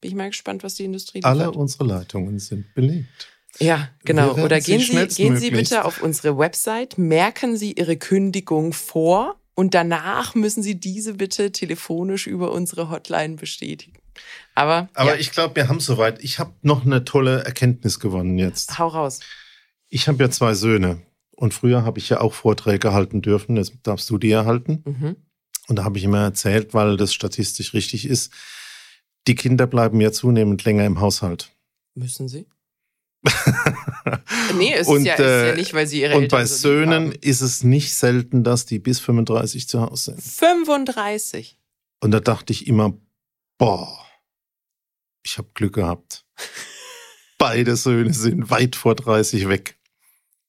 bin 0.00 0.10
ich 0.10 0.14
mal 0.14 0.28
gespannt, 0.28 0.62
was 0.62 0.76
die 0.76 0.84
Industrie 0.84 1.22
Alle 1.24 1.40
liefert. 1.40 1.56
unsere 1.56 1.84
Leitungen 1.84 2.38
sind 2.38 2.72
belegt. 2.74 3.28
Ja, 3.58 3.88
genau. 4.04 4.34
Oder 4.34 4.60
sie 4.60 4.76
gehen 4.76 5.08
Sie, 5.08 5.14
gehen 5.16 5.36
Sie 5.36 5.50
bitte 5.50 5.84
auf 5.84 6.02
unsere 6.02 6.38
Website, 6.38 6.98
merken 6.98 7.56
Sie 7.56 7.72
Ihre 7.72 7.96
Kündigung 7.96 8.72
vor 8.72 9.36
und 9.54 9.74
danach 9.74 10.34
müssen 10.34 10.62
Sie 10.62 10.78
diese 10.78 11.14
bitte 11.14 11.50
telefonisch 11.50 12.26
über 12.26 12.52
unsere 12.52 12.90
Hotline 12.90 13.36
bestätigen. 13.36 13.98
Aber, 14.54 14.88
Aber 14.94 15.14
ja, 15.14 15.16
ich 15.16 15.32
glaube, 15.32 15.56
wir 15.56 15.68
haben 15.68 15.80
soweit. 15.80 16.22
Ich 16.22 16.38
habe 16.38 16.52
noch 16.62 16.84
eine 16.84 17.04
tolle 17.04 17.44
Erkenntnis 17.44 18.00
gewonnen 18.00 18.38
jetzt. 18.38 18.78
hau 18.78 18.88
raus. 18.88 19.20
Ich 19.88 20.08
habe 20.08 20.22
ja 20.22 20.30
zwei 20.30 20.54
Söhne. 20.54 21.02
Und 21.30 21.54
früher 21.54 21.84
habe 21.84 22.00
ich 22.00 22.08
ja 22.08 22.20
auch 22.20 22.34
Vorträge 22.34 22.92
halten 22.92 23.22
dürfen. 23.22 23.56
Jetzt 23.56 23.74
darfst 23.84 24.10
du 24.10 24.18
die 24.18 24.32
erhalten. 24.32 24.82
Mhm. 24.84 25.16
Und 25.68 25.76
da 25.76 25.84
habe 25.84 25.98
ich 25.98 26.04
immer 26.04 26.22
erzählt, 26.22 26.74
weil 26.74 26.96
das 26.96 27.14
statistisch 27.14 27.74
richtig 27.74 28.06
ist, 28.06 28.32
die 29.28 29.34
Kinder 29.34 29.66
bleiben 29.66 30.00
ja 30.00 30.10
zunehmend 30.10 30.64
länger 30.64 30.84
im 30.86 31.00
Haushalt. 31.00 31.52
Müssen 31.94 32.28
Sie? 32.28 32.46
Nee, 34.56 34.74
es 34.74 34.86
Und, 34.86 34.98
ist, 35.00 35.06
ja, 35.06 35.14
es 35.14 35.20
ist 35.20 35.26
ja 35.26 35.52
äh, 35.52 35.56
nicht, 35.56 35.74
weil 35.74 35.86
Sie 35.86 36.00
Ihre 36.00 36.14
Und 36.16 36.24
Eltern 36.24 36.40
bei 36.40 36.46
so 36.46 36.54
Söhnen 36.54 37.06
haben. 37.08 37.18
ist 37.20 37.40
es 37.40 37.62
nicht 37.62 37.94
selten, 37.94 38.44
dass 38.44 38.66
die 38.66 38.78
bis 38.78 39.00
35 39.00 39.68
zu 39.68 39.80
Hause 39.80 40.12
sind. 40.12 40.22
35. 40.22 41.58
Und 42.00 42.10
da 42.12 42.20
dachte 42.20 42.52
ich 42.52 42.66
immer, 42.66 42.96
boah, 43.58 43.98
ich 45.24 45.38
habe 45.38 45.48
Glück 45.54 45.74
gehabt. 45.74 46.24
Beide 47.38 47.76
Söhne 47.76 48.12
sind 48.14 48.50
weit 48.50 48.76
vor 48.76 48.94
30 48.94 49.48
weg. 49.48 49.76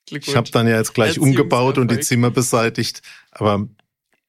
Ich 0.09 0.35
habe 0.35 0.49
dann 0.49 0.67
ja 0.67 0.77
jetzt 0.77 0.95
gleich 0.95 1.19
umgebaut 1.19 1.77
und 1.77 1.91
die 1.91 1.99
Zimmer 1.99 2.31
beseitigt. 2.31 3.03
Aber 3.29 3.67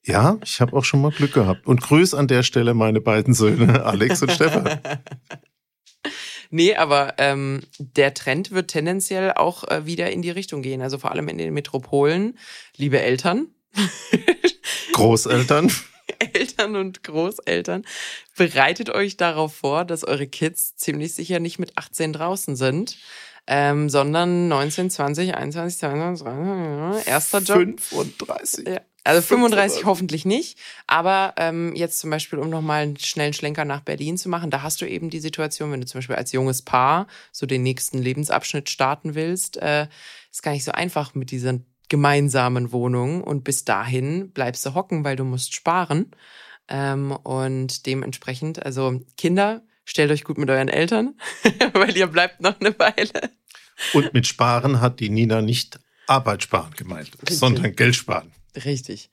ja, 0.05 0.39
ich 0.45 0.61
habe 0.61 0.77
auch 0.77 0.85
schon 0.85 1.01
mal 1.01 1.11
Glück 1.11 1.33
gehabt. 1.33 1.67
Und 1.67 1.81
grüß 1.81 2.13
an 2.13 2.29
der 2.29 2.43
Stelle 2.43 2.75
meine 2.75 3.01
beiden 3.01 3.33
Söhne, 3.33 3.85
Alex 3.85 4.21
und 4.23 4.31
Stefan. 4.33 4.81
Nee, 6.51 6.75
aber 6.75 7.15
ähm, 7.19 7.61
der 7.79 8.13
Trend 8.13 8.51
wird 8.51 8.69
tendenziell 8.69 9.33
auch 9.33 9.65
äh, 9.69 9.87
wieder 9.87 10.11
in 10.11 10.21
die 10.21 10.31
Richtung 10.31 10.63
gehen. 10.63 10.83
Also 10.83 10.99
vor 10.99 11.13
allem 11.13 11.29
in 11.29 11.39
den 11.39 11.55
Metropolen. 11.55 12.37
Liebe 12.77 13.01
Eltern. 13.01 13.49
Großeltern. 14.93 15.71
Eltern 16.35 16.77
und 16.77 17.03
Großeltern, 17.05 17.85
bereitet 18.37 18.91
euch 18.91 19.17
darauf 19.17 19.55
vor, 19.55 19.85
dass 19.85 20.05
eure 20.05 20.27
Kids 20.27 20.77
ziemlich 20.77 21.15
sicher 21.15 21.41
nicht 21.41 21.59
mit 21.59 21.79
18 21.79 22.13
draußen 22.13 22.57
sind, 22.57 22.99
ähm, 23.47 23.89
sondern 23.89 24.49
19, 24.49 24.91
20, 24.91 25.35
21, 25.35 25.79
22, 25.79 26.25
23, 26.25 27.09
erster 27.09 27.39
Job. 27.39 27.81
35. 27.81 28.69
Ja. 28.69 28.81
Also 29.03 29.23
35 29.23 29.87
hoffentlich 29.87 30.27
nicht, 30.27 30.59
aber 30.87 31.35
ähm, 31.39 31.75
jetzt 31.75 32.01
zum 32.01 32.11
Beispiel, 32.11 32.39
um 32.39 32.51
nochmal 32.51 32.83
einen 32.83 32.99
schnellen 32.99 33.33
Schlenker 33.33 33.65
nach 33.65 33.81
Berlin 33.81 34.19
zu 34.19 34.29
machen, 34.29 34.51
da 34.51 34.63
hast 34.63 34.83
du 34.83 34.87
eben 34.87 35.09
die 35.09 35.21
Situation, 35.21 35.73
wenn 35.73 35.81
du 35.81 35.87
zum 35.87 35.99
Beispiel 35.99 36.17
als 36.17 36.33
junges 36.33 36.61
Paar 36.63 37.07
so 37.33 37.47
den 37.47 37.63
nächsten 37.63 37.99
Lebensabschnitt 37.99 38.69
starten 38.69 39.15
willst, 39.15 39.57
äh, 39.57 39.87
ist 40.31 40.43
gar 40.43 40.53
nicht 40.53 40.65
so 40.65 40.73
einfach 40.73 41.15
mit 41.15 41.31
diesen 41.31 41.65
gemeinsamen 41.89 42.73
Wohnung 42.73 43.25
und 43.25 43.43
bis 43.43 43.65
dahin 43.65 44.33
bleibst 44.33 44.67
du 44.67 44.75
hocken, 44.75 45.03
weil 45.03 45.17
du 45.17 45.25
musst 45.25 45.55
sparen. 45.55 46.11
Ähm, 46.69 47.13
und 47.13 47.87
dementsprechend, 47.87 48.65
also 48.65 49.01
Kinder, 49.17 49.63
stellt 49.85 50.11
euch 50.11 50.25
gut 50.25 50.39
mit 50.39 50.49
euren 50.51 50.69
Eltern, 50.69 51.15
weil 51.73 51.97
ihr 51.97 52.07
bleibt 52.07 52.41
noch 52.41 52.61
eine 52.61 52.79
Weile. 52.79 53.31
Und 53.93 54.13
mit 54.15 54.27
Sparen 54.27 54.81
hat 54.81 55.01
die 55.01 55.09
Nina 55.09 55.43
nicht 55.43 55.81
Arbeit 56.07 56.43
sparen 56.43 56.73
gemeint, 56.77 57.11
sondern 57.29 57.75
Geld 57.75 57.97
sparen. 57.97 58.31
Richtig. 58.57 59.11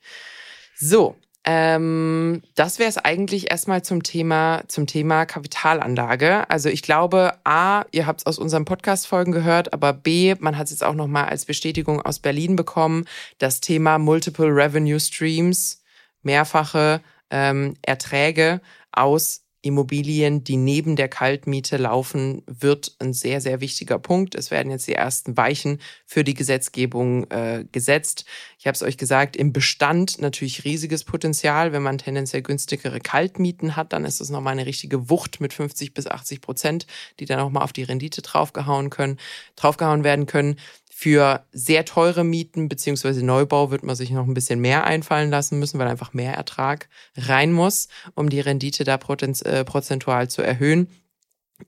So, 0.76 1.16
ähm, 1.44 2.42
das 2.56 2.78
wäre 2.78 2.90
es 2.90 2.98
eigentlich 2.98 3.50
erstmal 3.50 3.82
zum 3.82 4.02
Thema, 4.02 4.64
zum 4.68 4.86
Thema 4.86 5.24
Kapitalanlage. 5.24 6.48
Also 6.50 6.68
ich 6.68 6.82
glaube, 6.82 7.38
A, 7.44 7.84
ihr 7.90 8.06
habt 8.06 8.20
es 8.20 8.26
aus 8.26 8.38
unseren 8.38 8.66
Podcast-Folgen 8.66 9.32
gehört, 9.32 9.72
aber 9.72 9.94
B, 9.94 10.34
man 10.40 10.58
hat 10.58 10.66
es 10.66 10.72
jetzt 10.72 10.84
auch 10.84 10.94
nochmal 10.94 11.24
als 11.24 11.46
Bestätigung 11.46 12.02
aus 12.02 12.18
Berlin 12.18 12.54
bekommen, 12.54 13.06
das 13.38 13.60
Thema 13.60 13.98
Multiple 13.98 14.48
Revenue 14.48 15.00
Streams, 15.00 15.82
mehrfache 16.22 17.00
ähm, 17.30 17.76
Erträge 17.80 18.60
aus 18.92 19.47
Immobilien, 19.68 20.42
die 20.42 20.56
neben 20.56 20.96
der 20.96 21.08
Kaltmiete 21.08 21.76
laufen, 21.76 22.42
wird 22.46 22.96
ein 22.98 23.12
sehr, 23.12 23.40
sehr 23.40 23.60
wichtiger 23.60 23.98
Punkt. 23.98 24.34
Es 24.34 24.50
werden 24.50 24.70
jetzt 24.70 24.88
die 24.88 24.94
ersten 24.94 25.36
Weichen 25.36 25.80
für 26.04 26.24
die 26.24 26.34
Gesetzgebung 26.34 27.30
äh, 27.30 27.64
gesetzt. 27.70 28.24
Ich 28.58 28.66
habe 28.66 28.74
es 28.74 28.82
euch 28.82 28.96
gesagt, 28.96 29.36
im 29.36 29.52
Bestand 29.52 30.20
natürlich 30.20 30.64
riesiges 30.64 31.04
Potenzial. 31.04 31.72
Wenn 31.72 31.82
man 31.82 31.98
tendenziell 31.98 32.42
günstigere 32.42 32.98
Kaltmieten 32.98 33.76
hat, 33.76 33.92
dann 33.92 34.04
ist 34.04 34.20
es 34.20 34.30
nochmal 34.30 34.54
eine 34.54 34.66
richtige 34.66 35.08
Wucht 35.08 35.40
mit 35.40 35.52
50 35.52 35.94
bis 35.94 36.06
80 36.06 36.40
Prozent, 36.40 36.86
die 37.20 37.24
dann 37.24 37.38
auch 37.38 37.50
mal 37.50 37.62
auf 37.62 37.72
die 37.72 37.84
Rendite 37.84 38.22
draufgehauen 38.22 38.90
können, 38.90 39.18
draufgehauen 39.56 40.02
werden 40.02 40.26
können. 40.26 40.56
Für 41.00 41.46
sehr 41.52 41.84
teure 41.84 42.24
Mieten 42.24 42.68
beziehungsweise 42.68 43.24
Neubau 43.24 43.70
wird 43.70 43.84
man 43.84 43.94
sich 43.94 44.10
noch 44.10 44.26
ein 44.26 44.34
bisschen 44.34 44.58
mehr 44.58 44.82
einfallen 44.82 45.30
lassen 45.30 45.60
müssen, 45.60 45.78
weil 45.78 45.86
einfach 45.86 46.12
mehr 46.12 46.34
Ertrag 46.34 46.88
rein 47.16 47.52
muss, 47.52 47.86
um 48.16 48.28
die 48.28 48.40
Rendite 48.40 48.82
da 48.82 48.94
äh, 48.96 49.64
prozentual 49.64 50.28
zu 50.28 50.42
erhöhen. 50.42 50.88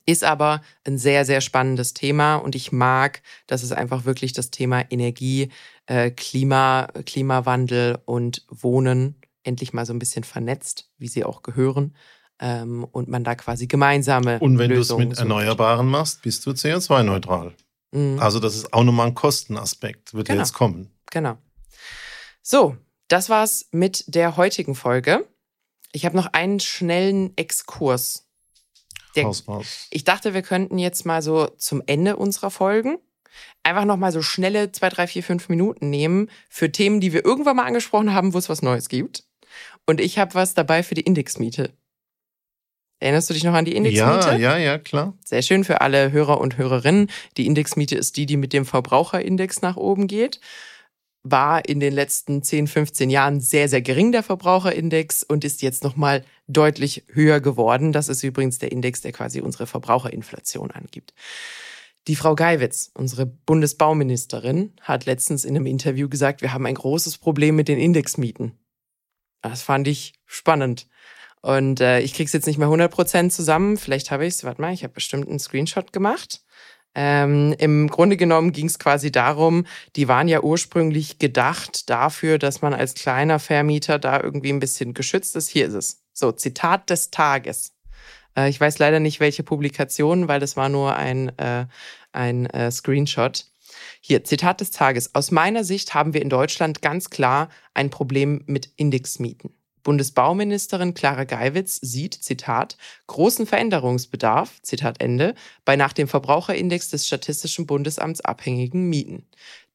Ist 0.05 0.25
aber 0.25 0.61
ein 0.83 0.97
sehr, 0.97 1.23
sehr 1.23 1.39
spannendes 1.39 1.93
Thema 1.93 2.35
und 2.35 2.55
ich 2.55 2.73
mag, 2.73 3.21
dass 3.47 3.63
es 3.63 3.71
einfach 3.71 4.03
wirklich 4.03 4.33
das 4.33 4.51
Thema 4.51 4.83
Energie, 4.91 5.47
äh, 5.85 6.11
Klima, 6.11 6.89
Klimawandel 7.05 7.99
und 8.03 8.45
Wohnen 8.49 9.15
endlich 9.43 9.71
mal 9.71 9.85
so 9.85 9.93
ein 9.93 9.99
bisschen 9.99 10.25
vernetzt, 10.25 10.89
wie 10.97 11.07
sie 11.07 11.23
auch 11.23 11.41
gehören. 11.41 11.95
Ähm, 12.41 12.83
und 12.83 13.07
man 13.07 13.23
da 13.23 13.35
quasi 13.35 13.67
gemeinsame. 13.67 14.39
Und 14.39 14.57
wenn 14.57 14.71
du 14.71 14.81
es 14.81 14.93
mit 14.97 15.17
Erneuerbaren 15.17 15.87
machst, 15.87 16.21
bist 16.21 16.45
du 16.45 16.51
CO2-neutral. 16.51 17.53
Mhm. 17.91 18.19
Also 18.19 18.39
das 18.39 18.55
ist 18.55 18.73
auch 18.73 18.83
nochmal 18.83 19.07
ein 19.07 19.15
Kostenaspekt, 19.15 20.13
wird 20.13 20.27
genau. 20.27 20.39
jetzt 20.39 20.53
kommen. 20.53 20.91
Genau. 21.11 21.37
So, 22.41 22.75
das 23.07 23.29
war's 23.29 23.67
mit 23.71 24.05
der 24.07 24.37
heutigen 24.37 24.75
Folge. 24.75 25.27
Ich 25.91 26.05
habe 26.05 26.15
noch 26.15 26.27
einen 26.27 26.59
schnellen 26.59 27.35
Exkurs. 27.37 28.27
Der, 29.15 29.25
raus, 29.25 29.43
raus. 29.47 29.87
Ich 29.89 30.05
dachte, 30.05 30.33
wir 30.33 30.41
könnten 30.41 30.77
jetzt 30.77 31.05
mal 31.05 31.21
so 31.21 31.47
zum 31.57 31.83
Ende 31.85 32.15
unserer 32.15 32.49
Folgen 32.49 32.97
einfach 33.63 33.85
noch 33.85 33.97
mal 33.97 34.11
so 34.11 34.21
schnelle 34.21 34.71
zwei, 34.71 34.89
drei, 34.89 35.07
vier, 35.07 35.23
fünf 35.23 35.49
Minuten 35.49 35.89
nehmen 35.89 36.29
für 36.49 36.71
Themen, 36.71 36.99
die 36.99 37.13
wir 37.13 37.25
irgendwann 37.25 37.57
mal 37.57 37.65
angesprochen 37.65 38.13
haben, 38.13 38.33
wo 38.33 38.37
es 38.37 38.49
was 38.49 38.61
Neues 38.61 38.89
gibt. 38.89 39.25
Und 39.85 39.99
ich 39.99 40.17
habe 40.17 40.33
was 40.35 40.53
dabei 40.53 40.83
für 40.83 40.95
die 40.95 41.01
Indexmiete. 41.01 41.73
Erinnerst 43.01 43.31
du 43.31 43.33
dich 43.33 43.43
noch 43.43 43.55
an 43.55 43.65
die 43.65 43.75
Indexmiete? 43.75 44.27
Ja, 44.29 44.37
ja, 44.37 44.57
ja, 44.57 44.77
klar. 44.77 45.17
Sehr 45.25 45.41
schön 45.41 45.63
für 45.63 45.81
alle 45.81 46.11
Hörer 46.11 46.39
und 46.39 46.59
Hörerinnen. 46.59 47.09
Die 47.35 47.47
Indexmiete 47.47 47.95
ist 47.95 48.15
die, 48.15 48.27
die 48.27 48.37
mit 48.37 48.53
dem 48.53 48.63
Verbraucherindex 48.63 49.63
nach 49.63 49.75
oben 49.75 50.05
geht. 50.05 50.39
War 51.23 51.67
in 51.67 51.79
den 51.79 51.93
letzten 51.93 52.43
10, 52.43 52.67
15 52.67 53.09
Jahren 53.09 53.41
sehr, 53.41 53.67
sehr 53.69 53.81
gering, 53.81 54.11
der 54.11 54.21
Verbraucherindex, 54.21 55.23
und 55.23 55.43
ist 55.43 55.63
jetzt 55.63 55.83
nochmal 55.83 56.23
deutlich 56.45 57.03
höher 57.07 57.41
geworden. 57.41 57.91
Das 57.91 58.07
ist 58.07 58.21
übrigens 58.21 58.59
der 58.59 58.71
Index, 58.71 59.01
der 59.01 59.13
quasi 59.13 59.41
unsere 59.41 59.65
Verbraucherinflation 59.65 60.69
angibt. 60.69 61.15
Die 62.07 62.15
Frau 62.15 62.35
Geiwitz, 62.35 62.91
unsere 62.93 63.25
Bundesbauministerin, 63.25 64.73
hat 64.79 65.07
letztens 65.07 65.43
in 65.43 65.55
einem 65.55 65.65
Interview 65.65 66.07
gesagt, 66.07 66.43
wir 66.43 66.53
haben 66.53 66.67
ein 66.67 66.75
großes 66.75 67.17
Problem 67.17 67.55
mit 67.55 67.67
den 67.67 67.79
Indexmieten. 67.79 68.59
Das 69.41 69.63
fand 69.63 69.87
ich 69.87 70.13
spannend. 70.27 70.87
Und 71.41 71.81
äh, 71.81 71.99
ich 72.01 72.13
krieg's 72.13 72.33
jetzt 72.33 72.45
nicht 72.45 72.59
mehr 72.59 72.67
100% 72.67 73.29
zusammen. 73.29 73.77
Vielleicht 73.77 74.11
habe 74.11 74.25
ich's. 74.25 74.43
Warte 74.43 74.61
mal, 74.61 74.73
ich 74.73 74.83
habe 74.83 74.93
bestimmt 74.93 75.27
einen 75.27 75.39
Screenshot 75.39 75.91
gemacht. 75.91 76.41
Ähm, 76.93 77.55
Im 77.57 77.87
Grunde 77.87 78.17
genommen 78.17 78.51
ging 78.51 78.65
es 78.65 78.77
quasi 78.77 79.11
darum, 79.11 79.65
die 79.95 80.09
waren 80.09 80.27
ja 80.27 80.41
ursprünglich 80.41 81.19
gedacht 81.19 81.89
dafür, 81.89 82.37
dass 82.37 82.61
man 82.61 82.73
als 82.73 82.95
kleiner 82.95 83.39
Vermieter 83.39 83.97
da 83.97 84.21
irgendwie 84.21 84.51
ein 84.51 84.59
bisschen 84.59 84.93
geschützt 84.93 85.35
ist. 85.35 85.47
Hier 85.47 85.67
ist 85.67 85.73
es. 85.73 86.03
So, 86.13 86.31
Zitat 86.33 86.89
des 86.89 87.09
Tages. 87.09 87.73
Äh, 88.35 88.49
ich 88.49 88.59
weiß 88.59 88.79
leider 88.79 88.99
nicht, 88.99 89.19
welche 89.19 89.43
Publikation, 89.43 90.27
weil 90.27 90.39
das 90.41 90.57
war 90.57 90.69
nur 90.69 90.95
ein, 90.95 91.29
äh, 91.37 91.65
ein 92.11 92.45
äh, 92.47 92.71
Screenshot. 92.71 93.45
Hier, 94.01 94.23
Zitat 94.25 94.59
des 94.59 94.71
Tages. 94.71 95.15
Aus 95.15 95.31
meiner 95.31 95.63
Sicht 95.63 95.93
haben 95.93 96.13
wir 96.13 96.21
in 96.21 96.29
Deutschland 96.29 96.81
ganz 96.81 97.09
klar 97.09 97.47
ein 97.73 97.89
Problem 97.89 98.43
mit 98.47 98.69
Indexmieten. 98.75 99.51
Bundesbauministerin 99.83 100.93
Clara 100.93 101.23
Geiwitz 101.23 101.79
sieht, 101.81 102.13
Zitat, 102.13 102.77
großen 103.07 103.45
Veränderungsbedarf, 103.45 104.61
Zitat 104.61 105.01
Ende, 105.01 105.35
bei 105.65 105.75
nach 105.75 105.93
dem 105.93 106.07
Verbraucherindex 106.07 106.89
des 106.89 107.07
Statistischen 107.07 107.65
Bundesamts 107.65 108.21
abhängigen 108.21 108.89
Mieten. 108.89 109.27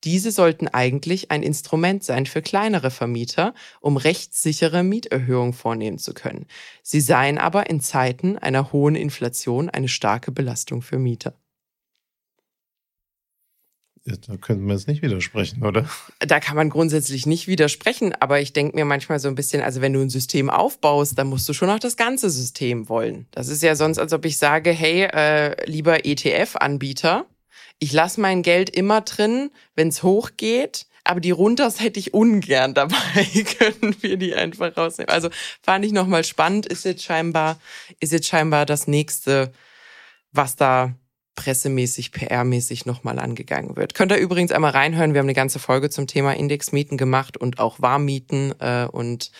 Diese 0.04 0.30
sollten 0.30 0.68
eigentlich 0.68 1.30
ein 1.30 1.42
Instrument 1.42 2.04
sein 2.04 2.26
für 2.26 2.42
kleinere 2.42 2.90
Vermieter, 2.90 3.54
um 3.80 3.96
rechtssichere 3.96 4.82
Mieterhöhungen 4.82 5.52
vornehmen 5.52 5.98
zu 5.98 6.14
können. 6.14 6.46
Sie 6.82 7.00
seien 7.00 7.38
aber 7.38 7.68
in 7.70 7.80
Zeiten 7.80 8.38
einer 8.38 8.72
hohen 8.72 8.94
Inflation 8.94 9.68
eine 9.68 9.88
starke 9.88 10.30
Belastung 10.30 10.82
für 10.82 10.98
Mieter. 10.98 11.34
Da 14.06 14.36
könnten 14.36 14.66
wir 14.66 14.74
jetzt 14.74 14.86
nicht 14.86 15.02
widersprechen, 15.02 15.64
oder? 15.64 15.88
Da 16.20 16.38
kann 16.38 16.54
man 16.54 16.70
grundsätzlich 16.70 17.26
nicht 17.26 17.48
widersprechen, 17.48 18.14
aber 18.14 18.40
ich 18.40 18.52
denke 18.52 18.76
mir 18.76 18.84
manchmal 18.84 19.18
so 19.18 19.26
ein 19.26 19.34
bisschen, 19.34 19.62
also 19.62 19.80
wenn 19.80 19.92
du 19.92 20.00
ein 20.00 20.10
System 20.10 20.48
aufbaust, 20.48 21.18
dann 21.18 21.26
musst 21.26 21.48
du 21.48 21.52
schon 21.52 21.70
auch 21.70 21.80
das 21.80 21.96
ganze 21.96 22.30
System 22.30 22.88
wollen. 22.88 23.26
Das 23.32 23.48
ist 23.48 23.64
ja 23.64 23.74
sonst, 23.74 23.98
als 23.98 24.12
ob 24.12 24.24
ich 24.24 24.38
sage, 24.38 24.70
hey, 24.70 25.04
äh, 25.04 25.68
lieber 25.68 26.06
ETF-Anbieter, 26.06 27.26
ich 27.80 27.92
lasse 27.92 28.20
mein 28.20 28.42
Geld 28.42 28.70
immer 28.70 29.00
drin, 29.00 29.50
wenn 29.74 29.88
es 29.88 30.04
hochgeht, 30.04 30.86
aber 31.02 31.20
die 31.20 31.32
Runters 31.32 31.80
hätte 31.80 31.98
ich 31.98 32.14
ungern 32.14 32.74
dabei, 32.74 32.96
können 33.58 33.96
wir 34.00 34.16
die 34.16 34.34
einfach 34.34 34.76
rausnehmen. 34.76 35.10
Also 35.10 35.30
fand 35.62 35.84
ich 35.84 35.92
nochmal 35.92 36.22
spannend, 36.22 36.66
ist 36.66 36.84
jetzt 36.84 37.02
scheinbar, 37.02 37.58
ist 37.98 38.12
jetzt 38.12 38.28
scheinbar 38.28 38.66
das 38.66 38.86
nächste, 38.86 39.52
was 40.32 40.54
da 40.54 40.94
pressemäßig, 41.36 42.10
PR-mäßig 42.10 42.86
nochmal 42.86 43.18
angegangen 43.18 43.76
wird. 43.76 43.94
Könnt 43.94 44.10
ihr 44.10 44.18
übrigens 44.18 44.50
einmal 44.52 44.72
reinhören. 44.72 45.12
Wir 45.14 45.20
haben 45.20 45.26
eine 45.26 45.34
ganze 45.34 45.58
Folge 45.58 45.90
zum 45.90 46.06
Thema 46.06 46.32
Indexmieten 46.34 46.96
gemacht 46.96 47.36
und 47.36 47.60
auch 47.60 47.80
Warmmieten 47.80 48.54
äh, 48.58 48.86
und 48.90 49.30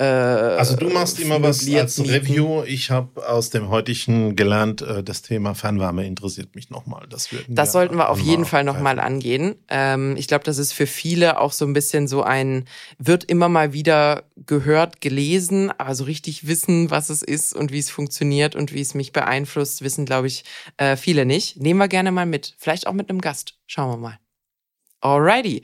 Äh, 0.00 0.04
also 0.04 0.76
du 0.76 0.88
machst 0.88 1.20
immer 1.20 1.42
was 1.42 1.68
als 1.68 1.98
mieten. 1.98 2.10
Review. 2.10 2.62
Ich 2.64 2.90
habe 2.90 3.28
aus 3.28 3.50
dem 3.50 3.68
heutigen 3.68 4.34
gelernt, 4.34 4.80
äh, 4.80 5.02
das 5.02 5.20
Thema 5.20 5.54
Fernwärme 5.54 6.06
interessiert 6.06 6.54
mich 6.54 6.70
nochmal. 6.70 7.06
Das, 7.10 7.28
das 7.48 7.72
sollten 7.72 7.96
wir 7.96 8.08
auf 8.08 8.18
jeden 8.18 8.46
Fall 8.46 8.64
nochmal 8.64 8.98
angehen. 8.98 9.56
Ähm, 9.68 10.16
ich 10.16 10.26
glaube, 10.26 10.44
das 10.44 10.56
ist 10.56 10.72
für 10.72 10.86
viele 10.86 11.38
auch 11.38 11.52
so 11.52 11.66
ein 11.66 11.74
bisschen 11.74 12.08
so 12.08 12.22
ein, 12.22 12.64
wird 12.98 13.24
immer 13.24 13.50
mal 13.50 13.74
wieder 13.74 14.24
gehört, 14.36 15.02
gelesen, 15.02 15.70
aber 15.76 15.94
so 15.94 16.04
richtig 16.04 16.46
wissen, 16.46 16.90
was 16.90 17.10
es 17.10 17.20
ist 17.20 17.54
und 17.54 17.70
wie 17.70 17.78
es 17.78 17.90
funktioniert 17.90 18.56
und 18.56 18.72
wie 18.72 18.80
es 18.80 18.94
mich 18.94 19.12
beeinflusst, 19.12 19.82
wissen, 19.82 20.06
glaube 20.06 20.28
ich, 20.28 20.44
äh, 20.78 20.96
viele 20.96 21.26
nicht. 21.26 21.60
Nehmen 21.60 21.78
wir 21.78 21.88
gerne 21.88 22.10
mal 22.10 22.24
mit. 22.26 22.54
Vielleicht 22.56 22.86
auch 22.86 22.94
mit 22.94 23.10
einem 23.10 23.20
Gast. 23.20 23.58
Schauen 23.66 23.90
wir 23.90 23.98
mal. 23.98 24.18
Alrighty. 25.02 25.62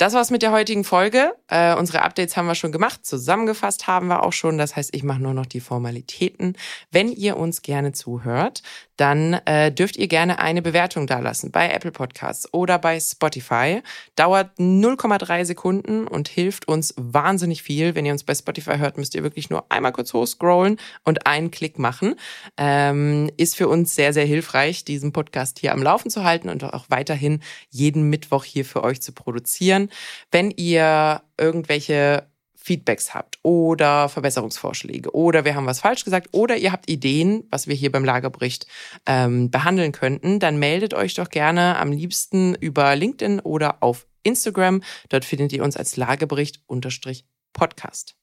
Das 0.00 0.14
war's 0.14 0.30
mit 0.30 0.40
der 0.40 0.50
heutigen 0.50 0.82
Folge. 0.82 1.34
Äh, 1.48 1.74
unsere 1.74 2.00
Updates 2.00 2.34
haben 2.34 2.46
wir 2.46 2.54
schon 2.54 2.72
gemacht. 2.72 3.04
Zusammengefasst 3.04 3.86
haben 3.86 4.06
wir 4.06 4.22
auch 4.22 4.32
schon. 4.32 4.56
Das 4.56 4.74
heißt, 4.74 4.96
ich 4.96 5.02
mache 5.02 5.20
nur 5.20 5.34
noch 5.34 5.44
die 5.44 5.60
Formalitäten. 5.60 6.56
Wenn 6.90 7.12
ihr 7.12 7.36
uns 7.36 7.60
gerne 7.60 7.92
zuhört, 7.92 8.62
dann 8.96 9.34
äh, 9.44 9.70
dürft 9.70 9.98
ihr 9.98 10.08
gerne 10.08 10.38
eine 10.38 10.62
Bewertung 10.62 11.06
dalassen 11.06 11.50
bei 11.50 11.70
Apple 11.70 11.90
Podcasts 11.90 12.50
oder 12.54 12.78
bei 12.78 12.98
Spotify. 12.98 13.82
Dauert 14.16 14.58
0,3 14.58 15.44
Sekunden 15.44 16.06
und 16.06 16.28
hilft 16.28 16.66
uns 16.66 16.94
wahnsinnig 16.96 17.62
viel. 17.62 17.94
Wenn 17.94 18.06
ihr 18.06 18.12
uns 18.12 18.24
bei 18.24 18.34
Spotify 18.34 18.78
hört, 18.78 18.96
müsst 18.96 19.14
ihr 19.14 19.22
wirklich 19.22 19.50
nur 19.50 19.70
einmal 19.70 19.92
kurz 19.92 20.14
hochscrollen 20.14 20.78
und 21.04 21.26
einen 21.26 21.50
Klick 21.50 21.78
machen. 21.78 22.14
Ähm, 22.56 23.30
ist 23.36 23.54
für 23.54 23.68
uns 23.68 23.94
sehr, 23.94 24.14
sehr 24.14 24.24
hilfreich, 24.24 24.82
diesen 24.82 25.12
Podcast 25.12 25.58
hier 25.58 25.74
am 25.74 25.82
Laufen 25.82 26.10
zu 26.10 26.24
halten 26.24 26.48
und 26.48 26.64
auch 26.64 26.86
weiterhin 26.88 27.40
jeden 27.68 28.08
Mittwoch 28.08 28.44
hier 28.44 28.64
für 28.64 28.82
euch 28.82 29.02
zu 29.02 29.12
produzieren. 29.12 29.89
Wenn 30.30 30.50
ihr 30.50 31.22
irgendwelche 31.38 32.26
Feedbacks 32.62 33.14
habt 33.14 33.38
oder 33.42 34.08
Verbesserungsvorschläge 34.08 35.14
oder 35.14 35.44
wir 35.44 35.54
haben 35.54 35.66
was 35.66 35.80
falsch 35.80 36.04
gesagt 36.04 36.28
oder 36.32 36.56
ihr 36.56 36.72
habt 36.72 36.90
Ideen, 36.90 37.44
was 37.50 37.66
wir 37.66 37.74
hier 37.74 37.90
beim 37.90 38.04
Lagerbericht 38.04 38.66
ähm, 39.06 39.50
behandeln 39.50 39.92
könnten, 39.92 40.40
dann 40.40 40.58
meldet 40.58 40.92
euch 40.92 41.14
doch 41.14 41.30
gerne 41.30 41.78
am 41.78 41.90
liebsten 41.90 42.54
über 42.54 42.94
LinkedIn 42.94 43.40
oder 43.40 43.82
auf 43.82 44.06
Instagram. 44.22 44.82
Dort 45.08 45.24
findet 45.24 45.52
ihr 45.52 45.64
uns 45.64 45.76
als 45.76 45.96
Lagerbericht 45.96 46.60
unterstrich 46.66 47.24
Podcast. 47.54 48.14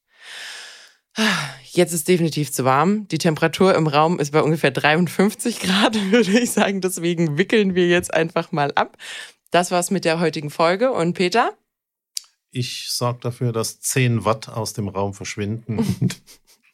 Jetzt 1.72 1.94
ist 1.94 2.08
definitiv 2.08 2.52
zu 2.52 2.64
warm. 2.64 3.08
Die 3.08 3.18
Temperatur 3.18 3.74
im 3.74 3.88
Raum 3.88 4.20
ist 4.20 4.32
bei 4.32 4.42
ungefähr 4.42 4.72
53 4.72 5.60
Grad, 5.60 5.96
würde 6.12 6.40
ich 6.40 6.52
sagen. 6.52 6.82
Deswegen 6.82 7.38
wickeln 7.38 7.74
wir 7.74 7.88
jetzt 7.88 8.14
einfach 8.14 8.52
mal 8.52 8.72
ab. 8.74 8.98
Das 9.52 9.72
war's 9.72 9.92
mit 9.92 10.06
der 10.06 10.20
heutigen 10.20 10.50
Folge. 10.50 10.92
Und 10.92 11.14
Peter? 11.14 11.54
Ich 12.52 12.90
sorge 12.90 13.20
dafür, 13.22 13.52
dass 13.52 13.80
10 13.80 14.26
Watt 14.26 14.50
aus 14.50 14.74
dem 14.74 14.88
Raum 14.88 15.14
verschwinden 15.14 15.80
und, 16.02 16.22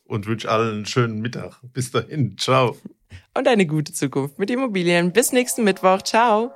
und 0.06 0.26
wünsche 0.26 0.50
allen 0.50 0.76
einen 0.76 0.86
schönen 0.86 1.22
Mittag. 1.22 1.60
Bis 1.62 1.92
dahin. 1.92 2.38
Ciao. 2.38 2.78
Und 3.34 3.48
eine 3.48 3.66
gute 3.66 3.94
Zukunft 3.94 4.40
mit 4.40 4.50
Immobilien. 4.50 5.12
Bis 5.12 5.32
nächsten 5.32 5.64
Mittwoch. 5.64 6.02
Ciao. 6.02 6.52